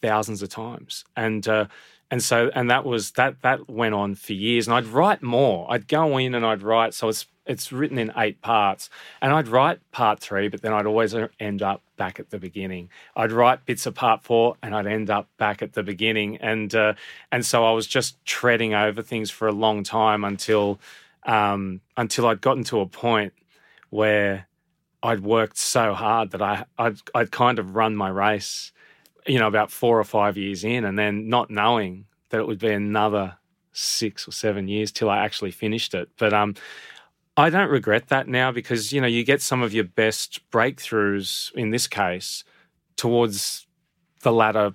thousands 0.00 0.42
of 0.42 0.48
times, 0.48 1.04
and 1.16 1.46
uh, 1.48 1.66
and 2.10 2.22
so 2.22 2.50
and 2.54 2.70
that 2.70 2.84
was 2.84 3.12
that 3.12 3.42
that 3.42 3.68
went 3.68 3.94
on 3.94 4.14
for 4.14 4.32
years. 4.32 4.66
And 4.66 4.74
i'd 4.74 4.86
write 4.86 5.22
more. 5.22 5.70
I'd 5.70 5.88
go 5.88 6.16
in 6.18 6.34
and 6.34 6.44
i'd 6.44 6.62
write 6.62 6.94
so 6.94 7.08
it's 7.08 7.26
it's 7.46 7.72
written 7.72 7.98
in 7.98 8.12
eight 8.16 8.40
parts. 8.40 8.88
And 9.20 9.32
i'd 9.32 9.48
write 9.48 9.80
part 9.92 10.20
three 10.20 10.48
but 10.48 10.62
then 10.62 10.72
i'd 10.72 10.86
always 10.86 11.14
end 11.38 11.62
up 11.62 11.82
back 11.96 12.18
at 12.20 12.30
the 12.30 12.38
beginning. 12.38 12.88
I'd 13.16 13.32
write 13.32 13.66
bits 13.66 13.86
of 13.86 13.94
part 13.94 14.22
four 14.22 14.56
and 14.62 14.74
i'd 14.74 14.86
end 14.86 15.10
up 15.10 15.28
back 15.38 15.62
at 15.62 15.74
the 15.74 15.82
beginning. 15.82 16.38
And 16.38 16.74
uh, 16.74 16.94
and 17.30 17.44
so 17.44 17.64
i 17.64 17.72
was 17.72 17.86
just 17.86 18.24
treading 18.24 18.74
over 18.74 19.02
things 19.02 19.30
for 19.30 19.48
a 19.48 19.52
long 19.52 19.82
time 19.82 20.24
until 20.24 20.80
um, 21.24 21.80
until 21.96 22.26
i'd 22.26 22.40
gotten 22.40 22.64
to 22.64 22.80
a 22.80 22.86
point 22.86 23.32
where 23.90 24.46
i'd 25.02 25.20
worked 25.20 25.58
so 25.58 25.94
hard 25.94 26.30
that 26.30 26.42
i 26.42 26.64
I'd, 26.78 26.96
I'd 27.14 27.30
kind 27.30 27.58
of 27.58 27.76
run 27.76 27.96
my 27.96 28.08
race 28.08 28.72
you 29.28 29.38
know, 29.38 29.46
about 29.46 29.70
four 29.70 30.00
or 30.00 30.04
five 30.04 30.36
years 30.36 30.64
in, 30.64 30.84
and 30.84 30.98
then 30.98 31.28
not 31.28 31.50
knowing 31.50 32.06
that 32.30 32.40
it 32.40 32.46
would 32.46 32.58
be 32.58 32.72
another 32.72 33.36
six 33.72 34.26
or 34.26 34.32
seven 34.32 34.66
years 34.68 34.90
till 34.90 35.08
I 35.08 35.18
actually 35.18 35.52
finished 35.52 35.94
it. 35.94 36.08
But 36.18 36.32
um, 36.32 36.54
I 37.36 37.50
don't 37.50 37.70
regret 37.70 38.08
that 38.08 38.26
now 38.26 38.50
because 38.50 38.92
you 38.92 39.00
know 39.00 39.06
you 39.06 39.24
get 39.24 39.40
some 39.40 39.62
of 39.62 39.72
your 39.72 39.84
best 39.84 40.40
breakthroughs 40.50 41.52
in 41.54 41.70
this 41.70 41.86
case 41.86 42.42
towards 42.96 43.66
the 44.22 44.32
latter 44.32 44.74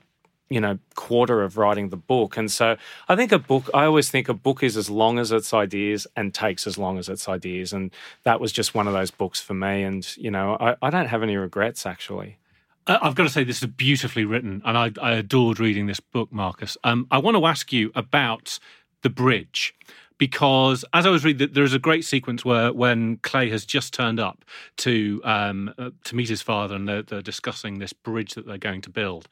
you 0.49 0.61
know 0.61 0.77
quarter 0.95 1.41
of 1.41 1.57
writing 1.57 1.89
the 1.89 1.97
book. 1.97 2.37
And 2.37 2.49
so 2.49 2.77
i 3.09 3.15
think 3.15 3.31
a 3.31 3.39
book 3.39 3.69
i 3.73 3.85
always 3.85 4.09
think 4.09 4.29
a 4.29 4.33
book 4.33 4.63
is 4.63 4.77
as 4.77 4.89
long 4.89 5.19
as 5.19 5.31
its 5.31 5.53
ideas 5.53 6.07
and 6.15 6.33
takes 6.33 6.65
as 6.67 6.77
long 6.77 6.97
as 6.97 7.09
its 7.09 7.27
ideas. 7.27 7.73
And 7.73 7.91
that 8.23 8.39
was 8.39 8.51
just 8.51 8.73
one 8.73 8.87
of 8.87 8.93
those 8.93 9.11
books 9.11 9.41
for 9.41 9.53
me. 9.53 9.83
And 9.83 10.15
you 10.15 10.31
know 10.31 10.55
i, 10.59 10.75
I 10.81 10.89
don't 10.89 11.07
have 11.07 11.23
any 11.23 11.35
regrets 11.35 11.85
actually 11.85 12.37
I've 12.85 13.15
got 13.15 13.23
to 13.23 13.29
say, 13.29 13.43
this 13.43 13.63
is 13.63 13.69
beautifully 13.69 14.25
written, 14.25 14.61
and 14.65 14.77
I, 14.77 14.91
I 15.01 15.13
adored 15.13 15.59
reading 15.59 15.87
this 15.87 15.99
book, 15.99 16.31
Markus. 16.31 16.77
Um, 16.83 17.07
I 17.11 17.17
want 17.17 17.37
to 17.37 17.45
ask 17.45 17.71
you 17.71 17.91
about 17.95 18.59
the 19.03 19.09
bridge 19.09 19.73
because 20.17 20.85
as 20.93 21.05
I 21.05 21.09
was 21.09 21.23
reading, 21.23 21.49
there's 21.53 21.73
a 21.73 21.79
great 21.79 22.05
sequence 22.05 22.45
where 22.45 22.71
when 22.71 23.17
Clay 23.17 23.49
has 23.49 23.65
just 23.65 23.93
turned 23.93 24.19
up 24.19 24.43
to 24.77 25.21
um, 25.23 25.73
uh, 25.77 25.91
to 26.05 26.15
meet 26.15 26.29
his 26.29 26.41
father, 26.41 26.75
and 26.75 26.87
they're, 26.87 27.01
they're, 27.01 27.21
discussing 27.21 27.79
this 27.79 27.93
bridge 27.93 28.33
that 28.33 28.45
they're 28.45 28.57
going 28.57 28.81
to 28.81 28.89
build, 28.89 29.27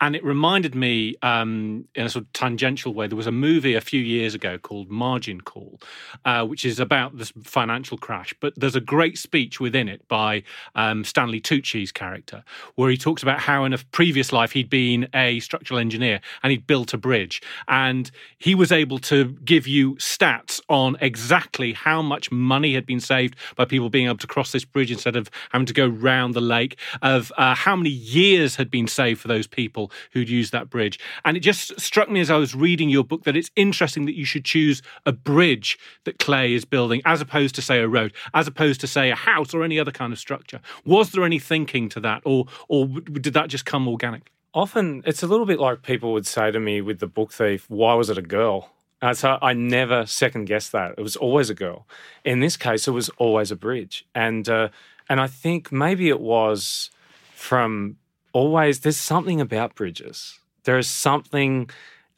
and 0.00 0.14
it 0.14 0.24
reminded 0.24 0.74
me 0.74 1.16
um, 1.22 1.86
in 1.94 2.06
a 2.06 2.08
sort 2.08 2.24
of 2.24 2.32
tangential 2.32 2.94
way. 2.94 3.06
There 3.06 3.16
was 3.16 3.26
a 3.26 3.32
movie 3.32 3.74
a 3.74 3.80
few 3.80 4.00
years 4.00 4.34
ago 4.34 4.58
called 4.58 4.90
Margin 4.90 5.40
Call, 5.40 5.80
uh, 6.24 6.44
which 6.46 6.64
is 6.64 6.78
about 6.78 7.16
this 7.16 7.32
financial 7.42 7.98
crash. 7.98 8.34
But 8.40 8.54
there's 8.56 8.76
a 8.76 8.80
great 8.80 9.18
speech 9.18 9.58
within 9.58 9.88
it 9.88 10.06
by 10.08 10.42
um, 10.74 11.04
Stanley 11.04 11.40
Tucci's 11.40 11.92
character, 11.92 12.44
where 12.74 12.90
he 12.90 12.96
talks 12.96 13.22
about 13.22 13.40
how 13.40 13.64
in 13.64 13.72
a 13.72 13.78
previous 13.78 14.32
life 14.32 14.52
he'd 14.52 14.70
been 14.70 15.08
a 15.14 15.40
structural 15.40 15.80
engineer 15.80 16.20
and 16.42 16.50
he'd 16.50 16.66
built 16.66 16.92
a 16.92 16.98
bridge, 16.98 17.42
and 17.68 18.10
he 18.38 18.54
was 18.54 18.70
able 18.70 18.98
to 18.98 19.32
give 19.44 19.66
you 19.66 19.98
stats 20.20 20.60
on 20.68 20.96
exactly 21.00 21.72
how 21.72 22.02
much 22.02 22.30
money 22.30 22.74
had 22.74 22.84
been 22.84 23.00
saved 23.00 23.34
by 23.56 23.64
people 23.64 23.88
being 23.88 24.06
able 24.06 24.18
to 24.18 24.26
cross 24.26 24.52
this 24.52 24.64
bridge 24.64 24.90
instead 24.90 25.16
of 25.16 25.30
having 25.50 25.66
to 25.66 25.72
go 25.72 25.86
round 25.86 26.34
the 26.34 26.40
lake, 26.40 26.78
of 27.02 27.32
uh, 27.36 27.54
how 27.54 27.74
many 27.74 27.90
years 27.90 28.56
had 28.56 28.70
been 28.70 28.86
saved 28.86 29.20
for 29.20 29.28
those 29.28 29.46
people 29.46 29.90
who'd 30.12 30.28
used 30.28 30.52
that 30.52 30.68
bridge. 30.68 30.98
And 31.24 31.36
it 31.36 31.40
just 31.40 31.78
struck 31.80 32.10
me 32.10 32.20
as 32.20 32.30
I 32.30 32.36
was 32.36 32.54
reading 32.54 32.90
your 32.90 33.04
book 33.04 33.24
that 33.24 33.36
it's 33.36 33.50
interesting 33.56 34.04
that 34.06 34.14
you 34.14 34.24
should 34.24 34.44
choose 34.44 34.82
a 35.06 35.12
bridge 35.12 35.78
that 36.04 36.18
Clay 36.18 36.52
is 36.52 36.64
building 36.64 37.00
as 37.04 37.20
opposed 37.20 37.54
to, 37.54 37.62
say, 37.62 37.80
a 37.80 37.88
road, 37.88 38.12
as 38.34 38.46
opposed 38.46 38.80
to, 38.82 38.86
say, 38.86 39.10
a 39.10 39.16
house 39.16 39.54
or 39.54 39.64
any 39.64 39.78
other 39.78 39.92
kind 39.92 40.12
of 40.12 40.18
structure. 40.18 40.60
Was 40.84 41.12
there 41.12 41.24
any 41.24 41.38
thinking 41.38 41.88
to 41.90 42.00
that, 42.00 42.22
or, 42.24 42.46
or 42.68 42.86
did 42.86 43.32
that 43.34 43.48
just 43.48 43.64
come 43.64 43.88
organically? 43.88 44.32
Often 44.52 45.04
it's 45.06 45.22
a 45.22 45.28
little 45.28 45.46
bit 45.46 45.60
like 45.60 45.82
people 45.82 46.12
would 46.12 46.26
say 46.26 46.50
to 46.50 46.58
me 46.58 46.80
with 46.80 46.98
the 46.98 47.06
book 47.06 47.32
thief, 47.32 47.70
why 47.70 47.94
was 47.94 48.10
it 48.10 48.18
a 48.18 48.22
girl? 48.22 48.72
Uh, 49.02 49.14
so 49.14 49.38
I 49.40 49.54
never 49.54 50.04
second 50.06 50.44
guessed 50.44 50.72
that. 50.72 50.94
It 50.98 51.02
was 51.02 51.16
always 51.16 51.48
a 51.48 51.54
girl. 51.54 51.86
In 52.24 52.40
this 52.40 52.56
case, 52.56 52.86
it 52.86 52.90
was 52.90 53.08
always 53.16 53.50
a 53.50 53.56
bridge, 53.56 54.06
and 54.14 54.48
uh, 54.48 54.68
and 55.08 55.20
I 55.20 55.26
think 55.26 55.72
maybe 55.72 56.08
it 56.08 56.20
was 56.20 56.90
from 57.34 57.96
always. 58.32 58.80
There's 58.80 58.98
something 58.98 59.40
about 59.40 59.74
bridges. 59.74 60.38
There 60.64 60.76
is 60.76 60.88
something, 60.88 61.70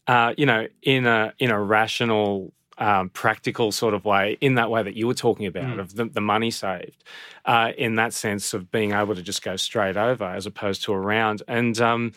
uh, 0.09 0.35
you 0.37 0.47
know, 0.47 0.66
in 0.83 1.07
a 1.07 1.33
in 1.38 1.51
a 1.51 1.61
rational. 1.61 2.53
Um, 2.79 3.11
practical 3.11 3.71
sort 3.71 3.92
of 3.95 4.07
way, 4.07 4.38
in 4.40 4.55
that 4.55 4.71
way 4.71 4.83
that 4.83 4.97
you 4.97 5.07
were 5.07 5.14
talking 5.14 5.47
about, 5.47 5.77
mm. 5.77 5.79
of 5.79 5.95
the, 5.95 6.07
the, 6.07 6.23
money 6.23 6.51
saved, 6.51 7.05
uh, 7.45 7.71
in 7.77 7.97
that 7.97 8.12
sense 8.14 8.55
of 8.55 8.73
being 8.73 8.92
able 8.92 9.14
to 9.14 9.23
just 9.23 9.42
go 9.42 9.55
straight 9.57 9.97
over 9.97 10.25
as 10.25 10.47
opposed 10.47 10.83
to 10.85 10.95
around. 10.95 11.42
And 11.47 11.79
um, 11.81 12.12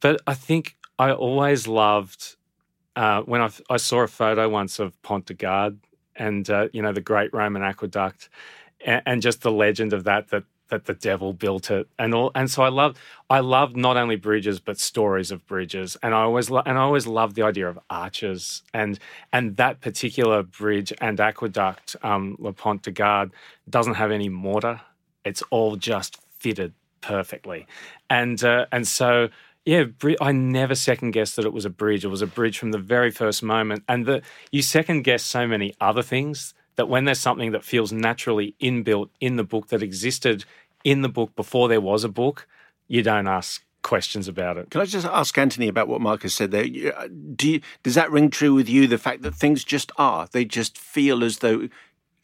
but 0.00 0.20
I 0.26 0.34
think 0.34 0.76
I 0.98 1.12
always 1.12 1.68
loved 1.68 2.36
uh, 2.96 3.22
when 3.22 3.40
I, 3.40 3.50
I, 3.68 3.76
saw 3.76 4.00
a 4.00 4.08
photo 4.08 4.48
once 4.48 4.78
of 4.78 5.00
Pont 5.02 5.24
du 5.26 5.34
Gard 5.34 5.78
and 6.16 6.48
uh, 6.50 6.68
you 6.72 6.82
know 6.82 6.92
the 6.92 7.00
Great 7.00 7.32
Roman 7.32 7.62
Aqueduct, 7.62 8.28
and, 8.84 9.02
and, 9.06 9.22
just 9.22 9.42
the 9.42 9.52
legend 9.52 9.92
of 9.92 10.04
that 10.04 10.28
that 10.28 10.44
that 10.70 10.86
the 10.86 10.94
devil 10.94 11.32
built 11.32 11.70
it 11.70 11.88
and 11.98 12.14
all. 12.14 12.30
And 12.34 12.50
so 12.50 12.62
I 12.62 12.68
love 12.68 12.96
I 13.28 13.40
love 13.40 13.76
not 13.76 13.96
only 13.96 14.16
bridges 14.16 14.58
but 14.58 14.78
stories 14.78 15.30
of 15.30 15.46
bridges, 15.46 15.96
and 16.02 16.14
I 16.14 16.22
always 16.22 16.50
lo- 16.50 16.62
and 16.64 16.78
I 16.78 16.82
always 16.82 17.06
love 17.06 17.34
the 17.34 17.42
idea 17.42 17.68
of 17.68 17.78
arches 17.90 18.62
and 18.72 18.98
and 19.32 19.56
that 19.56 19.80
particular 19.80 20.42
bridge 20.42 20.92
and 21.00 21.20
aqueduct, 21.20 21.96
um, 22.02 22.36
Le 22.38 22.52
Pont 22.52 22.82
du 22.82 22.90
Gard, 22.90 23.30
doesn't 23.68 23.94
have 23.94 24.10
any 24.10 24.28
mortar. 24.28 24.80
It's 25.24 25.42
all 25.50 25.76
just 25.76 26.18
fitted 26.38 26.72
perfectly, 27.02 27.66
and 28.08 28.42
uh, 28.42 28.66
and 28.72 28.86
so 28.86 29.28
yeah, 29.70 29.84
I 30.20 30.32
never 30.32 30.74
second 30.74 31.12
guessed 31.12 31.36
that 31.36 31.44
it 31.44 31.52
was 31.52 31.64
a 31.64 31.70
bridge. 31.70 32.04
It 32.04 32.08
was 32.08 32.22
a 32.22 32.26
bridge 32.26 32.58
from 32.58 32.72
the 32.72 32.78
very 32.78 33.12
first 33.12 33.40
moment. 33.40 33.84
And 33.88 34.04
the, 34.04 34.22
you 34.50 34.62
second 34.62 35.02
guess 35.02 35.22
so 35.22 35.46
many 35.46 35.74
other 35.80 36.02
things 36.02 36.54
that 36.74 36.88
when 36.88 37.04
there's 37.04 37.20
something 37.20 37.52
that 37.52 37.62
feels 37.62 37.92
naturally 37.92 38.56
inbuilt 38.60 39.10
in 39.20 39.36
the 39.36 39.44
book 39.44 39.68
that 39.68 39.80
existed 39.80 40.44
in 40.82 41.02
the 41.02 41.08
book 41.08 41.36
before 41.36 41.68
there 41.68 41.80
was 41.80 42.02
a 42.02 42.08
book, 42.08 42.48
you 42.88 43.00
don't 43.00 43.28
ask 43.28 43.62
questions 43.82 44.26
about 44.26 44.56
it. 44.56 44.70
Can 44.70 44.80
I 44.80 44.86
just 44.86 45.06
ask 45.06 45.38
Anthony 45.38 45.68
about 45.68 45.86
what 45.86 46.00
Markus 46.00 46.34
said 46.34 46.50
there? 46.50 46.64
Uh, 46.64 47.06
do 47.36 47.52
you, 47.52 47.60
does 47.84 47.94
that 47.94 48.10
ring 48.10 48.28
true 48.28 48.54
with 48.54 48.68
you? 48.68 48.88
The 48.88 48.98
fact 48.98 49.22
that 49.22 49.36
things 49.36 49.62
just 49.62 49.92
are, 49.96 50.26
they 50.32 50.44
just 50.44 50.78
feel 50.78 51.22
as 51.22 51.38
though 51.38 51.68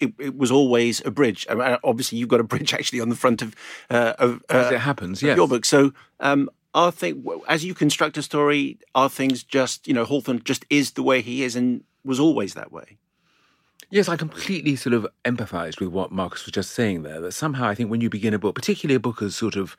it, 0.01 0.13
it, 0.19 0.37
was 0.37 0.51
always 0.51 1.01
a 1.07 1.13
bridge. 1.13 1.47
I 1.49 1.55
mean, 1.55 1.77
obviously, 1.85 2.19
you've 2.19 2.29
got 2.29 2.41
a 2.41 2.45
bridge 2.45 2.75
actually 2.79 3.01
on 3.01 3.09
the 3.09 3.15
front 3.15 3.41
of 3.41 3.55
uh, 3.89 4.15
of 4.19 4.43
uh, 4.51 4.55
as 4.55 4.73
it 4.73 4.81
happens. 4.81 5.23
Yes. 5.23 5.37
your 5.37 5.47
book. 5.47 5.65
So, 5.65 5.93
um, 6.19 6.51
are 6.77 6.93
things 6.93 7.27
as 7.49 7.65
you 7.65 7.75
construct 7.75 8.19
a 8.19 8.23
story? 8.23 8.79
Are 8.95 9.09
things 9.09 9.43
just 9.43 9.89
you 9.89 9.95
know 9.95 10.05
Hawthorne 10.05 10.43
just 10.45 10.65
is 10.71 10.93
the 10.93 11.03
way 11.03 11.23
he 11.23 11.43
is 11.43 11.57
and 11.57 11.83
was 12.05 12.21
always 12.21 12.55
that 12.55 12.71
way? 12.71 12.99
Yes, 13.91 14.09
I 14.09 14.17
completely 14.17 14.77
sort 14.77 14.93
of 14.95 15.07
empathised 15.25 15.81
with 15.81 15.89
what 15.89 16.13
Markus 16.13 16.45
was 16.45 16.53
just 16.53 16.73
saying 16.73 17.03
there. 17.03 17.21
That 17.21 17.33
somehow 17.33 17.67
I 17.67 17.75
think 17.75 17.91
when 17.91 18.01
you 18.01 18.11
begin 18.11 18.35
a 18.35 18.39
book, 18.39 18.55
particularly 18.55 18.97
a 18.97 19.01
book 19.01 19.23
as 19.23 19.35
sort 19.35 19.57
of 19.57 19.77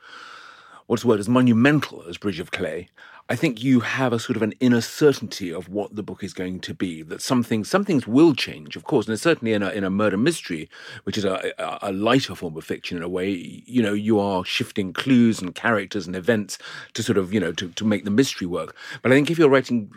what's 0.87 1.03
the 1.03 1.09
word, 1.09 1.19
as 1.19 1.29
monumental 1.29 2.03
as 2.07 2.17
Bridge 2.17 2.39
of 2.39 2.51
Clay, 2.51 2.89
I 3.29 3.35
think 3.35 3.61
you 3.61 3.81
have 3.81 4.13
a 4.13 4.19
sort 4.19 4.37
of 4.37 4.41
an 4.41 4.53
inner 4.61 4.79
certainty 4.79 5.51
of 5.51 5.67
what 5.67 5.95
the 5.95 6.03
book 6.03 6.23
is 6.23 6.33
going 6.33 6.61
to 6.61 6.73
be. 6.73 7.01
That 7.01 7.21
some 7.21 7.43
things, 7.43 7.69
some 7.69 7.83
things 7.83 8.07
will 8.07 8.33
change, 8.33 8.77
of 8.77 8.85
course, 8.85 9.07
and 9.07 9.19
certainly 9.19 9.53
in 9.53 9.61
a 9.61 9.69
in 9.69 9.83
a 9.83 9.89
murder 9.89 10.17
mystery, 10.17 10.69
which 11.03 11.17
is 11.17 11.25
a, 11.25 11.53
a, 11.81 11.91
lighter 11.91 12.35
form 12.35 12.55
of 12.55 12.63
fiction 12.63 12.95
in 12.95 13.03
a 13.03 13.09
way. 13.09 13.29
You 13.65 13.83
know, 13.83 13.93
you 13.93 14.17
are 14.19 14.45
shifting 14.45 14.93
clues 14.93 15.41
and 15.41 15.53
characters 15.53 16.07
and 16.07 16.15
events 16.15 16.57
to 16.93 17.03
sort 17.03 17.17
of 17.17 17.33
you 17.33 17.41
know 17.41 17.51
to 17.51 17.69
to 17.69 17.85
make 17.85 18.05
the 18.05 18.11
mystery 18.11 18.47
work. 18.47 18.75
But 19.01 19.11
I 19.11 19.15
think 19.15 19.29
if 19.29 19.37
you're 19.37 19.49
writing 19.49 19.91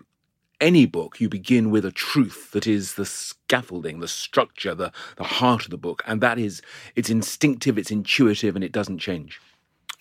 any 0.60 0.84
book, 0.84 1.20
you 1.20 1.28
begin 1.28 1.70
with 1.70 1.84
a 1.84 1.92
truth 1.92 2.50
that 2.50 2.66
is 2.66 2.94
the 2.94 3.06
scaffolding, 3.06 4.00
the 4.00 4.08
structure, 4.08 4.74
the, 4.74 4.92
the 5.16 5.24
heart 5.24 5.64
of 5.64 5.70
the 5.70 5.78
book. 5.78 6.02
And 6.06 6.20
that 6.20 6.38
is, 6.38 6.60
it's 6.94 7.08
instinctive, 7.08 7.78
it's 7.78 7.90
intuitive, 7.90 8.56
and 8.56 8.62
it 8.62 8.72
doesn't 8.72 8.98
change. 8.98 9.40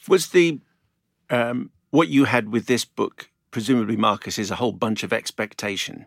Was 0.09 0.27
the 0.27 0.59
um, 1.29 1.71
what 1.91 2.07
you 2.07 2.25
had 2.25 2.49
with 2.49 2.65
this 2.65 2.85
book, 2.85 3.29
presumably 3.51 3.95
Markus, 3.95 4.37
is 4.37 4.51
a 4.51 4.55
whole 4.55 4.71
bunch 4.71 5.03
of 5.03 5.13
expectation, 5.13 6.05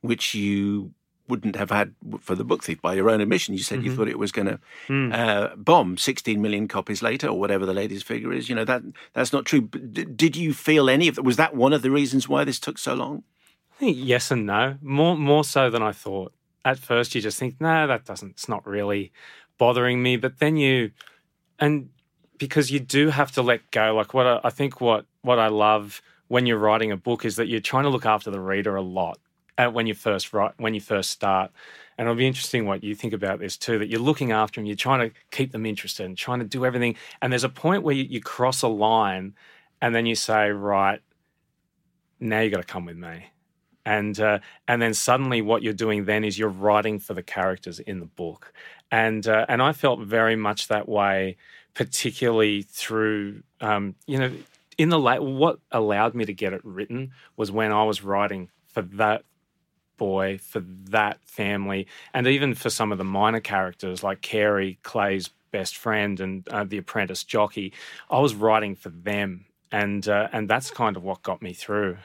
which 0.00 0.34
you 0.34 0.92
wouldn't 1.30 1.56
have 1.56 1.70
had 1.70 1.94
for 2.18 2.34
the 2.34 2.44
book 2.44 2.64
thief 2.64 2.82
by 2.82 2.94
your 2.94 3.08
own 3.08 3.20
admission. 3.20 3.54
You 3.54 3.62
said 3.62 3.78
mm-hmm. 3.78 3.86
you 3.86 3.96
thought 3.96 4.08
it 4.08 4.18
was 4.18 4.32
going 4.32 4.48
to 4.48 4.60
mm. 4.88 5.14
uh, 5.14 5.54
bomb 5.56 5.96
16 5.96 6.42
million 6.42 6.68
copies 6.68 7.02
later, 7.02 7.28
or 7.28 7.38
whatever 7.38 7.64
the 7.64 7.72
latest 7.72 8.04
figure 8.04 8.32
is. 8.32 8.48
You 8.48 8.56
know 8.56 8.64
that 8.64 8.82
that's 9.14 9.32
not 9.32 9.46
true. 9.46 9.62
But 9.62 10.16
did 10.16 10.36
you 10.36 10.52
feel 10.52 10.90
any 10.90 11.08
of 11.08 11.14
that? 11.14 11.22
Was 11.22 11.36
that 11.36 11.54
one 11.54 11.72
of 11.72 11.82
the 11.82 11.90
reasons 11.90 12.28
why 12.28 12.44
this 12.44 12.58
took 12.58 12.76
so 12.76 12.94
long? 12.94 13.22
I 13.76 13.76
think 13.78 13.96
yes 13.98 14.30
and 14.30 14.44
no. 14.44 14.76
More 14.82 15.16
more 15.16 15.44
so 15.44 15.70
than 15.70 15.82
I 15.82 15.92
thought. 15.92 16.32
At 16.62 16.78
first, 16.78 17.14
you 17.14 17.22
just 17.22 17.38
think, 17.38 17.58
no, 17.58 17.86
that 17.86 18.04
doesn't. 18.04 18.30
It's 18.30 18.48
not 18.48 18.66
really 18.66 19.12
bothering 19.56 20.02
me. 20.02 20.16
But 20.18 20.40
then 20.40 20.58
you, 20.58 20.90
and 21.58 21.88
because 22.40 22.72
you 22.72 22.80
do 22.80 23.10
have 23.10 23.30
to 23.32 23.42
let 23.42 23.70
go. 23.70 23.94
Like 23.94 24.12
what 24.12 24.26
I, 24.26 24.40
I 24.42 24.50
think 24.50 24.80
what 24.80 25.06
what 25.22 25.38
I 25.38 25.46
love 25.46 26.02
when 26.26 26.46
you're 26.46 26.58
writing 26.58 26.90
a 26.90 26.96
book 26.96 27.24
is 27.24 27.36
that 27.36 27.46
you're 27.46 27.60
trying 27.60 27.84
to 27.84 27.90
look 27.90 28.06
after 28.06 28.32
the 28.32 28.40
reader 28.40 28.74
a 28.74 28.82
lot 28.82 29.18
when 29.58 29.86
you 29.86 29.94
first 29.94 30.32
write 30.32 30.54
when 30.56 30.74
you 30.74 30.80
first 30.80 31.10
start. 31.10 31.52
And 31.98 32.06
it'll 32.06 32.16
be 32.16 32.26
interesting 32.26 32.64
what 32.64 32.82
you 32.82 32.94
think 32.94 33.12
about 33.12 33.40
this 33.40 33.58
too. 33.58 33.78
That 33.78 33.88
you're 33.88 34.00
looking 34.00 34.32
after 34.32 34.58
them, 34.58 34.66
you're 34.66 34.74
trying 34.74 35.10
to 35.10 35.14
keep 35.30 35.52
them 35.52 35.66
interested, 35.66 36.06
and 36.06 36.16
trying 36.16 36.38
to 36.40 36.46
do 36.46 36.64
everything. 36.64 36.96
And 37.20 37.30
there's 37.30 37.44
a 37.44 37.50
point 37.50 37.82
where 37.82 37.94
you, 37.94 38.04
you 38.04 38.22
cross 38.22 38.62
a 38.62 38.68
line, 38.68 39.34
and 39.82 39.94
then 39.94 40.06
you 40.06 40.14
say, 40.14 40.48
right, 40.48 41.00
now 42.18 42.40
you 42.40 42.48
got 42.50 42.62
to 42.62 42.66
come 42.66 42.86
with 42.86 42.96
me. 42.96 43.26
And 43.84 44.18
uh, 44.18 44.38
and 44.66 44.80
then 44.80 44.94
suddenly, 44.94 45.42
what 45.42 45.62
you're 45.62 45.74
doing 45.74 46.06
then 46.06 46.24
is 46.24 46.38
you're 46.38 46.48
writing 46.48 46.98
for 46.98 47.12
the 47.12 47.22
characters 47.22 47.80
in 47.80 48.00
the 48.00 48.06
book, 48.06 48.54
and 48.90 49.26
uh, 49.26 49.44
and 49.48 49.60
I 49.60 49.72
felt 49.72 50.00
very 50.00 50.36
much 50.36 50.68
that 50.68 50.88
way 50.88 51.36
particularly 51.74 52.62
through 52.62 53.42
um, 53.60 53.94
you 54.06 54.18
know 54.18 54.32
in 54.78 54.88
the 54.88 54.98
late 54.98 55.22
what 55.22 55.58
allowed 55.70 56.14
me 56.14 56.24
to 56.24 56.32
get 56.32 56.52
it 56.52 56.64
written 56.64 57.12
was 57.36 57.52
when 57.52 57.72
I 57.72 57.84
was 57.84 58.02
writing 58.02 58.48
for 58.66 58.82
that 58.82 59.24
boy 59.96 60.38
for 60.38 60.60
that 60.60 61.18
family 61.24 61.86
and 62.14 62.26
even 62.26 62.54
for 62.54 62.70
some 62.70 62.90
of 62.90 62.98
the 62.98 63.04
minor 63.04 63.40
characters 63.40 64.02
like 64.02 64.22
Carey 64.22 64.78
Clay's 64.82 65.28
best 65.50 65.76
friend 65.76 66.20
and 66.20 66.48
uh, 66.48 66.64
the 66.64 66.78
apprentice 66.78 67.24
jockey 67.24 67.72
I 68.10 68.20
was 68.20 68.34
writing 68.34 68.74
for 68.74 68.88
them 68.88 69.44
and 69.70 70.08
uh, 70.08 70.28
and 70.32 70.48
that's 70.48 70.70
kind 70.70 70.96
of 70.96 71.02
what 71.02 71.22
got 71.22 71.42
me 71.42 71.52
through 71.52 71.98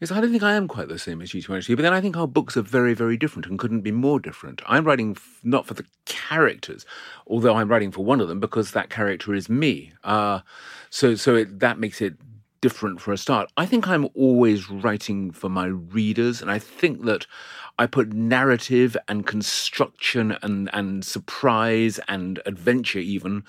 Yes, 0.00 0.10
I 0.10 0.20
don't 0.20 0.30
think 0.30 0.42
I 0.42 0.54
am 0.54 0.66
quite 0.66 0.88
the 0.88 0.98
same 0.98 1.20
as 1.20 1.34
you 1.34 1.42
actually. 1.54 1.74
But 1.74 1.82
then 1.82 1.92
I 1.92 2.00
think 2.00 2.16
our 2.16 2.26
books 2.26 2.56
are 2.56 2.62
very, 2.62 2.94
very 2.94 3.18
different 3.18 3.46
and 3.46 3.58
couldn't 3.58 3.82
be 3.82 3.92
more 3.92 4.18
different. 4.18 4.62
I'm 4.66 4.84
writing 4.84 5.10
f- 5.10 5.40
not 5.44 5.66
for 5.66 5.74
the 5.74 5.84
characters, 6.06 6.86
although 7.26 7.54
I'm 7.56 7.68
writing 7.68 7.90
for 7.92 8.02
one 8.02 8.20
of 8.20 8.28
them 8.28 8.40
because 8.40 8.70
that 8.72 8.88
character 8.88 9.34
is 9.34 9.50
me. 9.50 9.92
Uh, 10.02 10.40
so, 10.88 11.14
so 11.16 11.36
it, 11.36 11.60
that 11.60 11.78
makes 11.78 12.00
it 12.00 12.14
different 12.62 13.00
for 13.00 13.12
a 13.12 13.18
start. 13.18 13.50
I 13.58 13.66
think 13.66 13.88
I'm 13.88 14.08
always 14.14 14.70
writing 14.70 15.32
for 15.32 15.50
my 15.50 15.66
readers, 15.66 16.40
and 16.40 16.50
I 16.50 16.58
think 16.58 17.04
that 17.04 17.26
I 17.78 17.86
put 17.86 18.12
narrative 18.12 18.96
and 19.08 19.26
construction 19.26 20.36
and 20.42 20.70
and 20.72 21.04
surprise 21.04 22.00
and 22.08 22.40
adventure 22.46 22.98
even 22.98 23.44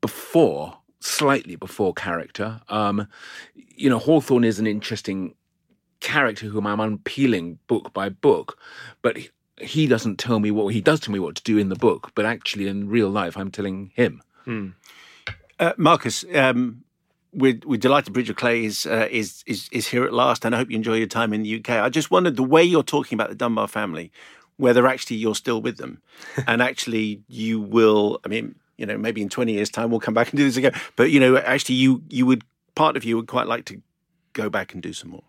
before 0.00 0.78
slightly 1.00 1.56
before 1.56 1.94
character. 1.94 2.60
Um, 2.68 3.08
you 3.54 3.88
know, 3.88 3.98
Hawthorne 3.98 4.44
is 4.44 4.58
an 4.58 4.66
interesting 4.66 5.34
character 6.00 6.46
whom 6.46 6.66
I'm 6.66 6.80
unpeeling 6.80 7.58
book 7.66 7.92
by 7.92 8.08
book, 8.08 8.58
but 9.02 9.16
he 9.58 9.86
doesn't 9.86 10.18
tell 10.18 10.40
me 10.40 10.50
what 10.50 10.74
he 10.74 10.80
does 10.80 11.00
tell 11.00 11.12
me 11.12 11.18
what 11.18 11.36
to 11.36 11.42
do 11.42 11.58
in 11.58 11.68
the 11.68 11.76
book, 11.76 12.12
but 12.14 12.24
actually 12.24 12.68
in 12.68 12.88
real 12.88 13.08
life 13.08 13.36
I'm 13.36 13.50
telling 13.50 13.92
him. 13.94 14.22
Hmm. 14.44 14.70
Uh, 15.58 15.72
Markus, 15.78 16.24
um, 16.34 16.84
we're, 17.32 17.58
we're 17.64 17.78
delighted 17.78 18.12
Bridge 18.12 18.30
of 18.30 18.36
Clay 18.36 18.64
is, 18.64 18.86
uh, 18.86 19.08
is 19.10 19.42
is 19.46 19.68
is 19.72 19.88
here 19.88 20.04
at 20.04 20.12
last, 20.12 20.44
and 20.44 20.54
I 20.54 20.58
hope 20.58 20.70
you 20.70 20.76
enjoy 20.76 20.96
your 20.96 21.06
time 21.06 21.32
in 21.32 21.42
the 21.42 21.58
UK. 21.58 21.70
I 21.70 21.88
just 21.88 22.10
wondered 22.10 22.36
the 22.36 22.42
way 22.42 22.62
you're 22.62 22.82
talking 22.82 23.16
about 23.16 23.28
the 23.30 23.34
Dunbar 23.34 23.68
family, 23.68 24.12
whether 24.56 24.86
actually 24.86 25.16
you're 25.16 25.34
still 25.34 25.60
with 25.60 25.78
them, 25.78 26.02
and 26.46 26.62
actually 26.62 27.22
you 27.28 27.60
will. 27.60 28.20
I 28.24 28.28
mean, 28.28 28.54
you 28.76 28.86
know, 28.86 28.98
maybe 28.98 29.22
in 29.22 29.28
20 29.28 29.52
years' 29.52 29.70
time 29.70 29.90
we'll 29.90 30.00
come 30.00 30.14
back 30.14 30.30
and 30.30 30.38
do 30.38 30.44
this 30.44 30.56
again. 30.56 30.72
But 30.96 31.10
you 31.10 31.20
know, 31.20 31.36
actually, 31.36 31.76
you 31.76 32.02
you 32.08 32.26
would 32.26 32.42
part 32.74 32.96
of 32.96 33.04
you 33.04 33.16
would 33.16 33.28
quite 33.28 33.46
like 33.46 33.64
to 33.66 33.80
go 34.32 34.48
back 34.50 34.74
and 34.74 34.82
do 34.82 34.92
some 34.92 35.10
more. 35.10 35.24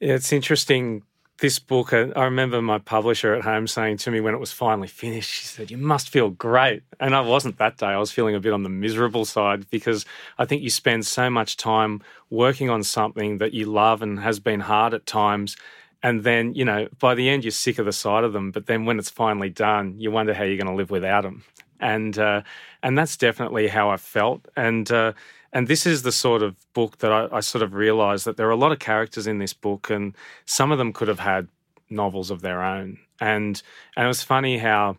It's 0.00 0.32
interesting. 0.32 1.02
This 1.40 1.58
book, 1.58 1.92
uh, 1.94 2.08
I 2.16 2.24
remember 2.24 2.60
my 2.60 2.78
publisher 2.78 3.34
at 3.34 3.44
home 3.44 3.66
saying 3.66 3.96
to 3.98 4.10
me 4.10 4.20
when 4.20 4.34
it 4.34 4.40
was 4.40 4.52
finally 4.52 4.88
finished, 4.88 5.30
she 5.30 5.46
said, 5.46 5.70
You 5.70 5.78
must 5.78 6.10
feel 6.10 6.30
great. 6.30 6.82
And 6.98 7.14
I 7.14 7.20
wasn't 7.20 7.58
that 7.58 7.78
day. 7.78 7.86
I 7.86 7.98
was 7.98 8.12
feeling 8.12 8.34
a 8.34 8.40
bit 8.40 8.52
on 8.52 8.62
the 8.62 8.68
miserable 8.68 9.24
side 9.24 9.68
because 9.70 10.04
I 10.38 10.44
think 10.44 10.62
you 10.62 10.68
spend 10.68 11.06
so 11.06 11.30
much 11.30 11.56
time 11.56 12.02
working 12.28 12.68
on 12.68 12.82
something 12.82 13.38
that 13.38 13.54
you 13.54 13.66
love 13.66 14.02
and 14.02 14.20
has 14.20 14.38
been 14.38 14.60
hard 14.60 14.92
at 14.92 15.06
times. 15.06 15.56
And 16.02 16.24
then, 16.24 16.54
you 16.54 16.64
know, 16.64 16.88
by 16.98 17.14
the 17.14 17.28
end, 17.30 17.44
you're 17.44 17.50
sick 17.50 17.78
of 17.78 17.86
the 17.86 17.92
sight 17.92 18.24
of 18.24 18.34
them. 18.34 18.50
But 18.50 18.66
then 18.66 18.84
when 18.84 18.98
it's 18.98 19.10
finally 19.10 19.50
done, 19.50 19.98
you 19.98 20.10
wonder 20.10 20.34
how 20.34 20.44
you're 20.44 20.56
going 20.56 20.66
to 20.66 20.74
live 20.74 20.90
without 20.90 21.22
them. 21.22 21.42
And, 21.78 22.18
uh, 22.18 22.42
and 22.82 22.98
that's 22.98 23.16
definitely 23.16 23.68
how 23.68 23.88
I 23.90 23.96
felt. 23.96 24.46
And, 24.56 24.90
uh, 24.90 25.12
and 25.52 25.68
this 25.68 25.86
is 25.86 26.02
the 26.02 26.12
sort 26.12 26.42
of 26.42 26.56
book 26.72 26.98
that 26.98 27.12
I, 27.12 27.28
I 27.32 27.40
sort 27.40 27.62
of 27.62 27.74
realized 27.74 28.24
that 28.24 28.36
there 28.36 28.46
are 28.46 28.52
a 28.52 28.56
lot 28.56 28.72
of 28.72 28.78
characters 28.78 29.26
in 29.26 29.38
this 29.38 29.52
book, 29.52 29.90
and 29.90 30.14
some 30.44 30.72
of 30.72 30.78
them 30.78 30.92
could 30.92 31.08
have 31.08 31.20
had 31.20 31.48
novels 31.88 32.30
of 32.30 32.40
their 32.40 32.62
own. 32.62 32.98
And 33.20 33.62
and 33.96 34.04
it 34.04 34.08
was 34.08 34.22
funny 34.22 34.58
how 34.58 34.96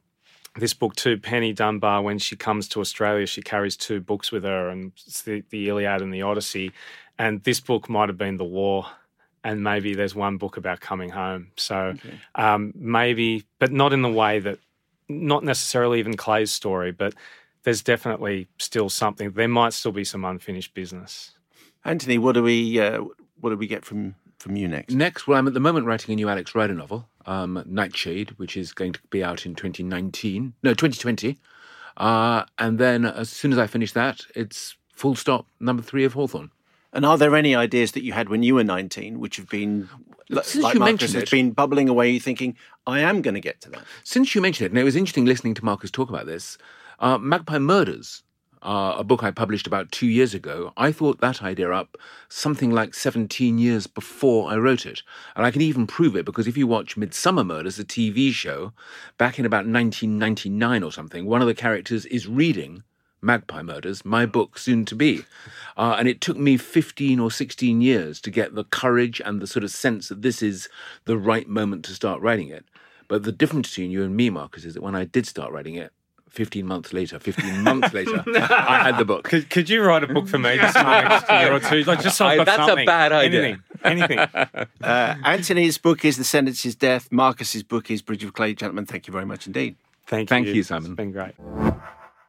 this 0.58 0.74
book 0.74 0.96
too, 0.96 1.18
Penny 1.18 1.54
Dunbar, 1.54 2.02
when 2.02 2.20
she 2.20 2.36
comes 2.36 2.68
to 2.70 2.82
Australia, 2.82 3.26
she 3.26 3.42
carries 3.42 3.78
two 3.78 4.02
books 4.02 4.32
with 4.32 4.44
her, 4.44 4.70
and 4.70 4.92
it's 5.06 5.22
the, 5.22 5.44
the 5.50 5.70
Iliad 5.70 6.02
and 6.02 6.14
the 6.14 6.22
Odyssey. 6.22 6.72
And 7.18 7.44
this 7.44 7.60
book 7.60 7.90
might 7.90 8.10
have 8.10 8.18
been 8.18 8.38
the 8.38 8.44
war, 8.44 8.88
and 9.44 9.64
maybe 9.64 9.96
there's 9.96 10.16
one 10.16 10.38
book 10.38 10.58
about 10.58 10.82
coming 10.82 11.10
home. 11.10 11.52
So 11.56 11.76
okay. 11.78 12.20
um, 12.36 12.74
maybe, 12.76 13.46
but 13.60 13.72
not 13.72 13.94
in 13.94 14.02
the 14.02 14.12
way 14.12 14.40
that, 14.40 14.60
not 15.08 15.44
necessarily 15.44 16.00
even 16.00 16.16
Clay's 16.16 16.52
story, 16.52 16.92
but 16.92 17.14
there's 17.64 17.82
definitely 17.82 18.48
still 18.58 18.90
something. 18.90 19.32
There 19.32 19.48
might 19.48 19.74
still 19.74 19.92
be 19.92 20.04
some 20.04 20.26
unfinished 20.26 20.74
business. 20.74 21.32
Anthony, 21.86 22.18
what 22.18 22.34
do 22.34 22.44
we 22.44 22.80
uh, 22.80 23.04
what 23.40 23.50
do 23.52 23.58
we 23.58 23.68
get 23.68 23.86
from 23.86 24.16
from 24.38 24.56
you 24.56 24.68
next? 24.68 24.94
Next, 24.94 25.28
well, 25.28 25.38
I'm 25.38 25.48
at 25.48 25.54
the 25.54 25.60
moment 25.60 25.86
writing 25.86 26.14
a 26.14 26.16
new 26.16 26.30
Alex 26.30 26.56
Rider 26.56 26.74
novel, 26.74 27.08
um, 27.26 27.64
Nightshade, 27.66 28.32
which 28.32 28.58
is 28.58 28.74
going 28.74 28.94
to 28.94 29.00
be 29.10 29.24
out 29.24 29.46
in 29.46 29.56
2019, 29.56 30.54
no, 30.64 30.72
2020. 30.72 31.38
Uh, 31.98 32.46
and 32.58 32.80
then 32.80 33.06
as 33.06 33.30
soon 33.30 33.52
as 33.52 33.60
I 33.60 33.68
finish 33.68 33.92
that, 33.94 34.26
it's 34.36 34.76
full 34.94 35.16
stop, 35.16 35.46
number 35.60 35.84
three 35.84 36.04
of 36.06 36.14
Hawthorne. 36.14 36.52
And 36.94 37.06
are 37.06 37.18
there 37.18 37.36
any 37.36 37.56
ideas 37.56 37.94
that 37.94 38.04
you 38.04 38.14
had 38.14 38.30
when 38.30 38.44
you 38.44 38.56
were 38.56 38.64
19 38.64 39.20
which 39.20 39.38
have 39.38 39.48
been, 39.50 39.88
Since 40.30 40.56
like 40.64 40.74
you 40.74 40.80
Markus, 40.80 40.92
mentioned 40.92 41.14
has 41.14 41.24
it, 41.24 41.32
been 41.32 41.52
bubbling 41.52 41.88
away, 41.88 42.20
thinking, 42.20 42.58
I 42.86 43.00
am 43.00 43.22
going 43.22 43.36
to 43.36 43.40
get 43.40 43.62
to 43.62 43.70
that? 43.70 43.84
Since 44.04 44.36
you 44.36 44.42
mentioned 44.42 44.66
it, 44.66 44.72
and 44.72 44.80
it 44.80 44.84
was 44.84 44.96
interesting 44.96 45.26
listening 45.26 45.54
to 45.56 45.66
Markus 45.66 45.92
talk 45.92 46.10
about 46.10 46.26
this, 46.26 46.58
uh, 47.02 47.18
Magpie 47.18 47.58
Murders, 47.58 48.22
uh, 48.62 48.94
a 48.98 49.04
book 49.04 49.24
I 49.24 49.32
published 49.32 49.66
about 49.66 49.92
two 49.92 50.06
years 50.06 50.36
ago, 50.36 50.72
I 50.78 50.92
thought 50.92 51.20
that 51.20 51.42
idea 51.42 51.72
up 51.72 51.98
something 52.30 52.70
like 52.70 52.94
17 52.94 53.58
years 53.58 53.88
before 53.88 54.52
I 54.52 54.58
wrote 54.58 54.86
it. 54.86 55.02
And 55.36 55.44
I 55.44 55.50
can 55.50 55.64
even 55.64 55.88
prove 55.88 56.16
it 56.16 56.26
because 56.26 56.48
if 56.48 56.56
you 56.56 56.68
watch 56.68 56.96
Midsomer 56.96 57.46
Murders, 57.46 57.80
a 57.80 57.84
TV 57.84 58.32
show, 58.32 58.72
back 59.18 59.40
in 59.40 59.46
about 59.46 59.66
1999 59.66 60.84
or 60.84 60.92
something, 60.92 61.26
one 61.26 61.42
of 61.42 61.48
the 61.48 61.56
characters 61.56 62.06
is 62.06 62.28
reading 62.28 62.84
Magpie 63.20 63.64
Murders, 63.64 64.06
my 64.06 64.28
book 64.28 64.60
soon 64.60 64.86
to 64.86 64.96
be. 64.96 65.26
Uh, 65.76 65.96
and 65.98 66.08
it 66.08 66.22
took 66.22 66.38
me 66.38 66.56
15 66.56 67.20
or 67.20 67.32
16 67.32 67.82
years 67.82 68.22
to 68.22 68.30
get 68.30 68.54
the 68.54 68.66
courage 68.66 69.20
and 69.26 69.42
the 69.42 69.48
sort 69.48 69.64
of 69.64 69.72
sense 69.72 70.08
that 70.10 70.22
this 70.22 70.44
is 70.44 70.70
the 71.06 71.18
right 71.18 71.48
moment 71.48 71.84
to 71.86 71.94
start 71.94 72.22
writing 72.22 72.50
it. 72.50 72.66
But 73.08 73.24
the 73.24 73.32
difference 73.32 73.70
between 73.70 73.90
you 73.90 74.04
and 74.04 74.16
me, 74.16 74.30
Markus, 74.30 74.66
is 74.66 74.76
that 74.76 74.84
when 74.84 74.96
I 74.96 75.06
did 75.06 75.26
start 75.26 75.52
writing 75.52 75.76
it, 75.76 75.92
15 76.32 76.66
months 76.66 76.94
later, 76.94 77.20
15 77.20 77.62
months 77.62 77.94
later, 77.94 78.24
I 78.28 78.84
had 78.84 78.98
the 78.98 79.06
book. 79.06 79.26
Could, 79.26 79.50
could 79.50 79.70
you 79.70 79.84
write 79.84 80.04
a 80.04 80.08
book 80.08 80.28
for 80.28 80.40
me 80.40 80.56
just 80.58 80.78
for 80.78 80.84
the 80.84 81.02
next 81.02 81.30
year 81.30 81.54
or 81.54 81.60
two? 81.60 81.84
Like 81.84 82.02
just 82.02 82.18
so 82.18 82.26
I've 82.26 82.38
got 82.38 82.46
That's 82.46 82.68
something. 82.68 82.84
a 82.84 82.86
bad 82.86 83.12
idea. 83.12 83.58
Anything. 83.84 84.28
Anything. 84.28 84.68
Uh, 84.84 85.16
Anthony's 85.24 85.78
book 85.78 86.04
is 86.06 86.18
The 86.18 86.24
Sentence 86.24 86.66
is 86.66 86.76
Death. 86.76 87.10
Markus's 87.12 87.64
book 87.64 87.92
is 87.92 88.02
Bridge 88.02 88.24
of 88.24 88.34
Clay. 88.34 88.54
Gentlemen, 88.54 88.86
thank 88.86 89.08
you 89.08 89.12
very 89.12 89.26
much 89.26 89.46
indeed. 89.46 89.76
Thank 90.08 90.22
you. 90.22 90.28
Thank 90.28 90.48
you, 90.48 90.64
Simon. 90.64 90.92
It's 90.92 90.98
been 90.98 91.12
great. 91.12 91.34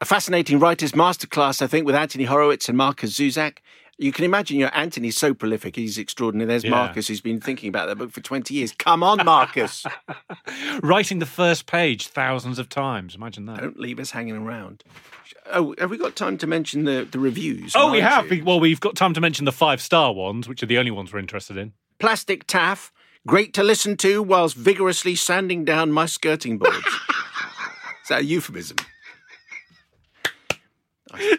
A 0.00 0.04
fascinating 0.04 0.58
writer's 0.58 0.92
masterclass, 0.92 1.62
I 1.62 1.66
think, 1.66 1.86
with 1.86 1.94
Anthony 1.94 2.24
Horowitz 2.24 2.68
and 2.68 2.76
Markus 2.76 3.12
Zusak. 3.12 3.58
You 3.98 4.10
can 4.10 4.24
imagine, 4.24 4.58
you 4.58 4.64
know, 4.64 4.70
Anthony's 4.72 5.16
so 5.16 5.32
prolific, 5.34 5.76
he's 5.76 5.98
extraordinary. 5.98 6.48
There's 6.48 6.64
Yeah. 6.64 6.70
Markus, 6.70 7.08
who's 7.08 7.20
been 7.20 7.40
thinking 7.40 7.68
about 7.68 7.86
that 7.88 7.96
book 7.98 8.10
for 8.10 8.20
20 8.20 8.52
years. 8.54 8.72
Come 8.72 9.02
on, 9.02 9.24
Markus. 9.24 9.84
Writing 10.82 11.18
the 11.18 11.26
first 11.26 11.66
page 11.66 12.08
thousands 12.08 12.58
of 12.58 12.68
times. 12.68 13.14
Imagine 13.14 13.46
that. 13.46 13.60
Don't 13.60 13.78
leave 13.78 14.00
us 14.00 14.10
hanging 14.10 14.36
around. 14.36 14.82
Oh, 15.52 15.74
have 15.78 15.90
we 15.90 15.98
got 15.98 16.16
time 16.16 16.38
to 16.38 16.46
mention 16.46 16.84
the, 16.84 17.06
the 17.10 17.18
reviews? 17.18 17.74
Oh, 17.76 17.90
we 17.92 18.00
have. 18.00 18.24
iTunes? 18.26 18.44
Well, 18.44 18.60
we've 18.60 18.80
got 18.80 18.96
time 18.96 19.12
to 19.14 19.20
mention 19.20 19.44
the 19.44 19.52
five 19.52 19.80
star 19.80 20.12
ones, 20.12 20.48
which 20.48 20.62
are 20.62 20.66
the 20.66 20.78
only 20.78 20.90
ones 20.90 21.12
we're 21.12 21.18
interested 21.18 21.56
in. 21.56 21.72
Plastic 21.98 22.46
taff, 22.46 22.92
great 23.26 23.52
to 23.54 23.62
listen 23.62 23.96
to 23.98 24.22
whilst 24.22 24.56
vigorously 24.56 25.14
sanding 25.14 25.64
down 25.64 25.92
my 25.92 26.06
skirting 26.06 26.58
boards. 26.58 26.76
Is 28.02 28.08
that 28.08 28.20
a 28.20 28.24
euphemism? 28.24 28.78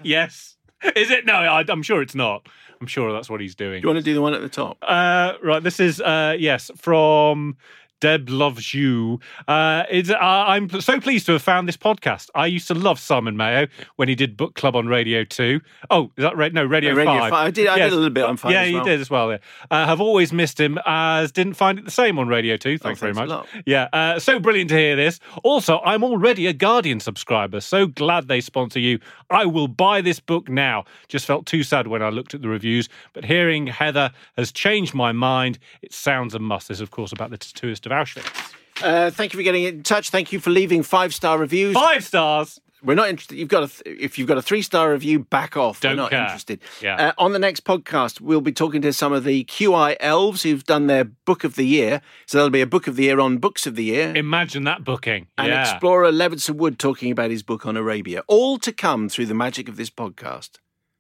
yes. 0.04 0.53
Is 0.96 1.12
it? 1.12 1.26
No, 1.26 1.34
I, 1.34 1.64
I'm 1.68 1.84
sure 1.84 2.02
it's 2.02 2.16
not. 2.16 2.48
I'm 2.82 2.88
sure 2.88 3.14
that's 3.14 3.30
what 3.30 3.40
he's 3.40 3.56
doing. 3.56 3.82
Do 3.82 3.88
you 3.88 3.94
want 3.94 4.04
to 4.04 4.04
do 4.04 4.14
the 4.14 4.22
one 4.22 4.34
at 4.34 4.42
the 4.42 4.50
top? 4.50 4.78
Uh, 4.82 5.34
right, 5.42 5.64
this 5.64 5.80
is 5.80 6.02
uh, 6.02 6.36
yes 6.38 6.70
from 6.76 7.56
Deb 8.04 8.28
loves 8.28 8.74
you. 8.74 9.22
Uh, 9.48 9.84
it's, 9.90 10.10
uh, 10.10 10.18
I'm 10.20 10.70
so 10.82 11.00
pleased 11.00 11.26
to 11.28 11.32
have 11.32 11.42
found 11.42 11.70
this 11.70 11.78
podcast. 11.78 12.30
I 12.36 12.48
used 12.48 12.68
to 12.68 12.74
love 12.74 13.00
Simon 13.00 13.38
Mayo 13.38 13.68
when 13.96 14.10
he 14.10 14.14
did 14.16 14.36
Book 14.36 14.56
Club 14.56 14.76
on 14.76 14.88
Radio 14.88 15.24
Two. 15.24 15.62
Oh, 15.90 16.12
is 16.18 16.22
that 16.24 16.36
right? 16.36 16.52
No, 16.52 16.66
Radio, 16.66 16.92
Uh, 16.92 16.96
Radio 16.96 17.14
Five. 17.14 17.30
Five. 17.30 17.48
I 17.48 17.52
did- 17.52 17.68
I 17.68 17.78
did 17.80 17.94
a 17.94 17.96
little 17.96 18.10
bit 18.10 18.26
on 18.26 18.36
Five 18.36 18.52
Yeah, 18.52 18.64
as 18.64 18.72
you 18.72 18.84
did 18.84 19.00
as 19.00 19.10
well. 19.10 19.32
Yeah. 19.32 19.38
Uh, 19.72 19.86
have 19.86 20.02
always 20.02 20.34
missed 20.34 20.60
him. 20.60 20.78
As 20.86 21.32
didn't 21.32 21.54
find 21.54 21.80
it 21.80 21.86
the 21.86 21.92
same 21.92 22.20
on 22.20 22.28
Radio 22.28 22.58
Two. 22.58 22.78
Thanks, 22.78 23.02
Oh, 23.02 23.06
thanks 23.06 23.18
very 23.18 23.28
much. 23.30 23.48
Yeah, 23.66 23.88
uh, 23.94 24.20
so 24.20 24.38
brilliant 24.38 24.70
to 24.72 24.76
hear 24.78 24.98
this. 24.98 25.22
Also, 25.46 25.80
I'm 25.86 26.04
already 26.04 26.46
a 26.48 26.52
Guardian 26.54 27.00
subscriber. 27.00 27.62
So 27.62 27.88
glad 27.88 28.28
they 28.28 28.42
sponsor 28.42 28.80
you. 28.82 29.00
I 29.30 29.46
will 29.46 29.70
buy 29.70 30.02
this 30.02 30.20
book 30.20 30.50
now. 30.50 30.84
Just 31.08 31.26
felt 31.26 31.46
too 31.46 31.64
sad 31.64 31.88
when 31.88 32.02
I 32.04 32.10
looked 32.10 32.34
at 32.34 32.42
the 32.42 32.50
reviews, 32.50 32.90
but 33.14 33.24
hearing 33.24 33.68
Heather 33.68 34.12
has 34.36 34.52
changed 34.52 34.94
my 34.94 35.14
mind. 35.14 35.58
It 35.82 35.94
sounds 35.94 36.34
a 36.36 36.40
must. 36.40 36.68
This, 36.68 36.82
of 36.82 36.92
course, 36.92 37.14
about 37.14 37.30
the 37.30 37.38
tattooist 37.38 37.86
of 37.86 37.93
Auschwitz. 37.94 38.54
Uh, 38.84 39.12
thank 39.12 39.34
you 39.34 39.38
for 39.38 39.44
getting 39.44 39.64
in 39.64 39.84
touch. 39.84 40.10
Thank 40.10 40.32
you 40.32 40.40
for 40.40 40.50
leaving 40.50 40.84
five 40.84 41.14
star 41.14 41.38
reviews. 41.38 41.74
Five 41.76 42.04
stars. 42.04 42.60
We're 42.84 42.96
not 42.96 43.08
interested. 43.08 43.38
You've 43.38 43.48
got 43.48 43.64
a 43.64 43.68
th- 43.70 43.98
if 43.98 44.20
you've 44.20 44.28
got 44.28 44.38
a 44.38 44.42
three 44.42 44.62
star 44.62 44.92
review, 44.92 45.20
back 45.20 45.56
off. 45.56 45.80
Don't 45.80 45.92
We're 45.94 46.02
not 46.04 46.10
care. 46.10 46.24
interested. 46.24 46.60
Yeah. 46.82 46.96
Uh, 46.96 47.14
on 47.18 47.32
the 47.32 47.40
next 47.40 47.64
podcast, 47.64 48.20
we'll 48.20 48.42
be 48.42 48.52
talking 48.52 48.82
to 48.82 48.92
some 48.92 49.14
of 49.14 49.24
the 49.24 49.46
QI 49.46 49.96
elves 50.02 50.44
who've 50.44 50.66
done 50.66 50.88
their 50.88 51.06
book 51.06 51.46
of 51.46 51.56
the 51.56 51.66
year. 51.66 52.02
So 52.26 52.38
there'll 52.38 52.50
be 52.50 52.60
a 52.60 52.68
book 52.68 52.88
of 52.88 52.98
the 52.98 53.04
year 53.04 53.22
on 53.22 53.38
books 53.38 53.66
of 53.66 53.76
the 53.78 53.86
year. 53.86 54.14
Imagine 54.16 54.66
that 54.66 54.84
booking. 54.84 55.28
and 55.38 55.48
yeah. 55.48 55.62
explorer 55.62 56.12
Levison 56.12 56.58
Wood 56.58 56.78
talking 56.78 57.10
about 57.10 57.32
his 57.32 57.42
book 57.42 57.66
on 57.66 57.78
Arabia. 57.78 58.24
All 58.28 58.58
to 58.60 58.74
come 58.74 59.08
through 59.08 59.28
the 59.28 59.34
magic 59.34 59.70
of 59.70 59.78
this 59.78 59.90
podcast. 59.90 60.58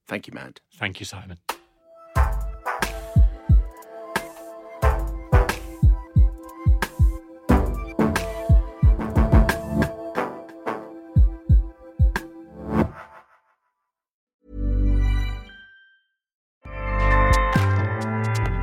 Thank 0.07 0.27
you, 0.27 0.33
Matt. 0.33 0.61
Thank 0.77 1.01
you, 1.01 1.05
Simon. 1.05 1.39